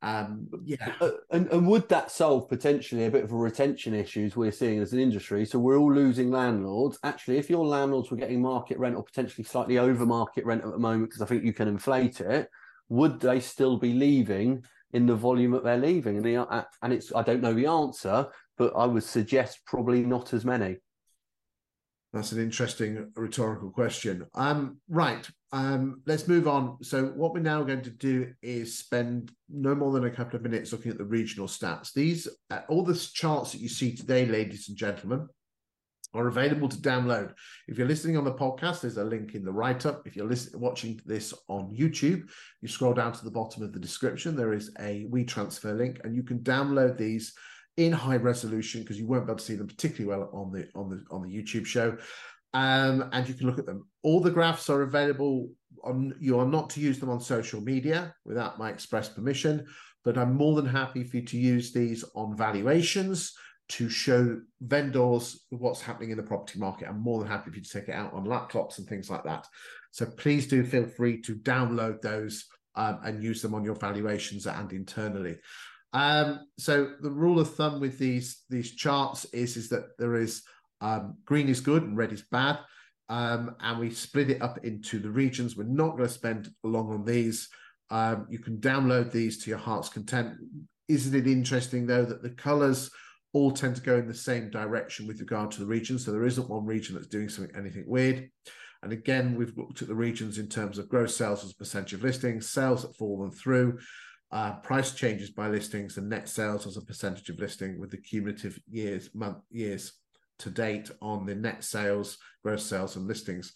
Um, 0.04 0.48
yeah, 0.64 0.94
and 1.32 1.48
and 1.48 1.68
would 1.68 1.90
that 1.90 2.12
solve 2.12 2.48
potentially 2.48 3.06
a 3.06 3.12
bit 3.12 3.24
of 3.24 3.32
a 3.32 3.36
retention 3.36 3.96
issues 3.96 4.36
we're 4.36 4.52
seeing 4.52 4.80
as 4.80 4.94
an 4.94 5.00
industry? 5.00 5.44
So 5.46 5.58
we're 5.58 5.78
all 5.78 5.94
losing 5.94 6.30
landlords. 6.30 7.00
Actually, 7.04 7.38
if 7.38 7.50
your 7.50 7.66
landlords 7.66 8.12
were 8.12 8.18
getting 8.18 8.42
market 8.42 8.78
rent 8.78 8.96
or 8.96 9.04
potentially 9.04 9.44
slightly 9.44 9.80
over 9.80 10.06
market 10.06 10.46
rent 10.46 10.64
at 10.64 10.72
the 10.72 10.78
moment, 10.78 11.10
because 11.10 11.24
I 11.24 11.26
think 11.26 11.44
you 11.44 11.54
can 11.54 11.68
inflate 11.68 12.22
it, 12.22 12.50
would 12.90 13.20
they 13.20 13.40
still 13.40 13.78
be 13.78 13.94
leaving 13.94 14.64
in 14.94 15.08
the 15.08 15.16
volume 15.16 15.52
that 15.52 15.64
they're 15.64 15.78
leaving? 15.78 16.18
And 16.18 16.26
the, 16.26 16.38
uh, 16.38 16.64
and 16.84 16.94
it's 16.94 17.12
I 17.16 17.24
don't 17.24 17.42
know 17.42 17.54
the 17.54 17.68
answer, 17.68 18.28
but 18.58 18.74
I 18.76 18.86
would 18.86 19.04
suggest 19.04 19.62
probably 19.66 20.04
not 20.04 20.32
as 20.34 20.46
many. 20.46 20.78
That's 22.14 22.32
an 22.32 22.42
interesting 22.42 23.12
rhetorical 23.16 23.72
question. 23.72 24.26
Um, 24.36 24.78
right. 24.88 25.28
Um, 25.54 26.02
let's 26.06 26.28
move 26.28 26.48
on. 26.48 26.84
So, 26.84 27.06
what 27.16 27.34
we're 27.34 27.40
now 27.40 27.64
going 27.64 27.84
to 27.84 27.90
do 27.90 28.34
is 28.42 28.78
spend 28.78 29.32
no 29.50 29.74
more 29.74 29.94
than 29.94 30.06
a 30.06 30.12
couple 30.12 30.36
of 30.36 30.42
minutes 30.42 30.72
looking 30.72 30.92
at 30.92 30.98
the 30.98 31.06
regional 31.06 31.48
stats. 31.48 31.94
These, 31.94 32.28
uh, 32.52 32.62
all 32.68 32.84
the 32.84 32.96
charts 32.96 33.54
that 33.54 33.62
you 33.62 33.70
see 33.70 33.96
today, 33.96 34.26
ladies 34.26 34.68
and 34.68 34.78
gentlemen, 34.78 35.28
are 36.14 36.28
available 36.28 36.68
to 36.68 36.78
download. 36.78 37.34
If 37.68 37.78
you're 37.78 37.88
listening 37.88 38.18
on 38.18 38.26
the 38.26 38.34
podcast, 38.34 38.82
there's 38.82 38.98
a 38.98 39.04
link 39.04 39.36
in 39.36 39.46
the 39.46 39.52
write 39.52 39.86
up. 39.86 40.06
If 40.06 40.16
you're 40.16 40.28
listening, 40.28 40.62
watching 40.62 41.00
this 41.06 41.34
on 41.48 41.74
YouTube, 41.74 42.30
you 42.62 42.68
scroll 42.68 42.94
down 42.94 43.14
to 43.14 43.24
the 43.24 43.32
bottom 43.32 43.64
of 43.64 43.72
the 43.72 43.80
description. 43.80 44.36
There 44.36 44.54
is 44.54 44.72
a 44.80 45.08
WeTransfer 45.10 45.78
link, 45.78 46.02
and 46.04 46.16
you 46.16 46.24
can 46.24 46.40
download 46.40 46.98
these 46.98 47.34
in 47.78 47.92
high 47.92 48.18
resolution 48.18 48.82
because 48.82 49.00
you 49.00 49.08
won't 49.08 49.28
be 49.28 49.32
able 49.32 49.38
to 49.38 49.46
see 49.46 49.56
them 49.56 49.68
particularly 49.68 50.18
well 50.18 50.30
on 50.34 50.52
the 50.52 50.68
on 50.76 50.90
the 50.90 51.04
on 51.12 51.22
the 51.22 51.30
YouTube 51.30 51.66
show. 51.66 51.98
Um, 52.58 53.10
and 53.14 53.28
you 53.28 53.36
can 53.36 53.46
look 53.46 53.60
at 53.60 53.68
them. 53.68 53.88
All 54.02 54.20
the 54.20 54.32
graphs 54.32 54.68
are 54.68 54.82
available 54.82 55.52
on. 55.84 56.16
You 56.20 56.40
are 56.40 56.46
not 56.46 56.72
to 56.72 56.80
use 56.80 56.98
them 56.98 57.12
on 57.12 57.22
social 57.22 57.62
media 57.62 58.16
without 58.26 58.58
my 58.58 58.72
express 58.72 59.10
permission, 59.10 59.64
but 60.04 60.18
I'm 60.18 60.36
more 60.36 60.56
than 60.56 60.66
happy 60.66 61.04
for 61.04 61.18
you 61.18 61.26
to 61.28 61.38
use 61.38 61.72
these 61.72 62.04
on 62.16 62.36
valuations 62.36 63.36
to 63.70 63.90
show 63.90 64.42
vendors 64.60 65.46
what's 65.52 65.84
happening 65.84 66.10
in 66.10 66.18
the 66.18 66.24
property 66.24 66.58
market. 66.58 66.88
I'm 66.88 67.00
more 67.00 67.20
than 67.20 67.28
happy 67.28 67.52
for 67.52 67.58
you 67.58 67.64
to 67.64 67.70
take 67.70 67.90
it 67.90 67.96
out 67.96 68.14
on 68.14 68.26
laptops 68.26 68.80
and 68.80 68.88
things 68.88 69.08
like 69.08 69.24
that. 69.26 69.46
So 69.92 70.08
please 70.08 70.48
do 70.48 70.64
feel 70.64 70.88
free 70.88 71.22
to 71.24 71.36
download 71.36 72.02
those 72.02 72.46
um, 72.74 73.00
and 73.04 73.24
use 73.24 73.44
them 73.44 73.54
on 73.54 73.64
your 73.64 73.76
valuations 73.76 74.48
and 74.48 74.74
internally. 74.74 75.38
Um, 75.94 76.48
so 76.58 76.94
the 77.02 77.12
rule 77.12 77.40
of 77.40 77.54
thumb 77.54 77.80
with 77.80 78.00
these 78.00 78.46
these 78.50 78.74
charts 78.74 79.26
is 79.26 79.58
is 79.58 79.70
that 79.70 79.96
there 80.00 80.16
is 80.16 80.42
um, 80.82 81.18
green 81.26 81.50
is 81.50 81.60
good 81.60 81.84
and 81.84 81.98
red 81.98 82.12
is 82.12 82.24
bad, 82.24 82.60
um, 83.10 83.56
and 83.62 83.80
we 83.80 83.90
split 83.90 84.30
it 84.30 84.42
up 84.42 84.64
into 84.66 85.00
the 85.00 85.10
regions. 85.10 85.56
We're 85.56 85.64
not 85.64 85.92
going 85.92 86.08
to 86.08 86.14
spend 86.14 86.50
long 86.64 86.92
on 86.92 87.06
these. 87.06 87.50
Um, 87.90 88.28
you 88.30 88.40
can 88.40 88.58
download 88.58 89.12
these 89.12 89.44
to 89.44 89.50
your 89.50 89.60
heart's 89.60 89.90
content. 89.90 90.36
Isn't 90.88 91.16
it 91.16 91.28
interesting 91.28 91.86
though 91.86 92.06
that 92.06 92.22
the 92.22 92.32
colours 92.32 92.90
all 93.34 93.52
tend 93.52 93.76
to 93.76 93.82
go 93.82 93.98
in 93.98 94.08
the 94.08 94.14
same 94.14 94.50
direction 94.50 95.08
with 95.08 95.20
regard 95.20 95.52
to 95.52 95.60
the 95.62 95.66
region? 95.66 95.98
So 95.98 96.12
there 96.12 96.26
isn't 96.26 96.50
one 96.50 96.66
region 96.66 96.96
that's 96.96 97.08
doing 97.08 97.30
something 97.30 97.56
anything 97.56 97.86
weird. 97.88 98.30
And 98.84 98.92
again, 98.92 99.36
we've 99.36 99.58
looked 99.58 99.82
at 99.82 99.88
the 99.88 99.96
regions 99.96 100.38
in 100.38 100.48
terms 100.48 100.78
of 100.78 100.90
gross 100.90 101.16
sales 101.16 101.44
as 101.44 101.52
a 101.52 101.56
percentage 101.56 101.94
of 101.94 102.04
listings, 102.04 102.50
sales 102.50 102.84
that 102.84 102.96
fallen 102.96 103.32
through, 103.32 103.80
uh, 104.32 104.54
price 104.58 104.94
changes 104.94 105.32
by 105.32 105.48
listings, 105.48 105.98
and 105.98 106.08
net 106.08 106.30
sales 106.30 106.68
as 106.68 106.78
a 106.78 106.82
percentage 106.82 107.30
of 107.30 107.40
listing 107.40 107.80
with 107.80 107.90
the 107.90 107.98
cumulative 107.98 108.60
years, 108.70 109.10
month, 109.16 109.40
years 109.50 109.94
to 110.40 110.50
date 110.50 110.92
on 111.02 111.26
the 111.26 111.36
net 111.36 111.64
sales, 111.64 112.18
gross 112.44 112.66
sales, 112.66 112.96
and 112.96 113.08
listings. 113.08 113.54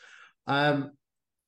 Um, 0.47 0.91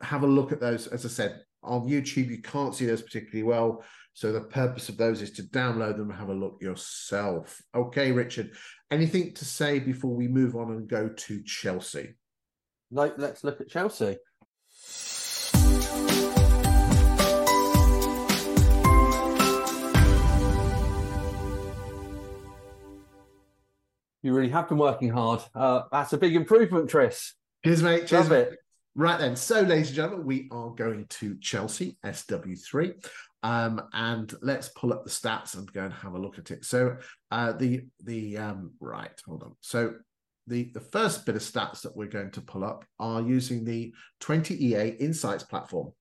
have 0.01 0.23
a 0.23 0.27
look 0.27 0.51
at 0.51 0.59
those. 0.59 0.87
As 0.87 1.05
I 1.05 1.09
said, 1.09 1.41
on 1.63 1.87
YouTube, 1.87 2.29
you 2.29 2.41
can't 2.41 2.75
see 2.75 2.85
those 2.85 3.01
particularly 3.01 3.43
well. 3.43 3.83
So 4.13 4.31
the 4.31 4.41
purpose 4.41 4.89
of 4.89 4.97
those 4.97 5.21
is 5.21 5.31
to 5.31 5.43
download 5.43 5.97
them 5.97 6.11
and 6.11 6.19
have 6.19 6.29
a 6.29 6.33
look 6.33 6.61
yourself. 6.61 7.61
Okay, 7.73 8.11
Richard, 8.11 8.51
anything 8.91 9.33
to 9.33 9.45
say 9.45 9.79
before 9.79 10.15
we 10.15 10.27
move 10.27 10.55
on 10.55 10.71
and 10.71 10.87
go 10.87 11.09
to 11.09 11.43
Chelsea? 11.43 12.13
Let's 12.91 13.43
look 13.43 13.59
at 13.59 13.69
Chelsea. 13.69 14.17
You 24.23 24.33
really 24.33 24.49
have 24.49 24.69
been 24.69 24.77
working 24.77 25.09
hard. 25.09 25.41
Uh, 25.53 25.81
that's 25.91 26.13
a 26.13 26.17
big 26.17 26.35
improvement, 26.35 26.89
Tris. 26.89 27.33
Cheers, 27.63 27.83
mate. 27.83 28.07
Cheers, 28.07 28.29
Love 28.29 28.29
mate. 28.29 28.47
it. 28.53 28.59
Right 28.95 29.19
then, 29.19 29.35
so 29.35 29.61
ladies 29.61 29.87
and 29.87 29.95
gentlemen, 29.97 30.25
we 30.25 30.47
are 30.51 30.69
going 30.69 31.07
to 31.09 31.35
Chelsea 31.39 31.97
SW3, 32.05 32.93
um, 33.41 33.81
and 33.91 34.33
let's 34.41 34.69
pull 34.69 34.93
up 34.93 35.03
the 35.03 35.09
stats 35.09 35.55
and 35.55 35.71
go 35.73 35.83
and 35.83 35.93
have 35.93 36.13
a 36.13 36.19
look 36.19 36.37
at 36.39 36.51
it. 36.51 36.63
So 36.63 36.97
uh, 37.31 37.51
the 37.53 37.85
the 38.03 38.37
um, 38.37 38.71
right, 38.79 39.11
hold 39.25 39.43
on. 39.43 39.55
So 39.61 39.95
the 40.47 40.71
the 40.73 40.79
first 40.79 41.25
bit 41.25 41.35
of 41.35 41.41
stats 41.41 41.81
that 41.81 41.95
we're 41.97 42.07
going 42.07 42.31
to 42.31 42.41
pull 42.41 42.63
up 42.63 42.85
are 42.99 43.21
using 43.21 43.65
the 43.65 43.93
20EA 44.21 44.99
Insights 44.99 45.43
platform. 45.43 45.91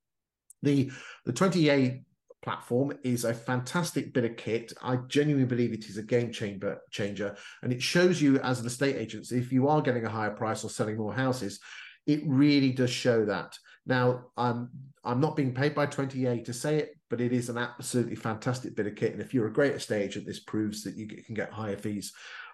The 0.63 0.93
the 1.25 1.33
20EA 1.33 2.05
platform 2.43 2.93
is 3.05 3.25
a 3.25 3.33
fantastic 3.33 4.13
bit 4.13 4.25
of 4.25 4.37
kit. 4.37 4.73
I 4.83 4.97
genuinely 5.09 5.47
believe 5.47 5.73
it 5.73 5.87
is 5.87 5.97
a 5.97 6.03
game 6.03 6.33
changer 6.33 6.79
changer, 6.91 7.37
and 7.63 7.73
it 7.73 7.83
shows 7.83 8.21
you 8.21 8.39
as 8.41 8.61
an 8.61 8.67
estate 8.67 8.97
agent 8.97 9.31
if 9.33 9.53
you 9.53 9.69
are 9.69 9.81
getting 9.81 10.05
a 10.05 10.11
higher 10.11 10.31
price 10.31 10.65
or 10.65 10.71
selling 10.71 10.97
more 10.97 11.15
houses 11.15 11.61
it 12.07 12.23
really 12.27 12.73
does 12.73 12.91
show 12.91 13.25
that. 13.27 13.57
Now, 13.87 14.27
I'm 14.37 14.71
I'm 15.05 15.21
not 15.21 15.37
being 15.37 15.55
paid 15.55 15.75
by 15.75 15.87
20EA 15.87 16.45
to 16.45 16.53
say 16.53 16.79
it, 16.79 16.97
but 17.11 17.21
it 17.21 17.33
is 17.33 17.49
an 17.49 17.59
absolutely 17.59 18.15
fantastic 18.15 18.77
bit 18.77 18.87
of 18.87 18.95
kit. 18.95 19.13
And 19.13 19.21
if 19.21 19.35
you're 19.35 19.49
a 19.49 19.53
great 19.53 19.75
estate 19.75 20.03
agent, 20.03 20.27
this 20.27 20.41
proves 20.41 20.85
that 20.85 20.97
you 20.97 21.09
can 21.09 21.35
get 21.35 21.53
higher 21.53 21.77
fees. 21.77 22.13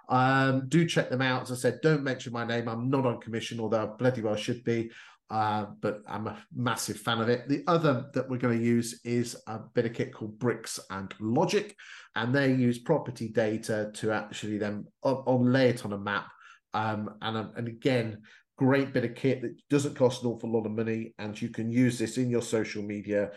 Um, 0.09 0.67
do 0.69 0.87
check 0.87 1.11
them 1.11 1.21
out. 1.21 1.43
As 1.43 1.53
I 1.53 1.57
said, 1.57 1.81
don't 1.83 2.03
mention 2.03 2.33
my 2.33 2.47
name. 2.47 2.67
I'm 2.67 2.89
not 2.89 3.05
on 3.05 3.21
commission, 3.21 3.61
although 3.61 3.83
I 3.83 3.87
bloody 3.99 4.23
well 4.23 4.37
should 4.37 4.65
be. 4.65 4.91
Uh, 5.31 5.67
but 5.81 6.03
I'm 6.09 6.27
a 6.27 6.43
massive 6.55 6.97
fan 6.97 7.21
of 7.21 7.29
it. 7.29 7.49
The 7.49 7.63
other 7.67 8.07
that 8.15 8.29
we're 8.31 8.39
going 8.39 8.59
to 8.59 8.65
use 8.65 9.01
is 9.05 9.37
a 9.47 9.59
bit 9.75 9.85
of 9.85 9.93
kit 9.93 10.15
called 10.15 10.39
Bricks 10.39 10.81
and 10.91 11.13
Logic, 11.21 11.77
and 12.17 12.35
they 12.35 12.53
use 12.55 12.79
property 12.79 13.29
data 13.29 13.91
to 13.95 14.11
actually 14.13 14.57
then 14.57 14.87
on, 15.03 15.17
on 15.27 15.53
lay 15.53 15.69
it 15.69 15.85
on 15.85 15.93
a 15.93 15.99
map. 15.99 16.29
Um, 16.73 17.11
and 17.21 17.37
and 17.57 17.69
again, 17.69 18.23
great 18.57 18.95
bit 18.95 19.05
of 19.05 19.15
kit 19.15 19.43
that 19.43 19.55
doesn't 19.69 19.97
cost 19.97 20.23
an 20.23 20.31
awful 20.31 20.51
lot 20.51 20.65
of 20.65 20.73
money, 20.73 21.13
and 21.19 21.41
you 21.41 21.51
can 21.51 21.71
use 21.71 21.99
this 21.99 22.17
in 22.17 22.31
your 22.31 22.43
social 22.43 22.83
media. 22.83 23.31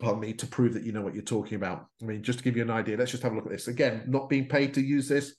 Pardon 0.00 0.20
me, 0.20 0.32
to 0.34 0.46
prove 0.46 0.74
that 0.74 0.84
you 0.84 0.92
know 0.92 1.02
what 1.02 1.14
you're 1.14 1.22
talking 1.22 1.56
about. 1.56 1.86
I 2.02 2.04
mean, 2.04 2.22
just 2.22 2.38
to 2.38 2.44
give 2.44 2.56
you 2.56 2.62
an 2.62 2.70
idea, 2.70 2.98
let's 2.98 3.10
just 3.10 3.22
have 3.22 3.32
a 3.32 3.34
look 3.34 3.46
at 3.46 3.52
this. 3.52 3.66
Again, 3.66 4.04
not 4.06 4.28
being 4.28 4.46
paid 4.46 4.74
to 4.74 4.82
use 4.82 5.08
this, 5.08 5.34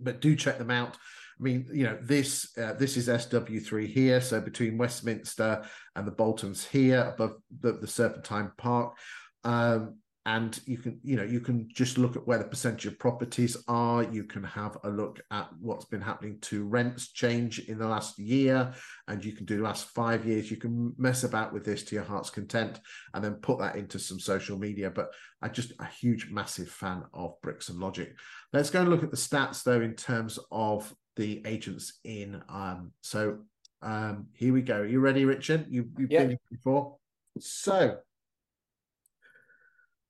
but 0.00 0.20
do 0.20 0.34
check 0.34 0.58
them 0.58 0.70
out. 0.70 0.98
I 1.38 1.42
mean, 1.42 1.66
you 1.72 1.84
know, 1.84 1.98
this 2.02 2.56
uh, 2.56 2.72
this 2.74 2.96
is 2.96 3.08
SW3 3.08 3.86
here, 3.86 4.20
so 4.20 4.40
between 4.40 4.78
Westminster 4.78 5.64
and 5.94 6.06
the 6.06 6.12
Boltons 6.12 6.64
here, 6.66 7.12
above 7.14 7.34
the, 7.60 7.72
the 7.72 7.86
Serpentine 7.86 8.52
Park. 8.56 8.96
Um, 9.44 9.96
and 10.26 10.58
you 10.66 10.76
can 10.76 10.98
you 11.04 11.14
know 11.14 11.22
you 11.22 11.38
can 11.38 11.68
just 11.72 11.98
look 11.98 12.16
at 12.16 12.26
where 12.26 12.38
the 12.38 12.44
percentage 12.44 12.86
of 12.86 12.98
properties 12.98 13.56
are. 13.68 14.02
You 14.02 14.24
can 14.24 14.42
have 14.42 14.76
a 14.82 14.90
look 14.90 15.20
at 15.30 15.48
what's 15.60 15.84
been 15.84 16.00
happening 16.00 16.38
to 16.42 16.64
rents 16.64 17.12
change 17.12 17.60
in 17.60 17.78
the 17.78 17.86
last 17.86 18.18
year 18.18 18.74
and 19.06 19.24
you 19.24 19.32
can 19.32 19.46
do 19.46 19.58
the 19.58 19.62
last 19.62 19.86
five 19.90 20.26
years. 20.26 20.50
You 20.50 20.56
can 20.56 20.92
mess 20.98 21.22
about 21.22 21.52
with 21.52 21.64
this 21.64 21.84
to 21.84 21.94
your 21.94 22.04
heart's 22.04 22.30
content 22.30 22.80
and 23.14 23.22
then 23.22 23.34
put 23.34 23.60
that 23.60 23.76
into 23.76 24.00
some 24.00 24.18
social 24.18 24.58
media. 24.58 24.90
But 24.90 25.10
i'm 25.42 25.52
just 25.52 25.72
a 25.78 25.86
huge 25.86 26.28
massive 26.28 26.70
fan 26.70 27.04
of 27.14 27.40
bricks 27.40 27.68
and 27.68 27.78
logic. 27.78 28.16
Let's 28.52 28.70
go 28.70 28.80
and 28.80 28.90
look 28.90 29.04
at 29.04 29.12
the 29.12 29.16
stats 29.16 29.62
though 29.62 29.80
in 29.80 29.94
terms 29.94 30.40
of 30.50 30.92
the 31.16 31.42
agents 31.46 31.98
in 32.04 32.40
um 32.48 32.92
so 33.00 33.38
um 33.82 34.26
here 34.34 34.52
we 34.52 34.62
go 34.62 34.80
Are 34.80 34.86
you 34.86 35.00
ready 35.00 35.24
richard 35.24 35.66
you, 35.68 35.88
you've 35.98 36.10
Yep. 36.10 36.20
been 36.20 36.28
here 36.30 36.38
before 36.50 36.96
so 37.38 37.98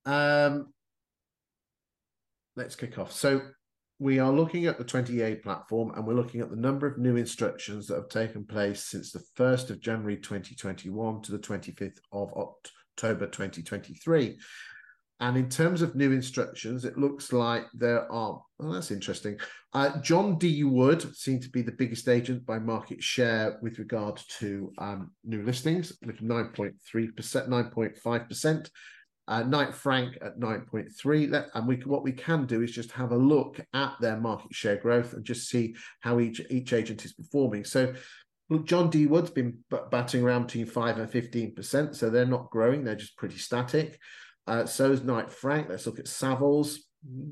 um, 0.07 0.72
let's 2.54 2.76
kick 2.76 2.98
off. 2.98 3.12
So 3.12 3.42
we 3.98 4.18
are 4.18 4.30
looking 4.32 4.66
at 4.66 4.78
the 4.78 4.84
20EA 4.84 5.42
platform 5.42 5.92
and 5.96 6.07
we're 6.07 6.14
looking 6.14 6.40
at 6.40 6.50
the 6.50 6.57
number 6.57 6.86
of 6.86 6.98
new 6.98 7.16
instructions 7.16 7.88
that 7.88 7.96
have 7.96 8.09
taken 8.09 8.44
place 8.44 8.84
since 8.84 9.11
the 9.11 9.22
1st 9.36 9.70
of 9.70 9.80
January 9.80 10.16
2021 10.16 11.22
to 11.22 11.32
the 11.32 11.38
25th 11.38 11.98
of 12.12 12.32
October 12.34 13.26
2023. 13.26 14.38
And 15.18 15.36
in 15.36 15.48
terms 15.48 15.80
of 15.80 15.94
new 15.94 16.12
instructions, 16.12 16.84
it 16.84 16.98
looks 16.98 17.32
like 17.32 17.64
there 17.72 18.10
are, 18.12 18.40
well, 18.58 18.72
that's 18.72 18.90
interesting. 18.90 19.38
Uh, 19.72 19.98
John 20.00 20.36
D. 20.36 20.62
Wood 20.62 21.16
seemed 21.16 21.42
to 21.42 21.48
be 21.50 21.62
the 21.62 21.72
biggest 21.72 22.06
agent 22.08 22.44
by 22.44 22.58
market 22.58 23.02
share 23.02 23.58
with 23.62 23.78
regard 23.78 24.20
to 24.40 24.72
um, 24.78 25.12
new 25.24 25.42
listings, 25.42 25.96
with 26.04 26.20
9.3%, 26.20 26.74
9.5%. 27.14 28.70
Uh, 29.28 29.42
Knight 29.42 29.74
Frank 29.74 30.18
at 30.22 30.38
9.3. 30.38 31.30
Let- 31.30 31.48
And 31.54 31.66
we 31.66 31.76
what 31.78 32.04
we 32.04 32.12
can 32.12 32.46
do 32.46 32.62
is 32.62 32.70
just 32.70 32.92
have 32.92 33.10
a 33.10 33.16
look 33.16 33.58
at 33.74 33.94
their 34.00 34.18
market 34.18 34.54
share 34.54 34.76
growth 34.76 35.14
and 35.14 35.24
just 35.24 35.48
see 35.48 35.74
how 36.00 36.20
each 36.20 36.40
each 36.48 36.72
agent 36.72 37.04
is 37.04 37.12
performing. 37.12 37.64
So 37.64 37.92
look, 38.50 38.66
John 38.66 38.88
D. 38.88 39.06
Wood's 39.06 39.30
been 39.30 39.58
batting 39.90 40.22
around 40.22 40.46
between 40.46 40.66
5 40.66 40.98
and 40.98 41.10
15%. 41.10 41.96
So 41.96 42.08
they're 42.08 42.24
not 42.24 42.50
growing, 42.50 42.84
they're 42.84 42.94
just 42.94 43.16
pretty 43.16 43.38
static. 43.38 43.98
Uh, 44.47 44.64
so 44.64 44.92
is 44.92 45.03
Knight 45.03 45.30
Frank. 45.30 45.68
Let's 45.68 45.86
look 45.86 45.99
at 45.99 46.07
Savills, 46.07 46.78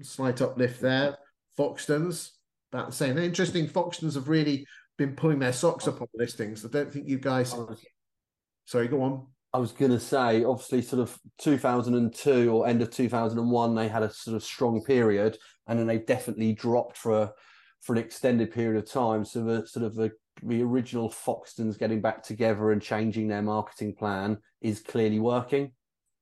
slight 0.03 0.41
uplift 0.41 0.81
there. 0.81 1.17
Foxtons, 1.59 2.31
about 2.73 2.91
the 2.91 2.97
same. 2.97 3.17
Interesting, 3.19 3.69
Foxtons 3.69 4.15
have 4.15 4.29
really 4.29 4.67
been 4.99 5.15
pulling 5.15 5.39
their 5.39 5.53
socks 5.53 5.87
up 5.87 6.01
on 6.01 6.09
listings. 6.15 6.65
I 6.65 6.69
don't 6.69 6.93
think 6.93 7.09
you 7.09 7.19
guys. 7.19 7.55
Sorry, 8.65 8.89
go 8.89 9.03
on. 9.03 9.27
I 9.53 9.59
was 9.59 9.71
going 9.71 9.93
to 9.93 10.01
say, 10.01 10.43
obviously, 10.43 10.83
sort 10.83 11.01
of 11.01 11.17
2002 11.39 12.51
or 12.51 12.67
end 12.67 12.83
of 12.83 12.91
2001, 12.91 13.75
they 13.75 13.87
had 13.87 14.03
a 14.03 14.11
sort 14.11 14.37
of 14.37 14.43
strong 14.43 14.83
period, 14.83 15.39
and 15.69 15.79
then 15.79 15.87
they 15.87 15.99
definitely 15.99 16.55
dropped 16.55 16.97
for 16.97 17.23
a, 17.23 17.33
for 17.81 17.93
an 17.93 18.01
extended 18.01 18.51
period 18.51 18.83
of 18.83 18.91
time. 18.91 19.25
So 19.25 19.45
the 19.45 19.67
sort 19.67 19.87
of 19.87 19.95
the, 19.95 20.11
the 20.43 20.63
original 20.63 21.09
Foxtons 21.09 21.79
getting 21.79 22.01
back 22.01 22.25
together 22.25 22.73
and 22.73 22.83
changing 22.83 23.29
their 23.29 23.43
marketing 23.43 23.95
plan 23.95 24.39
is 24.61 24.81
clearly 24.81 25.21
working. 25.21 25.71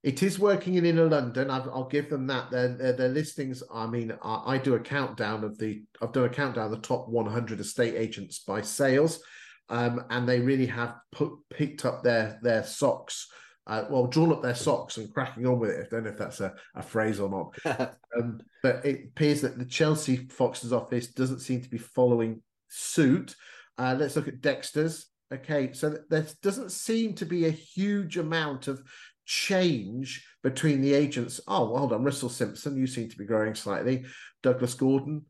It 0.02 0.22
is 0.22 0.38
working 0.38 0.74
in 0.74 0.84
inner 0.84 1.08
London. 1.08 1.48
I've, 1.48 1.68
I'll 1.68 1.88
give 1.88 2.10
them 2.10 2.26
that. 2.26 2.50
Their, 2.50 2.68
their, 2.76 2.92
their 2.92 3.08
listings. 3.08 3.62
I 3.72 3.86
mean, 3.86 4.12
I, 4.22 4.54
I 4.54 4.58
do 4.58 4.74
a 4.74 4.80
countdown 4.80 5.44
of 5.44 5.58
the. 5.58 5.82
I've 6.00 6.12
done 6.12 6.24
a 6.24 6.28
countdown 6.28 6.66
of 6.66 6.70
the 6.72 6.78
top 6.78 7.08
100 7.08 7.60
estate 7.60 7.94
agents 7.94 8.40
by 8.40 8.62
sales, 8.62 9.22
um, 9.68 10.04
and 10.10 10.28
they 10.28 10.40
really 10.40 10.66
have 10.66 10.96
put 11.12 11.32
picked 11.50 11.84
up 11.84 12.02
their 12.02 12.40
their 12.42 12.64
socks. 12.64 13.28
Uh, 13.64 13.84
well, 13.88 14.08
drawn 14.08 14.32
up 14.32 14.42
their 14.42 14.56
socks 14.56 14.96
and 14.96 15.14
cracking 15.14 15.46
on 15.46 15.60
with 15.60 15.70
it. 15.70 15.86
I 15.86 15.88
don't 15.88 16.02
know 16.02 16.10
if 16.10 16.18
that's 16.18 16.40
a, 16.40 16.52
a 16.74 16.82
phrase 16.82 17.20
or 17.20 17.30
not. 17.64 17.96
Um, 18.14 18.40
but 18.62 18.84
it 18.84 19.06
appears 19.06 19.40
that 19.40 19.58
the 19.58 19.64
Chelsea 19.64 20.28
Foxes 20.28 20.70
office 20.70 21.06
doesn't 21.06 21.40
seem 21.40 21.62
to 21.62 21.70
be 21.70 21.78
following 21.78 22.42
suit. 22.68 23.34
Uh, 23.78 23.96
let's 23.98 24.16
look 24.16 24.28
at 24.28 24.42
Dexter's. 24.42 25.06
Okay, 25.32 25.72
so 25.72 25.96
there 26.10 26.26
doesn't 26.42 26.72
seem 26.72 27.14
to 27.14 27.24
be 27.24 27.46
a 27.46 27.50
huge 27.50 28.18
amount 28.18 28.68
of 28.68 28.82
change 29.24 30.26
between 30.42 30.80
the 30.80 30.94
agents. 30.94 31.40
Oh, 31.46 31.70
well, 31.70 31.78
hold 31.78 31.92
on, 31.92 32.04
Russell 32.04 32.28
Simpson, 32.28 32.76
you 32.76 32.86
seem 32.86 33.08
to 33.08 33.18
be 33.18 33.24
growing 33.24 33.54
slightly. 33.54 34.04
Douglas 34.42 34.74
Gordon, 34.74 35.24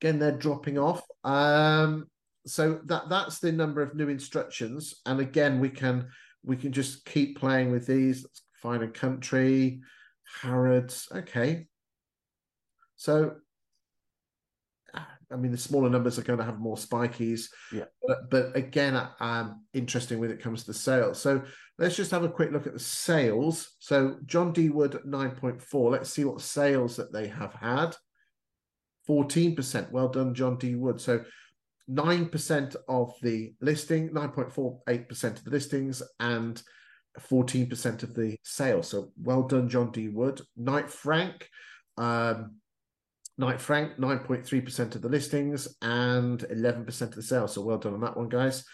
again, 0.00 0.18
they're 0.18 0.32
dropping 0.32 0.78
off. 0.78 1.02
Um, 1.24 2.06
so 2.46 2.80
that 2.86 3.08
that's 3.08 3.38
the 3.38 3.52
number 3.52 3.82
of 3.82 3.94
new 3.94 4.08
instructions, 4.08 5.00
and 5.06 5.20
again, 5.20 5.60
we 5.60 5.68
can 5.68 6.08
we 6.44 6.56
can 6.56 6.72
just 6.72 7.04
keep 7.04 7.38
playing 7.38 7.70
with 7.70 7.86
these. 7.86 8.24
Let's 8.24 8.42
Fine 8.62 8.82
and 8.82 8.94
Country, 8.94 9.80
Harrods. 10.40 11.08
Okay, 11.12 11.66
so 12.96 13.36
I 15.32 15.36
mean, 15.36 15.52
the 15.52 15.58
smaller 15.58 15.88
numbers 15.88 16.18
are 16.18 16.22
going 16.22 16.38
to 16.38 16.44
have 16.44 16.58
more 16.58 16.76
spikies. 16.76 17.48
Yeah. 17.72 17.84
But, 18.06 18.30
but 18.30 18.56
again, 18.56 19.00
um, 19.20 19.64
interesting 19.72 20.18
when 20.18 20.30
it 20.30 20.42
comes 20.42 20.62
to 20.62 20.66
the 20.68 20.78
sales. 20.78 21.20
So 21.20 21.42
let's 21.78 21.96
just 21.96 22.10
have 22.10 22.24
a 22.24 22.28
quick 22.28 22.52
look 22.52 22.66
at 22.66 22.74
the 22.74 22.78
sales. 22.78 23.76
So 23.78 24.16
John 24.26 24.52
D 24.52 24.68
Wood 24.68 25.00
9.4. 25.06 25.90
Let's 25.90 26.10
see 26.10 26.24
what 26.24 26.40
sales 26.40 26.96
that 26.96 27.12
they 27.12 27.28
have 27.28 27.54
had. 27.54 27.96
14%. 29.08 29.90
Well 29.90 30.08
done, 30.08 30.34
John 30.34 30.58
D 30.58 30.74
Wood. 30.74 31.00
So 31.00 31.24
9% 31.90 32.76
of 32.88 33.12
the 33.22 33.54
listing, 33.60 34.10
9.48% 34.10 35.24
of 35.24 35.44
the 35.44 35.50
listings, 35.50 36.02
and 36.20 36.62
14% 37.18 38.02
of 38.02 38.14
the 38.14 38.36
sales. 38.42 38.88
So 38.88 39.12
well 39.20 39.42
done, 39.42 39.68
John 39.68 39.90
D 39.90 40.08
Wood. 40.08 40.40
Knight 40.56 40.90
Frank. 40.90 41.48
Um, 41.98 42.56
Knight 43.38 43.60
Frank, 43.60 43.96
9.3% 43.96 44.94
of 44.94 45.02
the 45.02 45.08
listings 45.08 45.68
and 45.80 46.40
11% 46.40 47.00
of 47.02 47.14
the 47.14 47.22
sales. 47.22 47.54
So 47.54 47.62
well 47.62 47.78
done 47.78 47.94
on 47.94 48.00
that 48.00 48.16
one, 48.16 48.28
guys. 48.28 48.64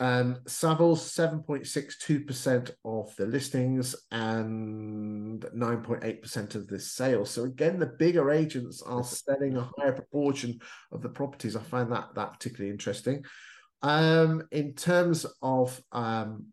Um, 0.00 0.38
Savills, 0.46 1.00
7.62% 1.46 2.70
of 2.84 3.14
the 3.16 3.26
listings 3.26 3.94
and 4.10 5.42
9.8% 5.42 6.54
of 6.54 6.66
the 6.68 6.80
sales. 6.80 7.30
So 7.30 7.44
again, 7.44 7.78
the 7.78 7.86
bigger 7.98 8.30
agents 8.30 8.80
are 8.82 9.04
selling 9.04 9.56
a 9.56 9.70
higher 9.76 9.92
proportion 9.92 10.60
of 10.90 11.02
the 11.02 11.10
properties. 11.10 11.56
I 11.56 11.60
find 11.60 11.92
that 11.92 12.14
that 12.14 12.32
particularly 12.32 12.70
interesting. 12.70 13.24
Um, 13.82 14.44
in 14.50 14.72
terms 14.72 15.26
of 15.42 15.78
um, 15.92 16.46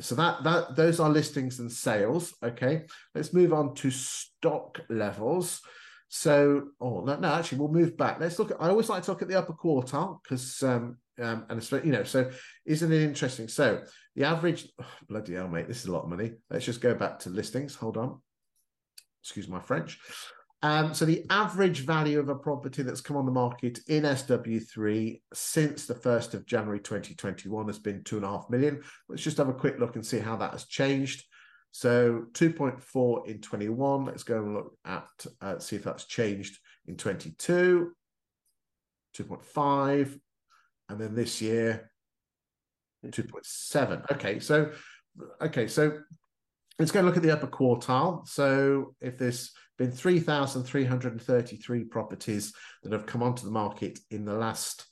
so 0.00 0.14
that 0.16 0.42
that 0.44 0.76
those 0.76 1.00
are 1.00 1.08
listings 1.08 1.58
and 1.60 1.70
sales. 1.70 2.34
Okay, 2.42 2.84
let's 3.14 3.32
move 3.32 3.52
on 3.52 3.74
to 3.76 3.90
stock 3.90 4.80
levels. 4.88 5.60
So, 6.08 6.68
oh 6.80 7.04
no, 7.04 7.16
no, 7.16 7.32
actually, 7.32 7.58
we'll 7.58 7.72
move 7.72 7.96
back. 7.96 8.20
Let's 8.20 8.38
look 8.38 8.50
at. 8.50 8.60
I 8.60 8.68
always 8.68 8.88
like 8.88 9.02
to 9.04 9.10
look 9.10 9.22
at 9.22 9.28
the 9.28 9.38
upper 9.38 9.52
quartile 9.52 10.20
because, 10.22 10.62
um, 10.62 10.98
um, 11.20 11.46
and 11.48 11.84
you 11.84 11.92
know, 11.92 12.04
so 12.04 12.30
isn't 12.64 12.92
it 12.92 13.02
interesting? 13.02 13.48
So 13.48 13.82
the 14.14 14.24
average, 14.24 14.68
oh, 14.80 14.86
bloody 15.08 15.34
hell, 15.34 15.48
mate, 15.48 15.68
this 15.68 15.80
is 15.80 15.86
a 15.86 15.92
lot 15.92 16.04
of 16.04 16.10
money. 16.10 16.32
Let's 16.48 16.64
just 16.64 16.80
go 16.80 16.94
back 16.94 17.18
to 17.20 17.30
listings. 17.30 17.74
Hold 17.74 17.96
on, 17.96 18.20
excuse 19.22 19.48
my 19.48 19.60
French. 19.60 19.98
Um, 20.62 20.94
so 20.94 21.04
the 21.04 21.24
average 21.28 21.80
value 21.80 22.18
of 22.18 22.28
a 22.28 22.34
property 22.34 22.82
that's 22.82 23.00
come 23.00 23.16
on 23.16 23.26
the 23.26 23.32
market 23.32 23.80
in 23.88 24.04
SW3 24.04 25.20
since 25.34 25.86
the 25.86 25.94
1st 25.94 26.34
of 26.34 26.46
January 26.46 26.80
2021 26.80 27.66
has 27.66 27.78
been 27.78 28.02
two 28.02 28.16
and 28.16 28.24
a 28.24 28.28
half 28.28 28.48
million. 28.48 28.82
Let's 29.08 29.22
just 29.22 29.36
have 29.36 29.48
a 29.48 29.54
quick 29.54 29.78
look 29.78 29.96
and 29.96 30.06
see 30.06 30.18
how 30.18 30.36
that 30.36 30.52
has 30.52 30.64
changed. 30.64 31.24
So 31.76 32.24
2.4 32.32 33.28
in 33.28 33.42
21. 33.42 34.06
Let's 34.06 34.22
go 34.22 34.38
and 34.38 34.54
look 34.54 34.78
at, 34.86 35.26
uh, 35.42 35.58
see 35.58 35.76
if 35.76 35.84
that's 35.84 36.06
changed 36.06 36.58
in 36.86 36.96
22. 36.96 37.92
2.5. 39.14 40.18
And 40.88 40.98
then 40.98 41.14
this 41.14 41.42
year, 41.42 41.90
2.7. 43.04 44.10
Okay, 44.10 44.40
so 44.40 44.70
okay, 45.42 45.68
so 45.68 45.98
let's 46.78 46.92
go 46.92 47.00
and 47.00 47.06
look 47.06 47.18
at 47.18 47.22
the 47.22 47.32
upper 47.32 47.46
quartile. 47.46 48.26
So 48.26 48.94
if 49.02 49.18
there's 49.18 49.52
been 49.76 49.92
3,333 49.92 51.84
properties 51.84 52.54
that 52.84 52.92
have 52.92 53.04
come 53.04 53.22
onto 53.22 53.44
the 53.44 53.52
market 53.52 53.98
in 54.10 54.24
the 54.24 54.32
last 54.32 54.86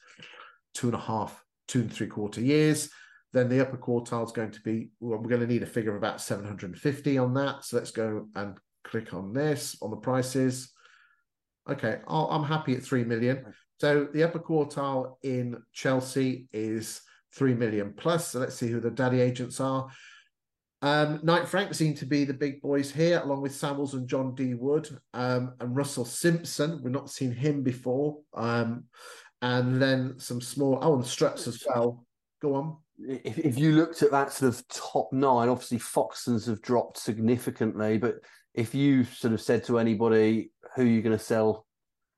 two 0.75 0.89
and 0.89 0.97
a 0.97 1.01
half, 1.01 1.43
two 1.67 1.81
and 1.81 1.91
three 1.91 2.09
quarter 2.09 2.43
years, 2.43 2.91
then 3.35 3.49
the 3.49 3.61
upper 3.61 3.77
quartile 3.77 4.25
is 4.25 4.33
going 4.33 4.53
to 4.53 4.61
be, 4.61 4.91
well, 5.01 5.19
we're 5.19 5.29
going 5.29 5.41
to 5.41 5.47
need 5.47 5.65
a 5.65 5.67
figure 5.67 5.91
of 5.91 5.97
about 5.97 6.21
750 6.21 7.19
on 7.19 7.35
that. 7.35 7.65
So 7.65 7.77
let's 7.77 7.91
go 7.91 8.29
and 8.37 8.57
click 8.85 9.13
on 9.13 9.33
this, 9.33 9.77
on 9.83 9.91
the 9.91 9.97
prices. 9.97 10.71
Okay, 11.69 11.99
i 12.07 12.35
am 12.35 12.45
happy 12.45 12.77
at 12.77 12.85
3 12.85 13.03
million. 13.05 13.45
So 13.81 14.07
the 14.13 14.23
upper 14.23 14.39
quartile 14.39 15.17
in 15.25 15.57
Chelsea 15.73 16.47
is 16.53 17.03
3 17.35 17.55
million 17.55 17.93
plus. 17.97 18.29
So 18.31 18.39
let's 18.39 18.55
see 18.55 18.69
who 18.69 18.79
the 18.79 18.91
daddy 18.91 19.21
agents 19.21 19.59
are. 19.61 19.89
Um, 20.81 21.19
Knight 21.25 21.49
Frank 21.49 21.75
seem 21.75 21.95
to 21.95 22.07
be 22.07 22.25
the 22.25 22.35
big 22.35 22.63
boys 22.63 22.93
here, 22.93 23.21
along 23.21 23.41
with 23.41 23.53
Savills 23.53 23.95
and 23.95 24.07
John 24.07 24.37
D. 24.37 24.55
Wood 24.55 24.89
um, 25.13 25.55
and 25.59 25.75
Russell 25.75 26.05
Simpson. 26.05 26.81
We've 26.85 26.93
not 26.93 27.11
seen 27.11 27.33
him 27.33 27.65
before. 27.65 28.19
Um, 28.33 28.85
and 29.43 29.83
then 29.83 30.21
some 30.21 30.41
small, 30.41 30.79
oh, 30.81 30.95
and 30.95 31.05
Strutts 31.05 31.49
as 31.49 31.65
well. 31.67 32.07
Go 32.41 32.55
on 32.55 32.77
if, 32.99 33.39
if 33.39 33.59
you 33.59 33.73
looked 33.73 34.03
at 34.03 34.11
that 34.11 34.33
sort 34.33 34.55
of 34.55 34.67
top 34.69 35.13
nine, 35.13 35.49
obviously 35.49 35.79
Foxtons 35.79 36.47
have 36.47 36.63
dropped 36.63 36.99
significantly. 36.99 37.99
But 37.99 38.17
if 38.55 38.75
you 38.75 39.05
sort 39.05 39.33
of 39.33 39.41
said 39.41 39.65
to 39.65 39.79
anybody 39.79 40.51
who 40.77 40.85
you're 40.85 41.03
going 41.03 41.17
to 41.17 41.23
sell, 41.23 41.67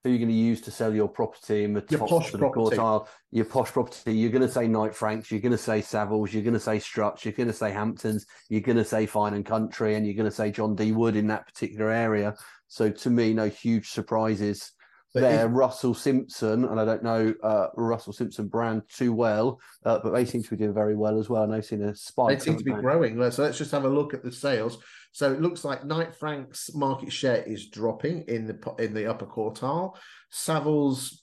who 0.05 0.11
you're 0.11 0.19
going 0.19 0.29
to 0.29 0.35
use 0.35 0.61
to 0.63 0.71
sell 0.71 0.95
your 0.95 1.09
property 1.09 1.65
in 1.65 1.73
the 1.73 1.85
your 1.89 2.01
top 2.01 2.09
posh 2.09 2.31
sort 2.31 2.43
of 2.43 2.53
quartile, 2.53 3.07
your 3.33 3.45
posh 3.45 3.73
property, 3.73 4.15
you're 4.15 4.31
going 4.31 4.47
to 4.47 4.53
say 4.53 4.69
Knight 4.69 4.95
Franks, 4.95 5.31
you're 5.31 5.41
going 5.41 5.53
to 5.53 5.59
say 5.59 5.81
Savills, 5.81 6.33
you're 6.33 6.43
going 6.43 6.55
to 6.55 6.61
say 6.61 6.79
Strutts, 6.79 7.25
you're 7.25 7.33
going 7.33 7.49
to 7.49 7.55
say 7.55 7.73
Hamptons, 7.73 8.27
you're 8.49 8.61
going 8.61 8.77
to 8.77 8.85
say 8.85 9.07
Fine 9.07 9.35
and 9.35 9.47
Country, 9.47 9.95
and 9.95 10.07
you're 10.07 10.15
going 10.15 10.31
to 10.31 10.37
say 10.37 10.51
John 10.51 10.75
D 10.75 10.93
Wood 10.93 11.17
in 11.17 11.27
that 11.29 11.47
particular 11.47 11.91
area. 11.91 12.35
So 12.69 12.91
to 12.91 13.11
me, 13.11 13.33
no 13.33 13.49
huge 13.49 13.89
surprises 13.91 14.73
there, 15.15 15.49
Russell 15.49 15.95
Simpson, 15.95 16.65
and 16.65 16.79
I 16.79 16.85
don't 16.85 17.03
know 17.03 17.33
uh, 17.43 17.69
Russell 17.77 18.13
Simpson 18.13 18.49
brand 18.49 18.83
too 18.93 19.13
well, 19.13 19.61
uh, 19.85 19.99
but 20.03 20.11
they 20.11 20.25
seem 20.25 20.43
to 20.43 20.51
be 20.51 20.57
doing 20.57 20.75
very 20.75 20.95
well 20.95 21.19
as 21.19 21.29
well. 21.29 21.45
And 21.45 21.55
I've 21.55 21.65
seen 21.65 21.83
a 21.83 21.95
spike. 21.95 22.39
They 22.39 22.45
seem 22.45 22.59
to 22.59 22.65
be 22.65 22.73
growing. 22.73 23.19
So 23.31 23.43
let's 23.43 23.59
just 23.59 23.71
have 23.71 23.85
a 23.85 23.89
look 23.89 24.15
at 24.15 24.23
the 24.23 24.33
sales. 24.33 24.79
So 25.13 25.33
it 25.33 25.41
looks 25.41 25.65
like 25.65 25.85
Knight 25.85 26.15
Frank's 26.15 26.75
market 26.75 27.11
share 27.11 27.43
is 27.43 27.71
dropping 27.71 28.25
in 28.29 28.47
the 28.47 28.75
in 28.79 28.93
the 28.93 29.07
upper 29.07 29.27
quartile. 29.27 29.97
Savills 30.33 31.15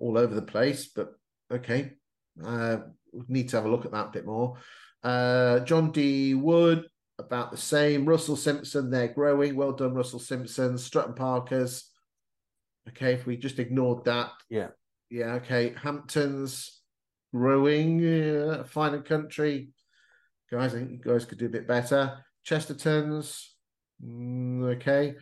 all 0.00 0.16
over 0.16 0.34
the 0.34 0.42
place, 0.42 0.86
but 0.86 1.10
okay, 1.52 1.92
uh, 2.44 2.78
need 3.28 3.50
to 3.50 3.56
have 3.56 3.66
a 3.66 3.70
look 3.70 3.84
at 3.84 3.92
that 3.92 4.08
a 4.08 4.12
bit 4.12 4.24
more. 4.24 4.56
Uh, 5.02 5.60
John 5.60 5.90
D. 5.90 6.34
Wood 6.34 6.86
about 7.18 7.50
the 7.50 7.58
same. 7.58 8.06
Russell 8.06 8.36
Simpson, 8.36 8.90
they're 8.90 9.08
growing. 9.08 9.56
Well 9.56 9.72
done, 9.72 9.94
Russell 9.94 10.18
Simpson. 10.18 10.78
Strutt 10.78 11.08
and 11.08 11.16
Parkers 11.16 11.91
Okay, 12.88 13.12
if 13.14 13.26
we 13.26 13.36
just 13.36 13.58
ignored 13.58 14.04
that. 14.04 14.30
Yeah. 14.48 14.68
Yeah, 15.10 15.34
okay. 15.34 15.74
Hamptons 15.80 16.80
growing, 17.32 18.04
uh, 18.04 18.64
fine 18.64 18.94
and 18.94 19.04
country. 19.04 19.70
Guys, 20.50 20.74
I 20.74 20.78
think 20.78 20.90
you 20.90 20.98
guys 20.98 21.24
could 21.24 21.38
do 21.38 21.46
a 21.46 21.50
bit 21.50 21.66
better. 21.66 22.18
Chesterton's, 22.44 23.54
mm, 24.04 24.76
okay. 24.76 25.14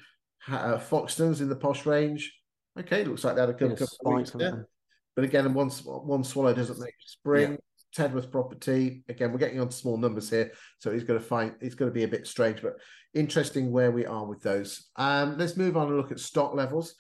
Uh, 0.49 0.79
Foxtons 0.79 1.41
in 1.41 1.49
the 1.49 1.57
posh 1.57 1.87
range. 1.87 2.33
Okay, 2.79 3.05
looks 3.05 3.25
like 3.25 3.35
they 3.35 3.43
had 3.43 3.51
a 3.51 3.55
couple, 3.55 3.71
yes, 3.71 3.79
couple 3.81 4.13
of 4.13 4.19
weeks 4.19 4.31
there. 4.31 4.67
But 5.15 5.25
again, 5.25 5.53
one, 5.53 5.69
one 5.69 6.25
swallow 6.25 6.55
doesn't 6.55 6.81
make 6.81 6.95
spring. 7.01 7.53
Yeah. 7.53 7.57
Tedworth 7.97 8.31
property. 8.31 9.03
Again, 9.09 9.33
we're 9.33 9.39
getting 9.39 9.61
on 9.61 9.71
small 9.73 9.97
numbers 9.97 10.31
here, 10.31 10.53
so 10.79 10.93
he's 10.93 11.03
going 11.03 11.19
to 11.19 11.27
find 11.27 11.57
it's 11.61 11.75
going 11.75 11.91
to 11.91 11.95
be 11.95 12.05
a 12.05 12.09
bit 12.09 12.25
strange, 12.25 12.63
but 12.63 12.75
interesting 13.15 13.73
where 13.73 13.91
we 13.91 14.07
are 14.07 14.25
with 14.25 14.41
those. 14.43 14.89
Um, 14.95 15.37
let's 15.37 15.57
move 15.57 15.77
on 15.77 15.89
and 15.89 15.97
look 15.97 16.13
at 16.13 16.21
stock 16.21 16.55
levels. 16.55 16.95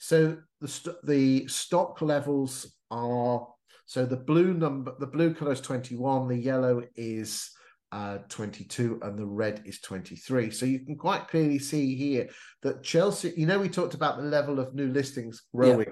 So 0.00 0.38
the 0.62 0.68
st- 0.68 0.96
the 1.04 1.46
stock 1.46 2.00
levels 2.00 2.74
are 2.90 3.46
so 3.84 4.06
the 4.06 4.16
blue 4.16 4.54
number, 4.54 4.94
the 4.98 5.06
blue 5.06 5.34
color 5.34 5.52
is 5.52 5.60
21, 5.60 6.28
the 6.28 6.36
yellow 6.36 6.82
is 6.96 7.50
uh, 7.92 8.18
22, 8.28 9.00
and 9.02 9.18
the 9.18 9.26
red 9.26 9.62
is 9.66 9.80
23. 9.80 10.50
So 10.52 10.64
you 10.64 10.78
can 10.80 10.96
quite 10.96 11.28
clearly 11.28 11.58
see 11.58 11.96
here 11.96 12.28
that 12.62 12.82
Chelsea, 12.82 13.34
you 13.36 13.46
know, 13.46 13.58
we 13.58 13.68
talked 13.68 13.94
about 13.94 14.16
the 14.16 14.22
level 14.22 14.58
of 14.58 14.74
new 14.74 14.88
listings 14.88 15.42
growing. 15.54 15.88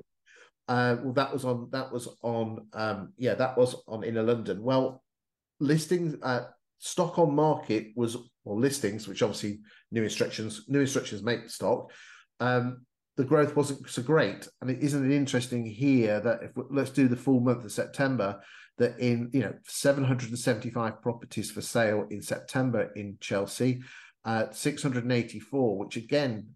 Yeah. 0.69 0.75
Uh, 0.75 0.97
well, 1.03 1.13
that 1.15 1.33
was 1.33 1.45
on 1.45 1.69
that 1.73 1.93
was 1.93 2.09
on 2.23 2.67
um, 2.73 3.13
yeah, 3.19 3.35
that 3.35 3.59
was 3.59 3.77
on 3.87 4.05
Inner 4.05 4.23
London. 4.23 4.63
Well, 4.63 5.03
listings 5.61 6.17
uh, 6.23 6.47
stock 6.79 7.19
on 7.19 7.35
market 7.35 7.89
was 7.95 8.17
or 8.45 8.59
listings, 8.59 9.07
which 9.07 9.23
obviously 9.23 9.61
new 9.91 10.03
instructions, 10.03 10.65
new 10.69 10.81
instructions 10.81 11.23
make 11.23 11.51
stock. 11.51 11.91
Um, 12.41 12.87
the 13.19 13.25
growth 13.25 13.57
wasn't 13.57 13.91
so 13.91 14.01
great. 14.01 14.49
And 14.61 14.71
it 14.71 14.79
isn't 14.81 15.11
it 15.11 15.15
interesting 15.15 15.67
here 15.67 16.21
that 16.21 16.41
if 16.41 16.53
let's 16.71 16.91
do 16.91 17.09
the 17.09 17.17
full 17.17 17.41
month 17.41 17.65
of 17.65 17.73
September, 17.73 18.41
that 18.79 18.97
in 19.01 19.29
you 19.33 19.41
know 19.41 19.55
775 19.67 21.03
properties 21.03 21.51
for 21.51 21.61
sale 21.61 22.07
in 22.11 22.23
September 22.23 22.93
in 22.95 23.19
Chelsea, 23.21 23.83
uh, 24.25 24.45
684, 24.53 25.79
which 25.79 25.97
again, 25.97 26.51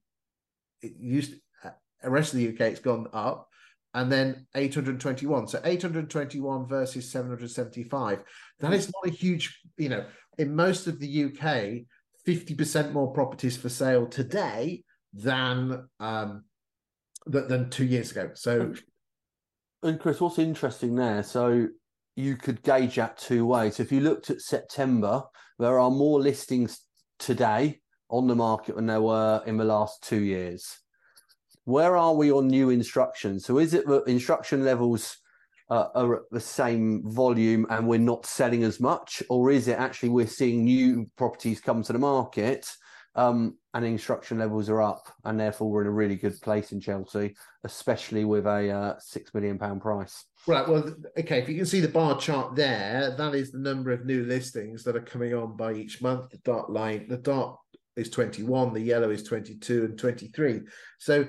it 0.83 0.93
used 0.97 1.35
uh, 1.65 1.71
the 2.01 2.11
rest 2.11 2.33
of 2.33 2.39
the 2.39 2.49
UK 2.51 2.61
it's 2.61 2.79
gone 2.79 3.09
up, 3.13 3.49
and 3.95 4.11
then 4.11 4.47
821. 4.55 5.49
So 5.49 5.61
821 5.65 6.69
versus 6.69 7.11
775. 7.11 8.23
That 8.61 8.73
is 8.73 8.87
not 8.95 9.13
a 9.13 9.17
huge, 9.17 9.59
you 9.77 9.89
know, 9.89 10.05
in 10.39 10.55
most 10.55 10.87
of 10.87 11.01
the 11.01 11.25
UK, 11.25 11.83
50% 12.25 12.93
more 12.93 13.13
properties 13.13 13.57
for 13.57 13.69
sale 13.69 14.07
today 14.07 14.85
than 15.13 15.89
um, 15.99 16.45
than 17.27 17.71
two 17.71 17.85
years 17.85 18.11
ago. 18.11 18.31
So 18.35 18.75
And 19.83 19.99
Chris, 19.99 20.21
what's 20.21 20.39
interesting 20.39 20.95
there? 20.95 21.23
So 21.23 21.69
you 22.15 22.37
could 22.37 22.63
gauge 22.63 22.97
that 22.97 23.17
two 23.17 23.47
ways. 23.47 23.81
If 23.81 23.91
you 23.91 24.01
looked 24.01 24.31
at 24.31 24.41
September, 24.41 25.25
there 25.59 25.79
are 25.79 25.91
more 25.91 26.21
listings 26.21 26.81
today 27.19 27.81
on 28.09 28.29
the 28.29 28.37
market 28.37 28.77
than 28.77 28.87
there 28.87 29.01
were 29.01 29.43
in 29.47 29.57
the 29.57 29.65
last 29.65 30.03
two 30.03 30.23
years. 30.23 30.79
Where 31.65 31.97
are 31.97 32.15
we 32.15 32.31
on 32.31 32.49
new 32.49 32.71
instructions? 32.71 33.45
So 33.45 33.59
is 33.59 33.75
it 33.75 33.87
that 33.87 34.07
instruction 34.07 34.65
levels 34.65 35.17
uh, 35.71 35.89
are 35.95 36.17
at 36.17 36.23
the 36.31 36.41
same 36.41 37.03
volume 37.07 37.67
and 37.71 37.89
we're 37.89 37.99
not 37.99 38.27
selling 38.27 38.63
as 38.63 38.79
much, 38.79 39.23
or 39.31 39.51
is 39.51 39.69
it 39.69 39.79
actually 39.79 40.11
we're 40.11 40.27
seeing 40.27 40.65
new 40.65 41.11
properties 41.17 41.61
come 41.61 41.83
to 41.85 41.93
the 41.93 41.99
market 41.99 42.69
um, 43.15 43.57
and 43.75 43.85
instruction 43.85 44.39
levels 44.39 44.69
are 44.69 44.83
up, 44.83 45.13
and 45.25 45.39
therefore 45.39 45.71
we're 45.71 45.83
in 45.83 45.89
a 45.89 45.93
really 45.93 46.17
good 46.17 46.41
place 46.41 46.73
in 46.73 46.81
Chelsea, 46.81 47.35
especially 47.65 48.25
with 48.25 48.47
a 48.47 48.71
uh, 48.71 48.95
six 48.99 49.33
million 49.35 49.59
pound 49.59 49.83
price. 49.83 50.25
Right. 50.47 50.67
Well, 50.67 50.95
okay. 51.19 51.39
If 51.39 51.49
you 51.49 51.57
can 51.57 51.67
see 51.67 51.81
the 51.81 51.89
bar 51.89 52.19
chart 52.19 52.57
there, 52.57 53.15
that 53.17 53.35
is 53.35 53.53
the 53.53 53.59
number 53.59 53.93
of 53.93 54.05
new 54.05 54.25
listings 54.25 54.83
that 54.85 54.97
are 54.97 55.03
coming 55.03 55.35
on 55.35 55.57
by 55.57 55.75
each 55.75 56.03
month. 56.03 56.31
The 56.31 56.39
dark 56.39 56.69
line, 56.69 57.07
the 57.09 57.19
dark 57.19 57.59
is 57.97 58.11
21, 58.11 58.73
the 58.73 58.81
yellow 58.81 59.11
is 59.11 59.23
22 59.23 59.85
and 59.85 59.99
23. 59.99 60.61
So 60.99 61.27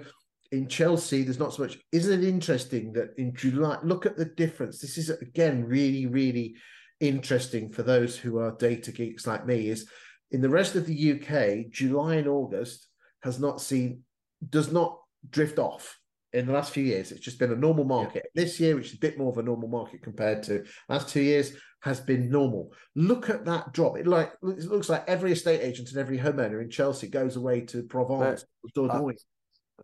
in 0.52 0.68
Chelsea, 0.68 1.24
there's 1.24 1.40
not 1.40 1.54
so 1.54 1.64
much. 1.64 1.78
Isn't 1.92 2.24
it 2.24 2.28
interesting 2.28 2.94
that 2.94 3.10
in 3.18 3.36
July, 3.36 3.78
look 3.84 4.06
at 4.06 4.18
the 4.18 4.26
difference? 4.26 4.80
This 4.80 4.98
is 4.98 5.10
again 5.10 5.66
really, 5.66 6.06
really 6.06 6.56
interesting 7.00 7.72
for 7.72 7.84
those 7.84 8.16
who 8.16 8.38
are 8.38 8.56
data 8.58 8.92
geeks 8.92 9.28
like 9.28 9.46
me. 9.46 9.70
Is 9.70 9.90
in 10.34 10.42
the 10.42 10.50
rest 10.50 10.76
of 10.76 10.88
the 10.88 11.12
UK, 11.14 11.72
July 11.72 12.16
and 12.16 12.28
August 12.28 12.88
has 13.22 13.40
not 13.40 13.62
seen, 13.62 14.02
does 14.50 14.72
not 14.72 15.00
drift 15.30 15.60
off 15.60 16.00
in 16.34 16.48
the 16.48 16.52
last 16.52 16.74
few 16.74 16.84
years. 16.84 17.12
It's 17.12 17.22
just 17.22 17.38
been 17.38 17.52
a 17.52 17.56
normal 17.56 17.86
market. 17.86 18.24
Yeah. 18.34 18.44
This 18.44 18.60
year, 18.60 18.76
which 18.76 18.88
is 18.88 18.96
a 18.96 19.00
bit 19.00 19.18
more 19.18 19.32
of 19.32 19.38
a 19.38 19.44
normal 19.44 19.70
market 19.70 20.02
compared 20.02 20.42
to 20.44 20.66
last 20.90 21.08
two 21.08 21.22
years, 21.22 21.54
has 21.82 22.00
been 22.00 22.32
normal. 22.32 22.74
Look 22.96 23.30
at 23.30 23.46
that 23.46 23.74
drop. 23.74 23.98
It 23.98 24.08
like 24.08 24.34
it 24.42 24.66
looks 24.66 24.90
like 24.90 25.08
every 25.08 25.32
estate 25.32 25.62
agent 25.62 25.90
and 25.90 26.00
every 26.00 26.18
homeowner 26.18 26.62
in 26.62 26.72
Chelsea 26.72 27.08
goes 27.08 27.36
away 27.36 27.62
to 27.62 27.84
Provence 27.84 28.46
or 28.76 28.92
uh, 28.92 29.12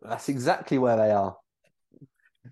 That's 0.02 0.30
exactly 0.30 0.80
where 0.80 0.97
they 0.97 1.12
are. 1.12 1.36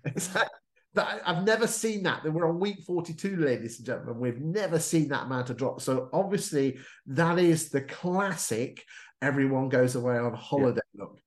Exactly. 0.04 0.48
I've 0.96 1.44
never 1.44 1.66
seen 1.66 2.02
that. 2.04 2.24
We're 2.24 2.48
on 2.48 2.58
week 2.58 2.82
42, 2.86 3.36
ladies 3.36 3.78
and 3.78 3.86
gentlemen. 3.86 4.18
We've 4.18 4.40
never 4.40 4.78
seen 4.78 5.08
that 5.08 5.24
amount 5.24 5.50
of 5.50 5.56
drop. 5.56 5.80
So 5.80 6.08
obviously, 6.12 6.78
that 7.06 7.38
is 7.38 7.68
the 7.68 7.82
classic 7.82 8.84
everyone 9.20 9.68
goes 9.68 9.96
away 9.96 10.16
on 10.16 10.34
holiday 10.34 10.80
yeah. 10.94 11.02
look. 11.02 11.20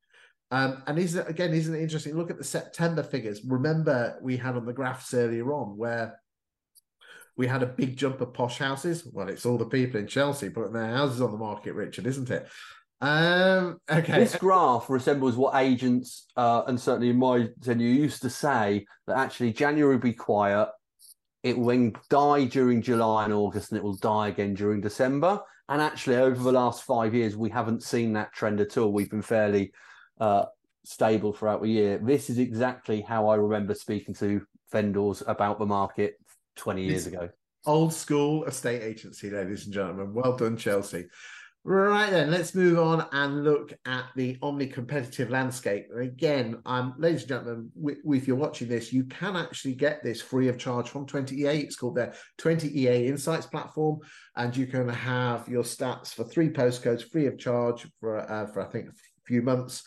Um, 0.50 0.84
and 0.88 1.00
isn't 1.00 1.30
again, 1.30 1.54
isn't 1.54 1.74
it 1.74 1.82
interesting? 1.82 2.16
Look 2.16 2.30
at 2.30 2.38
the 2.38 2.44
September 2.44 3.04
figures. 3.04 3.42
Remember, 3.46 4.18
we 4.22 4.36
had 4.36 4.56
on 4.56 4.66
the 4.66 4.74
graphs 4.74 5.14
earlier 5.14 5.54
on 5.54 5.78
where 5.78 6.20
we 7.38 7.48
had 7.48 7.64
a 7.64 7.68
big 7.68 7.96
jump 7.96 8.20
of 8.20 8.34
posh 8.34 8.58
houses. 8.58 9.08
Well, 9.14 9.30
it's 9.30 9.46
all 9.46 9.58
the 9.58 9.66
people 9.66 10.00
in 10.00 10.08
Chelsea 10.08 10.50
putting 10.50 10.74
their 10.74 10.94
houses 10.94 11.22
on 11.22 11.32
the 11.32 11.38
market, 11.38 11.74
Richard, 11.74 12.06
isn't 12.06 12.30
it? 12.30 12.48
Um, 13.02 13.80
okay. 13.90 14.20
This 14.20 14.36
graph 14.36 14.90
resembles 14.90 15.36
what 15.36 15.56
agents, 15.56 16.28
uh, 16.38 16.64
and 16.68 16.80
certainly 16.80 17.10
in 17.10 17.18
my 17.18 17.48
tenure, 17.62 17.88
used 17.88 18.22
to 18.22 18.30
say 18.30 18.86
that 19.08 19.18
actually 19.18 19.54
January 19.54 19.96
will 19.96 20.02
be 20.02 20.14
quiet. 20.14 20.70
It 21.42 21.58
will 21.58 21.68
then 21.68 21.94
die 22.10 22.46
during 22.46 22.84
July 22.84 23.26
and 23.26 23.34
August, 23.34 23.72
and 23.72 23.80
it 23.80 23.84
will 23.84 23.98
die 23.98 24.28
again 24.28 24.54
during 24.54 24.82
December. 24.82 25.42
And 25.68 25.82
actually, 25.82 26.18
over 26.18 26.44
the 26.44 26.52
last 26.52 26.84
five 26.84 27.16
years, 27.16 27.36
we 27.36 27.50
haven't 27.50 27.82
seen 27.82 28.14
that 28.14 28.34
trend 28.34 28.60
at 28.62 28.78
all. 28.78 28.92
We've 28.92 29.10
been 29.10 29.24
fairly 29.24 29.74
uh, 30.20 30.46
stable 30.84 31.34
throughout 31.34 31.64
the 31.64 31.70
year. 31.70 31.98
This 31.98 32.30
is 32.30 32.38
exactly 32.38 33.02
how 33.02 33.30
I 33.30 33.36
remember 33.36 33.74
speaking 33.74 34.14
to 34.16 34.42
vendors 34.72 35.24
about 35.26 35.58
the 35.58 35.66
market 35.66 36.16
20 36.58 36.84
years 36.84 37.08
ago. 37.08 37.30
Old 37.66 37.94
school 37.94 38.44
estate 38.46 38.82
agency, 38.84 39.30
ladies 39.30 39.66
and 39.66 39.74
gentlemen. 39.74 40.14
Well 40.14 40.36
done, 40.36 40.58
Chelsea. 40.58 41.08
Right 41.64 42.10
then, 42.10 42.32
let's 42.32 42.56
move 42.56 42.80
on 42.80 43.06
and 43.12 43.44
look 43.44 43.72
at 43.86 44.06
the 44.16 44.36
omni 44.42 44.66
competitive 44.66 45.30
landscape. 45.30 45.86
Again, 45.96 46.58
um, 46.66 46.96
ladies 46.98 47.22
and 47.22 47.30
gentlemen, 47.30 47.72
if 48.04 48.28
you're 48.28 48.36
watching 48.36 48.68
this, 48.68 48.92
you 48.92 49.04
can 49.04 49.36
actually 49.36 49.76
get 49.76 50.04
this 50.04 50.24
free 50.24 50.48
of 50.48 50.58
charge 50.58 50.90
from 50.90 51.06
20EA. 51.06 51.64
It's 51.64 51.76
called 51.76 51.98
their 51.98 52.16
20EA 52.40 53.06
Insights 53.06 53.46
platform, 53.46 54.00
and 54.36 54.58
you 54.58 54.66
can 54.66 54.90
have 54.90 55.48
your 55.48 55.62
stats 55.62 56.16
for 56.16 56.24
three 56.24 56.50
postcodes 56.50 57.08
free 57.08 57.28
of 57.28 57.38
charge 57.38 57.88
for 58.00 58.18
uh, 58.18 58.48
for 58.48 58.62
I 58.62 58.72
think 58.72 58.90
a 58.90 58.94
few 59.28 59.44
months 59.44 59.84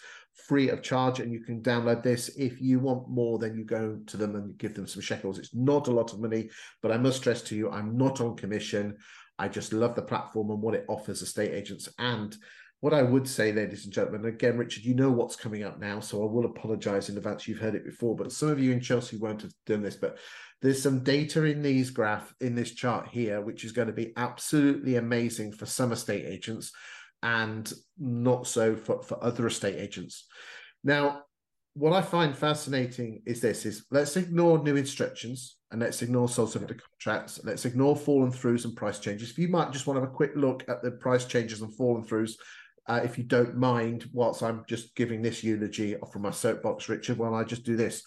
free 0.47 0.69
of 0.69 0.83
charge 0.83 1.21
and 1.21 1.33
you 1.33 1.41
can 1.41 1.63
download 1.63 2.03
this 2.03 2.29
if 2.37 2.61
you 2.61 2.81
want 2.81 3.09
more 3.09 3.39
then 3.39 3.57
you 3.57 3.65
go 3.65 3.99
to 4.05 4.17
them 4.17 4.35
and 4.35 4.59
give 4.59 4.75
them 4.75 4.87
some 4.87 5.01
shekels 5.01 5.39
it's 5.39 5.55
not 5.55 5.87
a 5.87 5.93
lot 5.93 6.13
of 6.13 6.21
money 6.21 6.51
but 6.83 6.91
i 6.91 6.97
must 6.97 7.19
stress 7.19 7.41
to 7.41 7.55
you 7.55 7.71
i'm 7.71 7.97
not 7.97 8.21
on 8.21 8.37
commission 8.37 8.97
i 9.39 9.49
just 9.49 9.73
love 9.73 9.95
the 9.95 10.03
platform 10.03 10.51
and 10.51 10.61
what 10.61 10.75
it 10.75 10.85
offers 10.89 11.23
estate 11.23 11.53
agents 11.53 11.89
and 11.99 12.37
what 12.81 12.95
i 12.95 13.03
would 13.03 13.27
say 13.27 13.53
ladies 13.53 13.85
and 13.85 13.93
gentlemen 13.93 14.25
again 14.27 14.57
richard 14.57 14.85
you 14.85 14.95
know 14.95 15.11
what's 15.11 15.37
coming 15.37 15.63
up 15.63 15.79
now 15.79 16.01
so 16.01 16.23
i 16.23 16.31
will 16.31 16.45
apologize 16.45 17.09
in 17.09 17.17
advance 17.17 17.49
you've 17.49 17.59
heard 17.59 17.75
it 17.75 17.85
before 17.85 18.15
but 18.15 18.33
some 18.33 18.49
of 18.49 18.61
you 18.61 18.73
in 18.73 18.81
chelsea 18.81 19.17
won't 19.17 19.43
have 19.43 19.53
done 19.67 19.83
this 19.83 19.97
but 19.97 20.19
there's 20.63 20.83
some 20.83 21.01
data 21.01 21.45
in 21.45 21.63
these 21.63 21.91
graph 21.91 22.35
in 22.41 22.55
this 22.55 22.73
chart 22.73 23.09
here 23.09 23.41
which 23.41 23.65
is 23.65 23.73
going 23.73 23.89
to 23.89 23.93
be 23.93 24.13
absolutely 24.17 24.97
amazing 24.97 25.53
for 25.53 25.67
some 25.67 25.93
estate 25.93 26.25
agents 26.25 26.73
and 27.25 27.73
not 27.99 28.47
so 28.47 28.77
for, 28.77 29.03
for 29.03 29.23
other 29.25 29.47
estate 29.47 29.79
agents. 29.79 30.27
Now, 30.85 31.23
what 31.75 31.93
I 31.93 32.03
find 32.03 32.37
fascinating 32.37 33.23
is 33.27 33.41
this 33.41 33.67
is 33.67 33.85
let's 33.91 34.17
ignore 34.17 34.63
new 34.63 34.77
instructions 34.77 35.57
and 35.73 35.81
let's 35.81 36.03
ignore 36.03 36.29
sold 36.29 36.53
subject 36.53 36.83
contracts. 36.89 37.41
Let's 37.43 37.65
ignore 37.65 37.97
fallen 37.97 38.31
throughs 38.31 38.65
and 38.65 38.77
price 38.77 39.01
changes. 39.01 39.31
If 39.31 39.39
you 39.39 39.49
might 39.49 39.73
just 39.73 39.87
want 39.87 39.97
to 39.97 40.03
have 40.03 40.11
a 40.11 40.15
quick 40.15 40.33
look 40.37 40.65
at 40.69 40.83
the 40.83 40.93
price 40.93 41.25
changes 41.25 41.63
and 41.63 41.75
fallen 41.75 42.05
throughs, 42.05 42.35
uh, 42.87 43.01
if 43.03 43.19
you 43.19 43.25
don't 43.25 43.57
mind, 43.57 44.09
whilst 44.13 44.43
I'm 44.43 44.65
just 44.69 44.95
giving 44.95 45.21
this 45.21 45.43
eulogy 45.43 45.97
from 46.13 46.23
my 46.23 46.31
soapbox, 46.31 46.89
Richard, 46.89 47.19
while 47.19 47.35
I 47.35 47.43
just 47.43 47.65
do 47.65 47.77
this. 47.77 48.05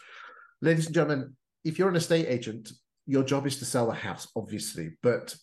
Ladies 0.62 0.86
and 0.86 0.96
gentlemen, 0.96 1.36
if 1.66 1.78
you're 1.78 1.90
an 1.90 1.96
estate 1.98 2.28
agent, 2.28 2.72
your 3.06 3.24
job 3.24 3.46
is 3.48 3.58
to 3.60 3.66
sell 3.66 3.92
a 3.92 3.96
house, 3.96 4.30
obviously, 4.36 4.92
but 5.04 5.36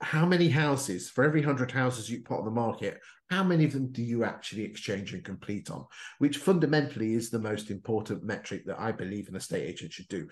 how 0.00 0.26
many 0.26 0.48
houses 0.48 1.08
for 1.10 1.22
every 1.22 1.40
100 1.40 1.70
houses 1.70 2.10
you 2.10 2.22
put 2.22 2.38
on 2.38 2.44
the 2.44 2.50
market 2.50 2.98
how 3.30 3.42
many 3.42 3.64
of 3.64 3.72
them 3.72 3.92
do 3.92 4.02
you 4.02 4.24
actually 4.24 4.62
exchange 4.62 5.12
and 5.12 5.24
complete 5.24 5.70
on 5.70 5.84
which 6.18 6.38
fundamentally 6.38 7.14
is 7.14 7.30
the 7.30 7.38
most 7.38 7.70
important 7.70 8.22
metric 8.22 8.64
that 8.66 8.80
i 8.80 8.90
believe 8.92 9.28
an 9.28 9.36
estate 9.36 9.66
agent 9.66 9.92
should 9.92 10.08
do 10.08 10.26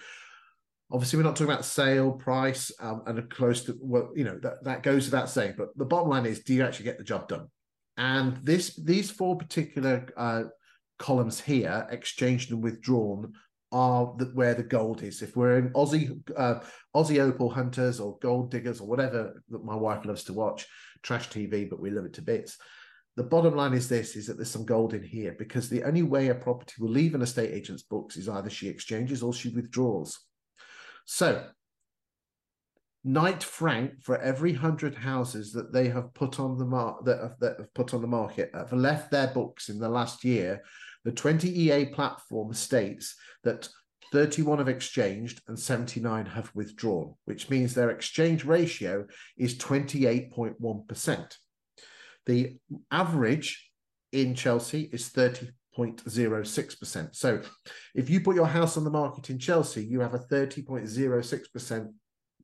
obviously 0.91 1.17
we're 1.17 1.25
not 1.25 1.37
talking 1.37 1.53
about 1.53 1.65
sale 1.65 2.13
price 2.13 2.73
um, 2.81 3.03
and 3.07 3.19
a 3.19 3.23
close 3.23 3.65
to 3.65 3.77
well 3.81 4.11
you 4.15 4.25
know 4.25 4.39
that, 4.41 4.63
that 4.65 4.83
goes 4.83 5.07
without 5.07 5.29
saying 5.29 5.55
but 5.57 5.69
the 5.77 5.85
bottom 5.85 6.09
line 6.09 6.27
is 6.27 6.43
do 6.43 6.55
you 6.55 6.65
actually 6.65 6.85
get 6.85 6.99
the 6.99 7.05
job 7.05 7.29
done 7.29 7.47
and 7.97 8.37
this 8.45 8.77
these 8.77 9.11
four 9.11 9.37
particular 9.37 10.07
uh, 10.17 10.45
columns 10.99 11.41
here 11.41 11.87
exchanged 11.91 12.51
and 12.51 12.63
withdrawn 12.63 13.33
are 13.73 14.15
the, 14.19 14.27
where 14.27 14.55
the 14.55 14.63
gold 14.63 15.03
is. 15.03 15.23
If 15.23 15.37
we're 15.37 15.59
in 15.59 15.71
Aussie 15.71 16.19
uh, 16.37 16.61
Aussie 16.95 17.21
opal 17.21 17.51
hunters 17.51 18.01
or 18.01 18.19
gold 18.21 18.51
diggers 18.51 18.81
or 18.81 18.89
whatever 18.89 19.43
that 19.49 19.65
my 19.65 19.75
wife 19.75 20.05
loves 20.05 20.25
to 20.25 20.33
watch, 20.33 20.67
trash 21.03 21.29
TV, 21.29 21.69
but 21.69 21.81
we 21.81 21.91
love 21.91 22.05
it 22.05 22.15
to 22.15 22.23
bits. 22.23 22.59
The 23.17 23.25
bottom 23.25 23.57
line 23.57 23.73
is 23.73 23.89
this: 23.89 24.15
is 24.17 24.27
that 24.27 24.37
there's 24.37 24.51
some 24.51 24.67
gold 24.67 24.95
in 24.95 25.03
here 25.03 25.35
because 25.39 25.69
the 25.69 25.85
only 25.85 26.03
way 26.03 26.29
a 26.29 26.35
property 26.35 26.75
will 26.79 26.91
leave 26.91 27.15
an 27.15 27.23
estate 27.23 27.53
agent's 27.53 27.83
books 27.83 28.17
is 28.17 28.29
either 28.29 28.51
she 28.51 28.69
exchanges 28.69 29.23
or 29.23 29.33
she 29.33 29.49
withdraws. 29.49 30.19
So, 31.07 31.47
Knight 33.05 33.43
Frank, 33.43 34.03
for 34.03 34.19
every 34.19 34.53
hundred 34.53 34.95
houses 34.95 35.53
that 35.53 35.73
they 35.73 35.89
have 35.89 36.13
put 36.13 36.39
on 36.39 36.59
the 36.59 36.67
mar- 36.67 36.99
that 37.05 37.21
have, 37.21 37.39
that 37.41 37.59
have 37.59 37.73
put 37.73 37.95
on 37.95 38.03
the 38.03 38.09
market, 38.09 38.51
have 38.53 38.73
left 38.73 39.11
their 39.11 39.29
books 39.29 39.69
in 39.69 39.79
the 39.79 39.89
last 39.89 40.25
year 40.25 40.63
the 41.07 41.13
20EA 41.13 41.95
platform 41.95 42.53
states 42.53 43.15
that 43.45 43.69
31 44.13 44.59
have 44.59 44.69
exchanged 44.69 45.41
and 45.47 45.57
79 45.57 46.27
have 46.27 46.51
withdrawn, 46.53 47.15
which 47.27 47.49
means 47.49 47.75
their 47.75 47.91
exchange 47.91 48.45
ratio 48.45 49.07
is 49.39 49.57
28.1%. 49.57 51.37
The 52.27 52.57
average 52.91 53.71
in 54.13 54.35
Chelsea 54.35 54.91
is 54.93 55.09
30.06%. 55.11 57.17
So 57.17 57.41
if 57.95 58.11
you 58.11 58.21
put 58.21 58.37
your 58.37 58.47
house 58.47 58.77
on 58.77 58.85
the 58.85 58.91
market 58.91 59.31
in 59.31 59.39
Chelsea, 59.39 59.83
you 59.85 60.01
have 60.01 60.15
a 60.15 60.19
30.06% 60.19 61.93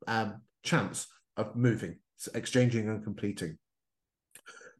um, 0.06 0.40
chance 0.62 1.06
of 1.36 1.56
moving, 1.56 1.98
exchanging 2.34 2.88
and 2.88 3.02
completing. 3.02 3.58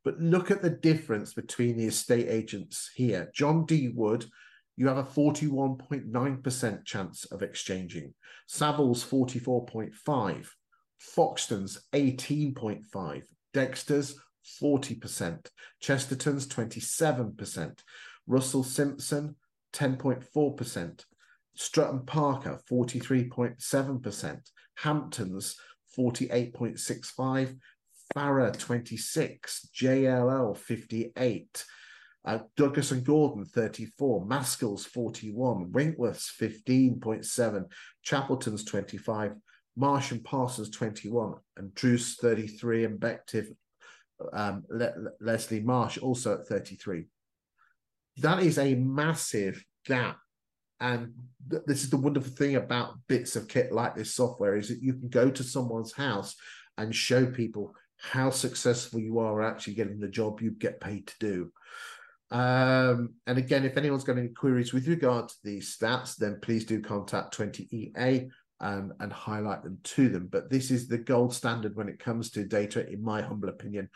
But 0.05 0.21
look 0.21 0.51
at 0.51 0.63
the 0.63 0.71
difference 0.71 1.33
between 1.33 1.77
the 1.77 1.87
estate 1.87 2.29
agents 2.29 2.91
here. 2.95 3.31
John 3.35 3.67
D. 3.67 3.93
Wood, 3.95 4.27
you 4.77 4.89
have 4.89 4.99
a 4.99 5.05
41.9% 5.05 6.85
chance 6.85 7.25
of 7.27 7.43
exchanging. 7.43 8.15
Savills 8.51 9.07
44.5, 9.07 10.49
Foxtons 11.17 11.79
18.5, 11.93 13.23
Dexter's 13.53 14.17
40%, 14.63 15.47
Chesterton's 15.81 16.47
27%, 16.47 17.79
Russell 18.27 18.65
Simpson 18.65 19.37
10.4%, 19.73 21.05
Strutt 21.55 21.91
and 21.91 22.07
Parker, 22.07 22.61
43.7%. 22.71 24.41
Hamptons, 24.77 25.57
48.65. 25.99 27.59
Farrer, 28.15 28.51
26. 28.51 29.69
JLL, 29.75 30.57
58. 30.57 31.65
Uh, 32.25 32.39
Douglas 32.57 32.93
and 32.93 33.05
Gordon, 33.05 33.45
34. 33.45 34.25
Maskell's, 34.27 34.85
41. 34.87 35.73
Winkworth's, 35.73 36.33
15.7. 36.41 37.65
Chapelton's, 38.03 38.65
25. 38.65 39.33
Marsh 39.77 40.13
and 40.13 40.25
Parsons, 40.25 40.71
21. 40.71 41.35
And 41.57 41.75
Druce, 41.75 42.17
33. 42.17 42.85
And 42.85 43.01
Bective, 43.01 43.49
um, 44.33 44.65
Le- 44.69 44.95
Le- 44.97 45.13
Leslie 45.21 45.61
Marsh, 45.61 45.99
also 45.99 46.35
at 46.35 46.47
33. 46.47 47.05
That 48.19 48.43
is 48.43 48.59
a 48.59 48.75
massive 48.75 49.65
gap. 49.87 50.19
And 50.81 51.13
th- 51.51 51.63
this 51.67 51.85
is 51.85 51.91
the 51.91 51.97
wonderful 51.97 52.33
thing 52.33 52.57
about 52.57 52.99
bits 53.09 53.37
of 53.37 53.49
kit 53.49 53.73
like 53.73 53.95
this 53.95 54.15
software 54.15 54.57
is 54.57 54.69
that 54.69 54.83
you 54.83 54.95
can 54.95 55.09
go 55.09 55.31
to 55.31 55.43
someone's 55.43 55.93
house 55.93 56.35
and 56.77 56.95
show 56.95 57.27
people 57.27 57.75
how 57.99 58.31
successful 58.31 58.99
you 58.99 59.21
are 59.21 59.43
actually 59.43 59.75
getting 59.75 60.01
the 60.01 60.09
job 60.09 60.41
you 60.41 60.51
get 60.51 60.81
paid 60.81 61.07
to 61.07 61.15
do. 61.21 61.53
Um, 62.33 63.11
and 63.27 63.39
again, 63.39 63.65
if 63.65 63.77
anyone's 63.77 64.05
got 64.05 64.19
any 64.19 64.29
queries 64.29 64.73
with 64.73 64.89
regard 64.89 65.29
to 65.29 65.35
these 65.45 65.77
stats, 65.77 66.17
then 66.17 66.39
please 66.41 66.65
do 66.65 66.81
contact 66.81 67.37
20EA 67.37 68.31
and, 68.63 68.93
and 69.01 69.13
highlight 69.13 69.63
them 69.63 69.79
to 69.83 70.09
them. 70.09 70.29
But 70.31 70.49
this 70.49 70.71
is 70.71 70.87
the 70.89 70.99
gold 70.99 71.35
standard 71.35 71.77
when 71.77 71.89
it 71.89 71.99
comes 71.99 72.31
to 72.31 72.45
data, 72.45 72.89
in 72.89 73.03
my 73.03 73.21
humble 73.21 73.49
opinion. 73.49 73.91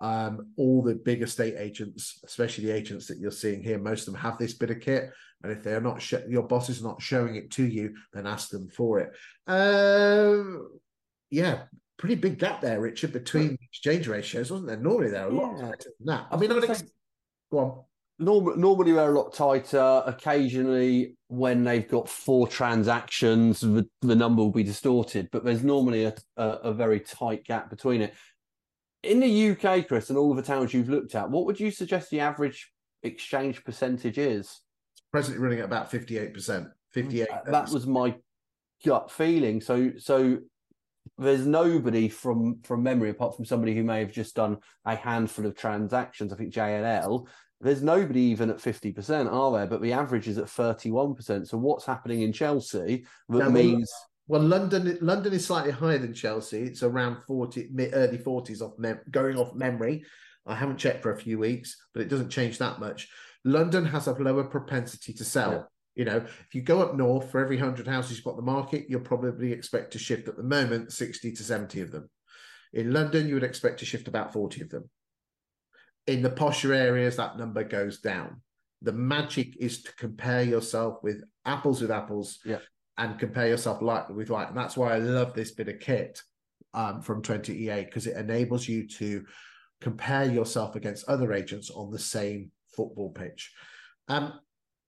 Um, 0.00 0.52
all 0.56 0.82
the 0.82 0.94
big 0.94 1.22
estate 1.22 1.54
agents, 1.56 2.20
especially 2.24 2.66
the 2.66 2.74
agents 2.74 3.06
that 3.06 3.18
you're 3.18 3.30
seeing 3.30 3.62
here, 3.62 3.78
most 3.78 4.06
of 4.06 4.12
them 4.14 4.22
have 4.22 4.38
this 4.38 4.54
bit 4.54 4.70
of 4.70 4.80
kit. 4.80 5.10
And 5.42 5.52
if 5.52 5.62
they're 5.62 5.80
not, 5.80 6.02
sh- 6.02 6.14
your 6.28 6.42
boss 6.42 6.68
is 6.68 6.82
not 6.82 7.00
showing 7.00 7.36
it 7.36 7.50
to 7.52 7.64
you, 7.64 7.94
then 8.12 8.26
ask 8.26 8.50
them 8.50 8.68
for 8.68 8.98
it. 9.00 9.10
Um, 9.46 10.68
yeah, 11.30 11.62
pretty 11.96 12.16
big 12.16 12.38
gap 12.38 12.60
there, 12.60 12.80
Richard, 12.80 13.12
between 13.12 13.56
exchange 13.60 14.08
ratios, 14.08 14.50
wasn't 14.50 14.68
there? 14.68 14.76
Normally 14.78 15.10
they're 15.10 15.28
a 15.28 15.32
lot 15.32 15.56
Yeah. 15.58 15.66
than 15.66 16.06
that. 16.06 16.26
I, 16.30 16.36
mean, 16.36 16.50
I 16.50 16.54
was 16.54 16.62
would 16.62 16.68
gonna 16.68 16.78
ex- 16.80 16.90
go 17.50 17.58
on. 17.58 17.84
Norm- 18.18 18.60
normally 18.60 18.92
they're 18.92 19.12
a 19.12 19.18
lot 19.18 19.32
tighter. 19.32 20.02
Occasionally, 20.06 21.16
when 21.28 21.62
they've 21.62 21.88
got 21.88 22.08
four 22.08 22.48
transactions, 22.48 23.60
the, 23.60 23.88
the 24.02 24.16
number 24.16 24.42
will 24.42 24.50
be 24.50 24.64
distorted, 24.64 25.28
but 25.30 25.44
there's 25.44 25.62
normally 25.62 26.04
a, 26.04 26.14
a, 26.36 26.48
a 26.64 26.72
very 26.72 27.00
tight 27.00 27.44
gap 27.44 27.70
between 27.70 28.02
it. 28.02 28.14
In 29.04 29.20
the 29.20 29.50
UK, 29.50 29.86
Chris, 29.86 30.10
and 30.10 30.18
all 30.18 30.32
of 30.32 30.36
the 30.36 30.42
towns 30.42 30.74
you've 30.74 30.88
looked 30.88 31.14
at, 31.14 31.30
what 31.30 31.46
would 31.46 31.60
you 31.60 31.70
suggest 31.70 32.10
the 32.10 32.20
average 32.20 32.72
exchange 33.04 33.64
percentage 33.64 34.18
is? 34.18 34.60
Presently 35.12 35.40
running 35.40 35.60
at 35.60 35.64
about 35.66 35.90
58%. 35.90 36.70
58. 36.92 37.28
Uh, 37.30 37.50
That 37.50 37.70
was 37.70 37.86
my 37.86 38.16
gut 38.84 39.10
feeling. 39.10 39.60
So, 39.60 39.92
so 39.98 40.38
there's 41.16 41.46
nobody 41.46 42.08
from 42.08 42.60
from 42.62 42.82
memory 42.82 43.10
apart 43.10 43.36
from 43.36 43.44
somebody 43.44 43.74
who 43.74 43.82
may 43.82 44.00
have 44.00 44.12
just 44.12 44.34
done 44.34 44.58
a 44.84 44.94
handful 44.94 45.46
of 45.46 45.56
transactions. 45.56 46.32
I 46.32 46.36
think 46.36 46.52
JLL. 46.52 47.26
There's 47.60 47.82
nobody 47.82 48.20
even 48.20 48.50
at 48.50 48.58
50%, 48.58 49.32
are 49.32 49.52
there? 49.52 49.66
But 49.66 49.82
the 49.82 49.92
average 49.92 50.28
is 50.28 50.38
at 50.38 50.44
31%. 50.44 51.46
So 51.48 51.58
what's 51.58 51.84
happening 51.84 52.22
in 52.22 52.32
Chelsea 52.32 53.04
that 53.28 53.38
well, 53.38 53.50
means 53.50 53.90
Well, 54.28 54.42
London 54.42 54.96
London 55.00 55.32
is 55.32 55.46
slightly 55.46 55.72
higher 55.72 55.98
than 55.98 56.14
Chelsea. 56.14 56.62
It's 56.62 56.82
around 56.82 57.22
40, 57.26 57.70
mid, 57.72 57.90
early 57.94 58.18
40s 58.18 58.62
off 58.62 58.78
mem- 58.78 59.00
going 59.10 59.36
off 59.36 59.54
memory. 59.54 60.04
I 60.46 60.54
haven't 60.54 60.78
checked 60.78 61.02
for 61.02 61.12
a 61.12 61.18
few 61.18 61.38
weeks, 61.38 61.76
but 61.92 62.02
it 62.02 62.08
doesn't 62.08 62.30
change 62.30 62.58
that 62.58 62.78
much. 62.78 63.08
London 63.44 63.84
has 63.84 64.06
a 64.06 64.12
lower 64.12 64.44
propensity 64.44 65.12
to 65.14 65.24
sell. 65.24 65.52
Yeah. 65.52 65.62
You 65.96 66.04
know, 66.04 66.16
if 66.18 66.54
you 66.54 66.62
go 66.62 66.80
up 66.80 66.94
north 66.94 67.30
for 67.30 67.40
every 67.40 67.56
100 67.56 67.88
houses 67.88 68.16
you've 68.16 68.24
got 68.24 68.36
the 68.36 68.42
market, 68.42 68.86
you'll 68.88 69.00
probably 69.00 69.52
expect 69.52 69.92
to 69.92 69.98
shift 69.98 70.28
at 70.28 70.36
the 70.36 70.44
moment 70.44 70.92
60 70.92 71.32
to 71.32 71.42
70 71.42 71.80
of 71.80 71.90
them. 71.90 72.08
In 72.72 72.92
London, 72.92 73.26
you 73.26 73.34
would 73.34 73.42
expect 73.42 73.80
to 73.80 73.84
shift 73.84 74.06
about 74.06 74.32
40 74.32 74.62
of 74.62 74.68
them. 74.68 74.88
In 76.08 76.22
the 76.22 76.30
posher 76.30 76.74
areas, 76.74 77.16
that 77.16 77.36
number 77.36 77.62
goes 77.62 78.00
down. 78.00 78.40
The 78.80 78.92
magic 78.92 79.56
is 79.60 79.82
to 79.82 79.94
compare 79.96 80.42
yourself 80.42 81.02
with 81.02 81.22
apples 81.44 81.82
with 81.82 81.90
apples 81.90 82.38
Yeah. 82.46 82.60
and 82.96 83.18
compare 83.18 83.46
yourself 83.46 83.82
like 83.82 84.08
with 84.08 84.30
like. 84.30 84.48
And 84.48 84.56
that's 84.56 84.74
why 84.76 84.94
I 84.94 84.98
love 84.98 85.34
this 85.34 85.50
bit 85.50 85.68
of 85.68 85.80
kit 85.80 86.22
um, 86.72 87.02
from 87.02 87.20
20EA 87.22 87.84
because 87.84 88.06
it 88.06 88.16
enables 88.16 88.66
you 88.66 88.88
to 88.88 89.26
compare 89.82 90.24
yourself 90.24 90.76
against 90.76 91.08
other 91.08 91.34
agents 91.34 91.70
on 91.70 91.90
the 91.90 91.98
same 91.98 92.52
football 92.74 93.10
pitch. 93.10 93.52
Um, 94.08 94.40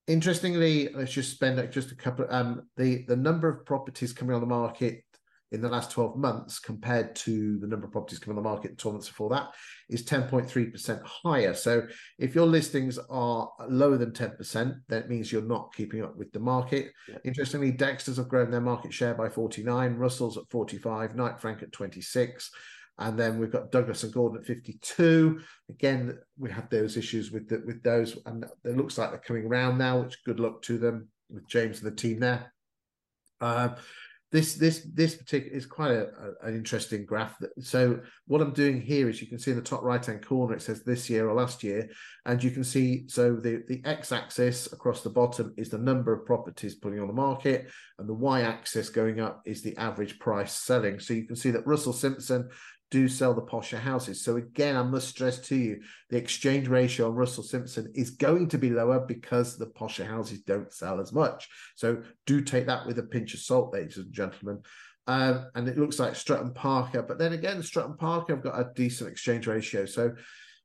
interestingly, 0.07 0.89
let's 0.95 1.13
just 1.13 1.33
spend 1.33 1.71
just 1.71 1.93
a 1.93 1.97
couple. 1.97 2.27
Um, 2.31 2.63
the 2.79 3.05
the 3.07 3.17
number 3.17 3.47
of 3.49 3.67
properties 3.67 4.15
coming 4.15 4.35
on 4.35 4.41
the 4.41 4.47
market 4.47 5.05
in 5.53 5.61
the 5.61 5.69
last 5.69 5.91
12 5.91 6.17
months 6.17 6.59
compared 6.59 7.15
to 7.17 7.59
the 7.59 7.67
number 7.67 7.87
of 7.87 7.93
properties 7.93 8.19
coming 8.19 8.39
on 8.39 8.43
the 8.43 8.49
market 8.49 8.79
12 8.79 8.95
months 8.95 9.09
before 9.09 9.31
that 9.31 9.49
is 9.89 10.05
10.3% 10.05 11.03
higher. 11.03 11.55
So 11.55 11.87
if 12.19 12.35
your 12.35 12.47
listings 12.47 12.99
are 13.11 13.51
lower 13.69 13.99
than 13.99 14.13
10%, 14.13 14.75
that 14.89 15.09
means 15.09 15.33
you're 15.33 15.43
not 15.43 15.75
keeping 15.75 16.03
up 16.03 16.17
with 16.17 16.33
the 16.33 16.39
market. 16.39 16.93
Yeah. 17.09 17.17
Interestingly, 17.25 17.73
Dexter's 17.73 18.19
have 18.19 18.29
grown 18.29 18.51
their 18.51 18.61
market 18.61 18.93
share 18.93 19.15
by 19.15 19.29
49, 19.29 19.95
Russell's 19.97 20.39
at 20.39 20.49
45, 20.51 21.17
Knight 21.17 21.41
Frank 21.41 21.63
at 21.63 21.73
26. 21.73 22.51
And 22.99 23.19
then 23.19 23.39
we've 23.39 23.51
got 23.51 23.73
Douglas 23.73 24.05
and 24.05 24.13
Gordon 24.13 24.41
at 24.41 24.47
52. 24.47 25.41
Again, 25.71 26.19
we 26.39 26.51
have 26.51 26.69
those 26.69 26.99
issues 26.99 27.33
with 27.33 27.49
the, 27.49 27.63
with 27.65 27.83
those, 27.83 28.19
and 28.27 28.45
it 28.65 28.77
looks 28.77 28.99
like 28.99 29.11
they're 29.11 29.19
coming 29.19 29.47
around 29.47 29.79
now, 29.79 30.03
which 30.03 30.23
good 30.25 30.39
luck 30.39 30.61
to 30.63 30.77
them 30.77 31.09
with 31.31 31.49
James 31.49 31.81
and 31.81 31.91
the 31.91 31.97
team 31.97 32.21
there. 32.21 32.53
Um, 33.41 33.77
this 34.33 34.55
this 34.55 34.87
this 34.95 35.17
particular 35.17 35.57
is 35.57 35.67
quite 35.67 35.91
a, 35.91 36.07
a- 36.07 36.47
an 36.47 36.55
interesting 36.55 37.05
graph. 37.05 37.39
That, 37.41 37.51
so 37.61 38.01
what 38.27 38.41
I'm 38.41 38.53
doing 38.53 38.81
here 38.81 39.09
is 39.09 39.21
you 39.21 39.27
can 39.27 39.39
see 39.39 39.51
in 39.51 39.57
the 39.57 39.63
top 39.63 39.83
right 39.83 40.05
hand 40.05 40.25
corner 40.25 40.55
it 40.55 40.63
says 40.63 40.83
this 40.83 41.11
year 41.11 41.29
or 41.29 41.35
last 41.35 41.65
year, 41.65 41.91
and 42.27 42.43
you 42.43 42.51
can 42.51 42.65
see 42.65 43.05
so 43.09 43.35
the 43.35 43.65
the 43.69 43.83
x 43.85 44.13
axis 44.13 44.73
across 44.73 45.03
the 45.03 45.11
bottom 45.11 45.53
is 45.57 45.69
the 45.69 45.79
number 45.79 46.13
of 46.13 46.27
properties 46.27 46.77
putting 46.77 47.01
on 47.01 47.09
the 47.09 47.13
market, 47.13 47.69
and 47.99 48.09
the 48.09 48.15
y 48.15 48.43
axis 48.43 48.89
going 48.89 49.21
up 49.21 49.43
is 49.45 49.63
the 49.63 49.77
average 49.77 50.19
price 50.19 50.53
selling. 50.53 51.01
So 51.01 51.13
you 51.15 51.27
can 51.27 51.37
see 51.37 51.51
that 51.51 51.67
Russell 51.67 51.93
Simpson 51.93 52.49
do 52.91 53.09
sell 53.09 53.35
the 53.35 53.43
posher 53.43 53.79
houses. 53.79 54.23
So 54.25 54.37
again, 54.37 54.77
I 54.77 54.83
must 54.83 55.09
stress 55.09 55.39
to 55.49 55.57
you, 55.57 55.81
the 56.11 56.17
exchange 56.17 56.69
ratio 56.69 57.07
on 57.07 57.15
Russell 57.15 57.45
Simpson 57.45 57.93
is 57.95 58.11
going 58.11 58.49
to 58.49 58.59
be 58.59 58.71
lower 58.71 59.01
because 59.01 59.57
the 59.57 59.67
posher 59.67 60.07
houses 60.07 60.41
don't 60.41 60.73
sell 60.73 61.01
as 61.01 61.13
much. 61.13 61.49
So 61.77 62.03
do 62.27 62.41
take 62.41 62.67
that 62.67 62.87
with 62.87 62.99
a 62.99 63.05
pinch 63.05 63.35
of 63.35 63.41
salt, 63.41 63.73
ladies 63.73 63.97
and 63.97 64.13
gentlemen. 64.13 64.63
Um, 65.07 65.47
and 65.55 65.69
it 65.69 65.79
looks 65.79 65.99
like 65.99 66.15
Strutt 66.15 66.43
and 66.43 66.55
Parker, 66.55 67.03
but 67.03 67.19
then 67.19 67.33
again, 67.33 67.63
Strutt 67.63 67.87
and 67.87 67.99
Parker 67.99 68.35
have 68.35 68.45
got 68.45 68.59
a 68.59 68.71
decent 68.75 69.11
exchange 69.11 69.47
ratio. 69.47 69.85
So 69.87 70.13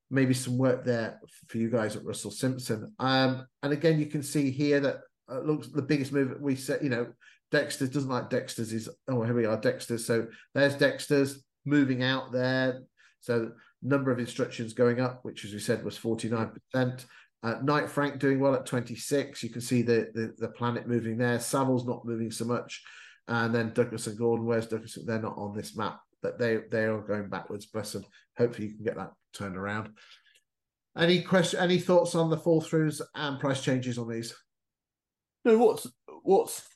maybe 0.10 0.34
some 0.34 0.58
work 0.58 0.86
there 0.86 1.20
for 1.48 1.58
you 1.58 1.70
guys 1.70 1.96
at 1.96 2.06
Russell 2.06 2.32
Simpson. 2.32 2.94
Um, 3.00 3.46
and 3.64 3.74
again, 3.74 4.00
you 4.00 4.06
can 4.06 4.22
see 4.22 4.52
here 4.52 4.80
that 4.82 4.98
uh, 5.32 5.40
looks 5.40 5.70
the 5.70 5.82
biggest 5.82 6.12
move 6.12 6.36
we 6.40 6.56
said, 6.56 6.84
you 6.84 6.90
know, 6.90 7.08
Dexter's 7.52 7.90
doesn't 7.90 8.10
like 8.10 8.30
Dexter's 8.30 8.74
is 8.74 8.90
oh 9.08 9.24
here 9.24 9.34
we 9.34 9.46
are, 9.46 9.58
Dexter's. 9.58 10.06
So 10.06 10.28
there's 10.54 10.76
Dexter's 10.76 11.44
moving 11.66 12.04
out 12.04 12.32
there. 12.32 12.82
So 13.22 13.52
number 13.82 14.12
of 14.12 14.20
instructions 14.20 14.74
going 14.74 15.00
up, 15.00 15.20
which 15.24 15.46
as 15.46 15.54
we 15.54 15.60
said 15.60 15.84
was 15.84 15.98
49%. 15.98 17.06
Uh, 17.44 17.56
Knight 17.62 17.90
Frank 17.90 18.20
doing 18.20 18.40
well 18.40 18.56
at 18.56 18.66
26. 18.66 19.44
You 19.44 19.50
can 19.50 19.62
see 19.62 19.84
the, 19.84 20.10
the 20.14 20.34
the 20.38 20.48
planet 20.48 20.88
moving 20.88 21.18
there. 21.18 21.38
Savills 21.38 21.86
not 21.86 22.06
moving 22.06 22.32
so 22.32 22.46
much. 22.46 22.82
And 23.28 23.54
then 23.54 23.74
Douglas 23.74 24.08
and 24.08 24.18
Gordon, 24.18 24.46
where's 24.46 24.68
Douglas? 24.68 24.98
They're 25.06 25.22
not 25.22 25.38
on 25.38 25.56
this 25.56 25.76
map, 25.76 26.00
but 26.24 26.40
they 26.40 26.62
they 26.72 26.86
are 26.86 27.02
going 27.02 27.30
backwards. 27.30 27.68
Bless 27.68 27.94
them. 27.94 28.06
Hopefully 28.38 28.70
you 28.70 28.76
can 28.76 28.84
get 28.84 28.96
that 28.96 29.12
turned 29.34 29.58
around. 29.58 29.90
Any 30.98 31.22
question? 31.22 31.60
Any 31.60 31.78
thoughts 31.78 32.16
on 32.16 32.30
the 32.30 32.38
fall 32.38 32.62
throughs 32.62 33.02
and 33.14 33.40
price 33.40 33.62
changes 33.62 33.98
on 33.98 34.10
these? 34.10 34.34
No, 35.44 35.58
what's 35.58 35.88
what's 36.24 36.68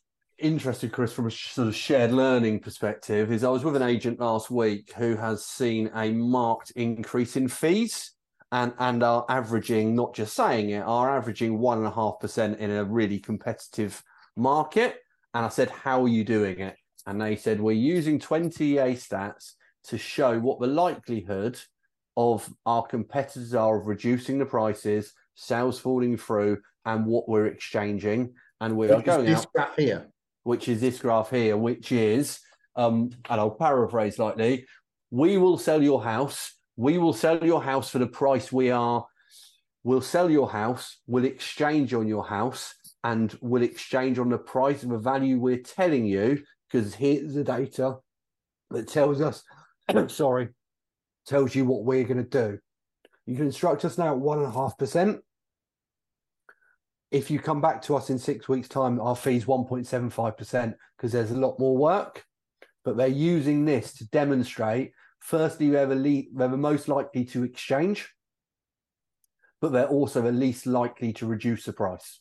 interesting, 0.42 0.90
Chris, 0.90 1.14
from 1.14 1.28
a 1.28 1.32
sort 1.32 1.68
of 1.68 1.76
shared 1.76 2.12
learning 2.12 2.60
perspective, 2.60 3.32
is 3.32 3.44
I 3.44 3.50
was 3.50 3.64
with 3.64 3.76
an 3.76 3.82
agent 3.82 4.20
last 4.20 4.50
week 4.50 4.94
who 4.94 5.16
has 5.16 5.46
seen 5.46 5.90
a 5.94 6.12
marked 6.12 6.72
increase 6.72 7.36
in 7.36 7.48
fees 7.48 8.12
and 8.52 8.74
and 8.80 9.04
are 9.04 9.26
averaging, 9.30 9.96
not 9.96 10.16
just 10.16 10.36
saying 10.36 10.72
it, 10.72 10.82
are 10.82 11.16
averaging 11.16 11.60
one 11.60 11.78
and 11.78 11.88
a 11.88 11.92
half 11.92 12.20
percent 12.20 12.60
in 12.60 12.72
a 12.72 12.84
really 12.84 13.20
competitive 13.20 14.02
market. 14.36 14.98
And 15.34 15.46
I 15.46 15.50
said, 15.50 15.70
How 15.70 16.04
are 16.04 16.10
you 16.10 16.24
doing 16.24 16.60
it? 16.60 16.76
And 17.06 17.22
they 17.22 17.36
said, 17.36 17.62
We're 17.62 17.72
using 17.74 18.20
20EA 18.20 18.94
stats 18.94 19.54
to 19.86 19.98
show 19.98 20.40
what 20.40 20.60
the 20.60 20.68
likelihood 20.68 21.60
of 22.18 22.52
our 22.66 22.86
competitors 22.86 23.54
are 23.54 23.80
of 23.80 23.88
reducing 23.88 24.40
the 24.40 24.46
prices, 24.46 25.14
sales 25.36 25.80
falling 25.80 26.18
through, 26.18 26.58
and 26.86 27.06
what 27.06 27.30
we're 27.30 27.48
exchanging. 27.48 28.34
And 28.62 28.76
we 28.76 28.90
are 28.90 29.00
is 29.00 29.04
going 29.04 29.26
this 29.26 29.48
out 29.58 29.80
here. 29.80 30.10
Which 30.44 30.68
is 30.68 30.82
this 30.82 31.00
graph 31.00 31.30
here, 31.30 31.58
which 31.58 31.92
is, 31.92 32.40
um, 32.76 33.10
and 33.30 33.40
I'll 33.40 33.52
paraphrase 33.52 34.16
slightly, 34.16 34.66
we 35.12 35.38
will 35.38 35.58
sell 35.58 35.82
your 35.82 36.04
house. 36.04 36.54
We 36.78 36.98
will 36.98 37.14
sell 37.14 37.44
your 37.44 37.62
house 37.62 37.90
for 37.90 38.00
the 38.00 38.08
price 38.08 38.52
we 38.52 38.72
are. 38.72 39.06
We'll 39.84 40.02
sell 40.02 40.30
your 40.30 40.50
house. 40.50 40.98
We'll 41.08 41.26
exchange 41.26 41.94
on 41.94 42.08
your 42.08 42.26
house. 42.26 42.76
and 43.04 43.38
we'll 43.42 43.64
exchange 43.64 44.20
on 44.20 44.30
the 44.30 44.38
price 44.38 44.84
of 44.84 44.92
a 44.92 45.00
value 45.00 45.40
we're 45.40 45.58
telling 45.58 46.06
you, 46.06 46.44
because 46.70 46.94
here's 46.94 47.34
the 47.34 47.44
data 47.44 47.98
that 48.72 48.88
tells 48.88 49.22
us, 49.22 49.44
sorry, 50.08 50.50
tells 51.26 51.56
you 51.56 51.66
what 51.66 51.86
we're 51.86 52.04
going 52.04 52.24
to 52.24 52.24
do. 52.24 52.60
You 53.26 53.36
can 53.36 53.46
instruct 53.46 53.86
us 53.86 53.98
now 53.98 54.12
at 54.12 54.20
one 54.20 54.40
and 54.40 54.48
a 54.48 54.52
half 54.52 54.78
percent. 54.78 55.22
If 57.12 57.32
you 57.32 57.40
come 57.40 57.62
back 57.62 57.82
to 57.84 57.96
us 57.96 58.10
in 58.10 58.20
six 58.20 58.48
weeks' 58.48 58.68
time, 58.68 59.00
our 59.00 59.16
fee's 59.16 59.46
1.75% 59.46 60.76
because 60.98 61.12
there's 61.12 61.32
a 61.32 61.38
lot 61.38 61.60
more 61.60 61.76
work. 61.78 62.24
But 62.86 62.98
they're 62.98 63.08
using 63.08 63.66
this 63.66 63.94
to 63.96 64.08
demonstrate 64.10 64.94
firstly, 65.20 65.70
they're 65.70 65.86
the, 65.86 65.96
le- 65.96 66.38
they're 66.38 66.48
the 66.48 66.58
most 66.58 66.88
likely 66.88 67.26
to 67.26 67.44
exchange, 67.44 68.10
but 69.62 69.72
they're 69.72 69.88
also 69.88 70.22
the 70.22 70.32
least 70.32 70.66
likely 70.66 71.14
to 71.14 71.28
reduce 71.28 71.66
the 71.66 71.74
price. 71.74 72.20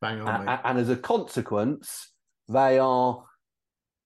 Bang 0.00 0.20
on, 0.22 0.48
A- 0.48 0.60
and 0.64 0.78
as 0.78 0.88
a 0.88 0.96
consequence, 0.96 2.12
they 2.48 2.78
are 2.78 3.24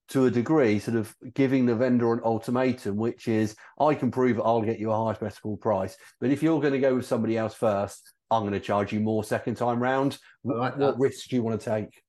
to 0.09 0.25
a 0.25 0.31
degree 0.31 0.77
sort 0.77 0.97
of 0.97 1.15
giving 1.33 1.65
the 1.65 1.75
vendor 1.75 2.13
an 2.13 2.21
ultimatum, 2.23 2.95
which 2.95 3.27
is 3.27 3.55
I 3.79 3.95
can 3.95 4.11
prove 4.11 4.39
I'll 4.39 4.61
get 4.61 4.79
you 4.79 4.91
a 4.91 5.05
high 5.05 5.13
possible 5.13 5.57
price. 5.57 5.97
But 6.21 6.29
if 6.29 6.43
you're 6.43 6.61
going 6.61 6.73
to 6.73 6.79
go 6.79 6.95
with 6.95 7.07
somebody 7.07 7.37
else 7.37 7.55
first, 7.55 8.13
I'm 8.31 8.41
going 8.41 8.53
to 8.53 8.59
charge 8.59 8.91
you 8.91 8.99
more 8.99 9.23
second 9.23 9.55
time 9.55 9.81
round. 9.81 10.17
like 10.43 10.77
what 10.77 10.99
risks 10.99 11.27
do 11.27 11.35
you 11.35 11.43
want 11.43 11.59
to 11.59 11.69
take? 11.69 12.01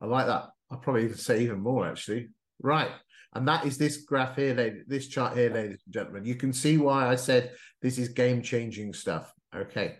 I 0.00 0.06
like 0.06 0.26
that. 0.26 0.46
I'll 0.70 0.78
probably 0.78 1.04
even 1.04 1.16
say 1.16 1.42
even 1.42 1.60
more 1.60 1.86
actually. 1.86 2.28
Right. 2.60 2.90
And 3.34 3.48
that 3.48 3.66
is 3.66 3.76
this 3.76 3.98
graph 3.98 4.36
here, 4.36 4.54
lady, 4.54 4.82
this 4.86 5.08
chart 5.08 5.36
here, 5.36 5.50
ladies 5.50 5.82
and 5.84 5.94
gentlemen. 5.94 6.24
You 6.24 6.36
can 6.36 6.52
see 6.52 6.78
why 6.78 7.08
I 7.08 7.16
said 7.16 7.52
this 7.82 7.98
is 7.98 8.08
game 8.08 8.42
changing 8.42 8.92
stuff. 8.92 9.32
Okay. 9.54 9.96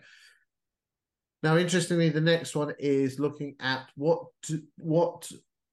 Now, 1.43 1.57
interestingly, 1.57 2.09
the 2.09 2.21
next 2.21 2.55
one 2.55 2.73
is 2.79 3.19
looking 3.19 3.55
at 3.59 3.89
what 3.95 4.27
what 4.77 5.29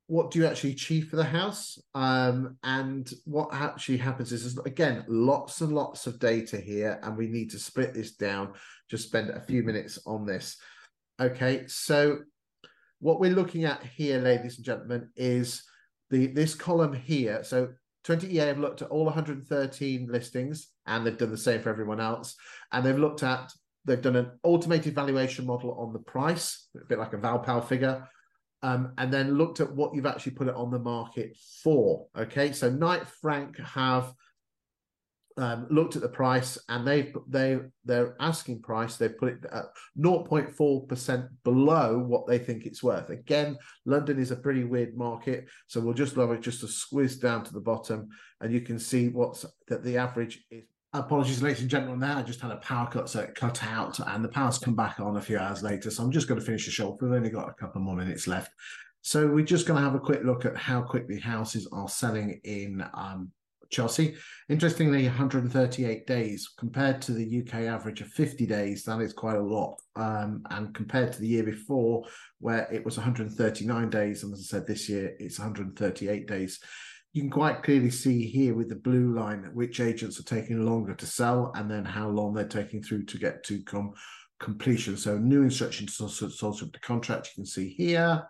what 0.07 0.31
do 0.31 0.39
you 0.39 0.47
actually 0.47 0.73
achieve 0.73 1.09
for 1.09 1.17
the 1.17 1.25
house? 1.25 1.79
Um, 1.95 2.57
and 2.63 3.11
what 3.25 3.49
actually 3.53 3.99
happens 3.99 4.33
is, 4.33 4.59
again, 4.67 5.05
lots 5.09 5.61
and 5.61 5.73
lots 5.73 6.07
of 6.07 6.19
data 6.19 6.59
here, 6.59 6.99
and 7.03 7.17
we 7.17 7.29
need 7.29 7.51
to 7.51 7.59
split 7.59 7.95
this 7.95 8.17
down. 8.17 8.53
Just 8.91 9.09
spend 9.09 9.31
a 9.31 9.41
few 9.41 9.63
minutes 9.63 9.99
on 10.07 10.27
this. 10.27 10.57
Okay, 11.21 11.67
so 11.67 12.19
what 12.99 13.21
we're 13.21 13.31
looking 13.31 13.65
at 13.65 13.83
here, 13.83 14.19
ladies 14.19 14.57
and 14.57 14.65
gentlemen, 14.65 15.09
is 15.17 15.63
the 16.11 16.27
this 16.27 16.55
column 16.55 16.93
here. 16.93 17.43
So 17.45 17.69
20EA 18.05 18.49
have 18.49 18.59
looked 18.59 18.83
at 18.83 18.89
all 18.89 19.05
113 19.05 20.09
listings, 20.11 20.69
and 20.87 21.07
they've 21.07 21.17
done 21.17 21.31
the 21.31 21.39
same 21.39 21.63
for 21.63 21.71
everyone 21.71 22.01
else. 22.01 22.35
And 22.73 22.85
they've 22.85 22.99
looked 22.99 23.23
at 23.23 23.53
they've 23.85 24.03
done 24.03 24.17
an 24.17 24.31
automated 24.43 24.95
valuation 24.95 25.47
model 25.47 25.77
on 25.79 25.93
the 25.93 25.99
price, 26.01 26.69
a 26.77 26.85
bit 26.87 26.99
like 26.99 27.13
a 27.13 27.19
Valpal 27.19 27.67
figure 27.67 28.07
um, 28.63 28.93
and 28.99 29.13
then 29.13 29.37
looked 29.37 29.61
at 29.61 29.75
what 29.75 29.95
you've 29.95 30.07
actually 30.07 30.33
put 30.33 30.49
it 30.49 30.55
on 30.55 30.71
the 30.71 30.79
market 30.79 31.37
for. 31.63 32.07
Okay, 32.17 32.53
so 32.53 32.71
Knight 32.71 33.07
Frank 33.07 33.59
have 33.59 34.13
um, 35.37 35.67
looked 35.71 35.97
at 35.97 36.03
the 36.03 36.09
price 36.09 36.59
and 36.69 36.87
they've 36.87 37.17
they 37.27 37.59
their 37.85 38.17
asking 38.21 38.61
price 38.61 38.97
they've 38.97 39.17
put 39.17 39.33
it 39.33 39.47
at 39.51 39.65
0.4 39.99 40.89
percent 40.89 41.25
below 41.43 41.99
what 41.99 42.27
they 42.27 42.39
think 42.39 42.67
it's 42.67 42.83
worth. 42.83 43.11
Again, 43.11 43.57
London 43.87 44.19
is 44.19 44.31
a 44.31 44.37
pretty 44.37 44.65
weird 44.65 44.97
market, 44.97 45.49
so 45.67 45.81
we'll 45.81 45.95
just 45.95 46.17
love 46.17 46.31
it 46.33 46.43
just 46.43 46.61
to 46.61 46.69
squeeze 46.69 47.17
down 47.17 47.45
to 47.45 47.53
the 47.53 47.61
bottom, 47.61 48.09
and 48.41 48.53
you 48.53 48.61
can 48.61 48.79
see 48.79 49.09
what's 49.09 49.47
that 49.69 49.83
the 49.83 49.97
average 49.97 50.45
is 50.51 50.65
Apologies, 50.95 51.43
ladies 51.43 51.63
and 51.63 51.71
gentlemen. 51.71 52.01
There, 52.01 52.15
I 52.15 52.23
just 52.23 52.43
had 52.43 52.51
a 52.51 52.57
power 52.57 52.87
cut, 52.87 53.09
so 53.09 53.21
it 53.21 53.35
cut 53.35 53.65
out, 53.65 53.99
and 53.99 54.23
the 54.23 54.29
power's 54.29 54.59
come 54.59 54.77
back 54.77 55.01
on 55.01 55.17
a 55.17 55.23
few 55.23 55.39
hours 55.39 55.63
later. 55.63 55.91
So 55.91 56.03
I'm 56.03 56.11
just 56.11 56.29
going 56.29 56.39
to 56.39 56.45
finish 56.45 56.67
the 56.67 56.71
show. 56.71 56.99
We've 57.01 57.13
only 57.13 57.31
got 57.31 57.49
a 57.49 57.55
couple 57.55 57.81
more 57.81 57.97
minutes 57.97 58.27
left, 58.27 58.53
so 59.01 59.27
we're 59.27 59.43
just 59.43 59.67
going 59.67 59.79
to 59.79 59.85
have 59.85 59.95
a 59.95 60.01
quick 60.01 60.23
look 60.23 60.45
at 60.45 60.55
how 60.55 60.83
quickly 60.83 61.19
houses 61.19 61.67
are 61.73 61.89
selling 61.89 62.39
in 62.45 62.85
um, 62.93 63.33
Chelsea. 63.71 64.17
Interestingly, 64.51 65.07
138 65.07 66.07
days 66.07 66.51
compared 66.59 67.01
to 67.01 67.13
the 67.13 67.41
UK 67.41 67.55
average 67.63 68.03
of 68.03 68.09
50 68.09 68.45
days. 68.45 68.85
That 68.85 69.01
is 69.01 69.15
quite 69.15 69.37
a 69.37 69.43
lot, 69.43 69.81
um, 69.97 70.43
and 70.51 70.75
compared 70.75 71.15
to 71.15 71.21
the 71.21 71.27
year 71.27 71.45
before, 71.45 72.05
where 72.39 72.69
it 72.71 72.85
was 72.85 72.99
139 72.99 73.89
days, 73.89 74.25
and 74.25 74.35
as 74.35 74.41
I 74.41 74.59
said, 74.59 74.67
this 74.67 74.91
year 74.91 75.17
it's 75.19 75.39
138 75.39 76.29
days 76.29 76.61
you 77.13 77.23
can 77.23 77.31
quite 77.31 77.63
clearly 77.63 77.91
see 77.91 78.27
here 78.27 78.55
with 78.55 78.69
the 78.69 78.77
blue 78.77 79.15
line 79.15 79.51
which 79.53 79.81
agents 79.81 80.19
are 80.19 80.25
taking 80.25 80.65
longer 80.65 80.95
to 80.95 81.07
sell 81.07 81.53
and 81.57 81.71
then 81.71 81.85
how 81.85 82.09
long 82.09 82.33
they're 82.33 82.49
taking 82.49 82.83
through 82.83 83.05
to 83.05 83.19
get 83.19 83.45
to 83.45 83.63
com- 83.65 83.93
completion. 84.41 84.97
So 84.97 85.19
new 85.19 85.43
instructions 85.43 85.97
to 85.99 86.09
source 86.09 86.63
of 86.63 86.73
the 86.73 86.79
contract 86.81 87.29
you 87.29 87.43
can 87.43 87.47
see 87.47 87.69
here. 87.69 88.27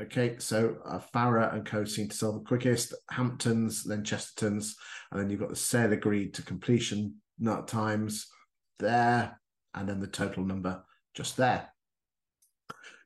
Okay, 0.00 0.36
so 0.38 0.76
uh, 0.86 1.00
Farrer 1.12 1.50
and 1.52 1.66
Co 1.66 1.84
seem 1.84 2.08
to 2.08 2.16
sell 2.16 2.32
the 2.32 2.44
quickest. 2.44 2.94
Hamptons, 3.10 3.84
then 3.84 4.02
Chestertons, 4.02 4.72
and 5.10 5.20
then 5.20 5.28
you've 5.28 5.40
got 5.40 5.50
the 5.50 5.56
sale 5.56 5.92
agreed 5.92 6.32
to 6.34 6.42
completion 6.42 7.16
nut 7.38 7.68
times 7.68 8.26
there, 8.78 9.38
and 9.74 9.86
then 9.86 10.00
the 10.00 10.06
total 10.06 10.46
number 10.46 10.82
just 11.14 11.36
there 11.36 11.71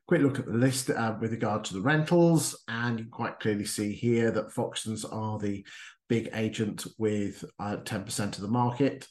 quick 0.07 0.21
look 0.21 0.39
at 0.39 0.45
the 0.45 0.53
list 0.53 0.89
uh, 0.89 1.15
with 1.19 1.31
regard 1.31 1.63
to 1.65 1.73
the 1.73 1.81
rentals, 1.81 2.63
and 2.67 2.97
you 2.97 3.05
can 3.05 3.11
quite 3.11 3.39
clearly 3.39 3.65
see 3.65 3.91
here 3.91 4.31
that 4.31 4.53
Foxtons 4.53 5.05
are 5.11 5.37
the 5.37 5.65
big 6.07 6.29
agent 6.33 6.87
with 6.97 7.43
uh, 7.59 7.77
10% 7.77 8.35
of 8.35 8.41
the 8.41 8.47
market. 8.47 9.07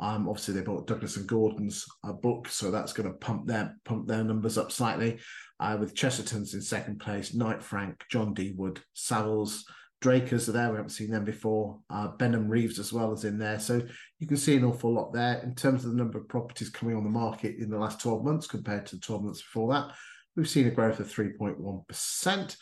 Um, 0.00 0.28
obviously, 0.28 0.54
they 0.54 0.62
bought 0.62 0.86
Douglas 0.86 1.16
and 1.16 1.28
Gordon's 1.28 1.86
uh, 2.04 2.12
book, 2.12 2.48
so 2.48 2.70
that's 2.70 2.92
going 2.92 3.08
to 3.08 3.18
pump 3.18 3.46
their 3.46 3.76
pump 3.84 4.08
their 4.08 4.24
numbers 4.24 4.58
up 4.58 4.72
slightly. 4.72 5.20
Uh, 5.60 5.76
with 5.78 5.94
Chestertons 5.94 6.54
in 6.54 6.62
second 6.62 6.98
place, 7.00 7.34
Knight 7.34 7.62
Frank, 7.62 8.02
John 8.10 8.32
D 8.32 8.54
Wood, 8.56 8.80
Savills, 8.96 9.62
Drakers 10.00 10.48
are 10.48 10.52
there. 10.52 10.70
We 10.70 10.76
haven't 10.76 10.90
seen 10.90 11.10
them 11.10 11.26
before. 11.26 11.78
Uh, 11.90 12.08
Benham 12.08 12.48
Reeves 12.48 12.78
as 12.78 12.92
well 12.92 13.12
as 13.12 13.24
in 13.24 13.38
there. 13.38 13.58
So 13.58 13.82
you 14.18 14.26
can 14.26 14.38
see 14.38 14.56
an 14.56 14.64
awful 14.64 14.94
lot 14.94 15.12
there 15.12 15.40
in 15.42 15.54
terms 15.54 15.84
of 15.84 15.90
the 15.90 15.96
number 15.96 16.18
of 16.18 16.28
properties 16.28 16.70
coming 16.70 16.96
on 16.96 17.04
the 17.04 17.10
market 17.10 17.56
in 17.58 17.68
the 17.68 17.78
last 17.78 18.00
12 18.00 18.24
months 18.24 18.46
compared 18.46 18.86
to 18.86 18.96
the 18.96 19.02
12 19.02 19.24
months 19.24 19.42
before 19.42 19.72
that. 19.74 19.94
We've 20.36 20.48
seen 20.48 20.66
a 20.66 20.70
growth 20.70 21.00
of 21.00 21.12
3.1%. 21.12 22.56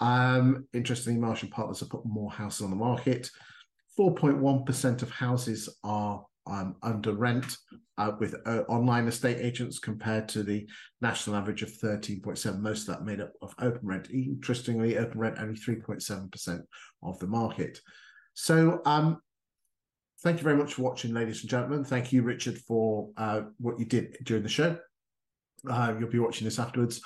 Um, 0.00 0.66
interestingly, 0.72 1.20
Marsh 1.20 1.44
& 1.48 1.50
Parsons 1.50 1.80
have 1.80 1.90
put 1.90 2.04
more 2.04 2.30
houses 2.30 2.62
on 2.62 2.70
the 2.70 2.76
market. 2.76 3.30
4.1% 3.98 5.02
of 5.02 5.10
houses 5.10 5.68
are 5.84 6.24
um, 6.46 6.76
under 6.82 7.12
rent 7.12 7.56
uh, 7.96 8.12
with 8.18 8.34
uh, 8.46 8.62
online 8.68 9.06
estate 9.06 9.38
agents 9.38 9.78
compared 9.78 10.28
to 10.28 10.42
the 10.42 10.68
national 11.00 11.36
average 11.36 11.62
of 11.62 11.70
13.7. 11.70 12.58
Most 12.58 12.88
of 12.88 12.94
that 12.94 13.04
made 13.04 13.20
up 13.20 13.32
of 13.40 13.56
OpenRent. 13.56 14.10
Interestingly, 14.10 14.94
OpenRent 14.94 15.40
only 15.40 15.54
3.7% 15.54 16.60
of 17.02 17.18
the 17.18 17.26
market. 17.26 17.80
So, 18.34 18.82
um, 18.84 19.20
thank 20.22 20.38
you 20.38 20.44
very 20.44 20.56
much 20.56 20.74
for 20.74 20.82
watching, 20.82 21.14
ladies 21.14 21.42
and 21.42 21.50
gentlemen. 21.50 21.84
Thank 21.84 22.12
you, 22.12 22.22
Richard, 22.22 22.58
for 22.58 23.10
uh, 23.16 23.42
what 23.58 23.78
you 23.78 23.86
did 23.86 24.18
during 24.24 24.42
the 24.42 24.48
show. 24.48 24.76
Uh, 25.68 25.94
you'll 25.98 26.10
be 26.10 26.18
watching 26.18 26.44
this 26.44 26.58
afterwards. 26.58 27.00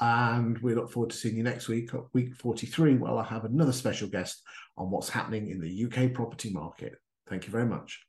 And 0.00 0.58
we 0.58 0.74
look 0.74 0.90
forward 0.90 1.10
to 1.10 1.16
seeing 1.16 1.36
you 1.36 1.44
next 1.44 1.68
week, 1.68 1.90
week 2.12 2.34
43, 2.34 2.96
where 2.96 3.12
I'll 3.12 3.22
have 3.22 3.44
another 3.44 3.72
special 3.72 4.08
guest 4.08 4.42
on 4.76 4.90
what's 4.90 5.08
happening 5.08 5.48
in 5.50 5.60
the 5.60 5.84
UK 5.84 6.12
property 6.12 6.50
market. 6.50 6.96
Thank 7.28 7.46
you 7.46 7.52
very 7.52 7.66
much. 7.66 8.04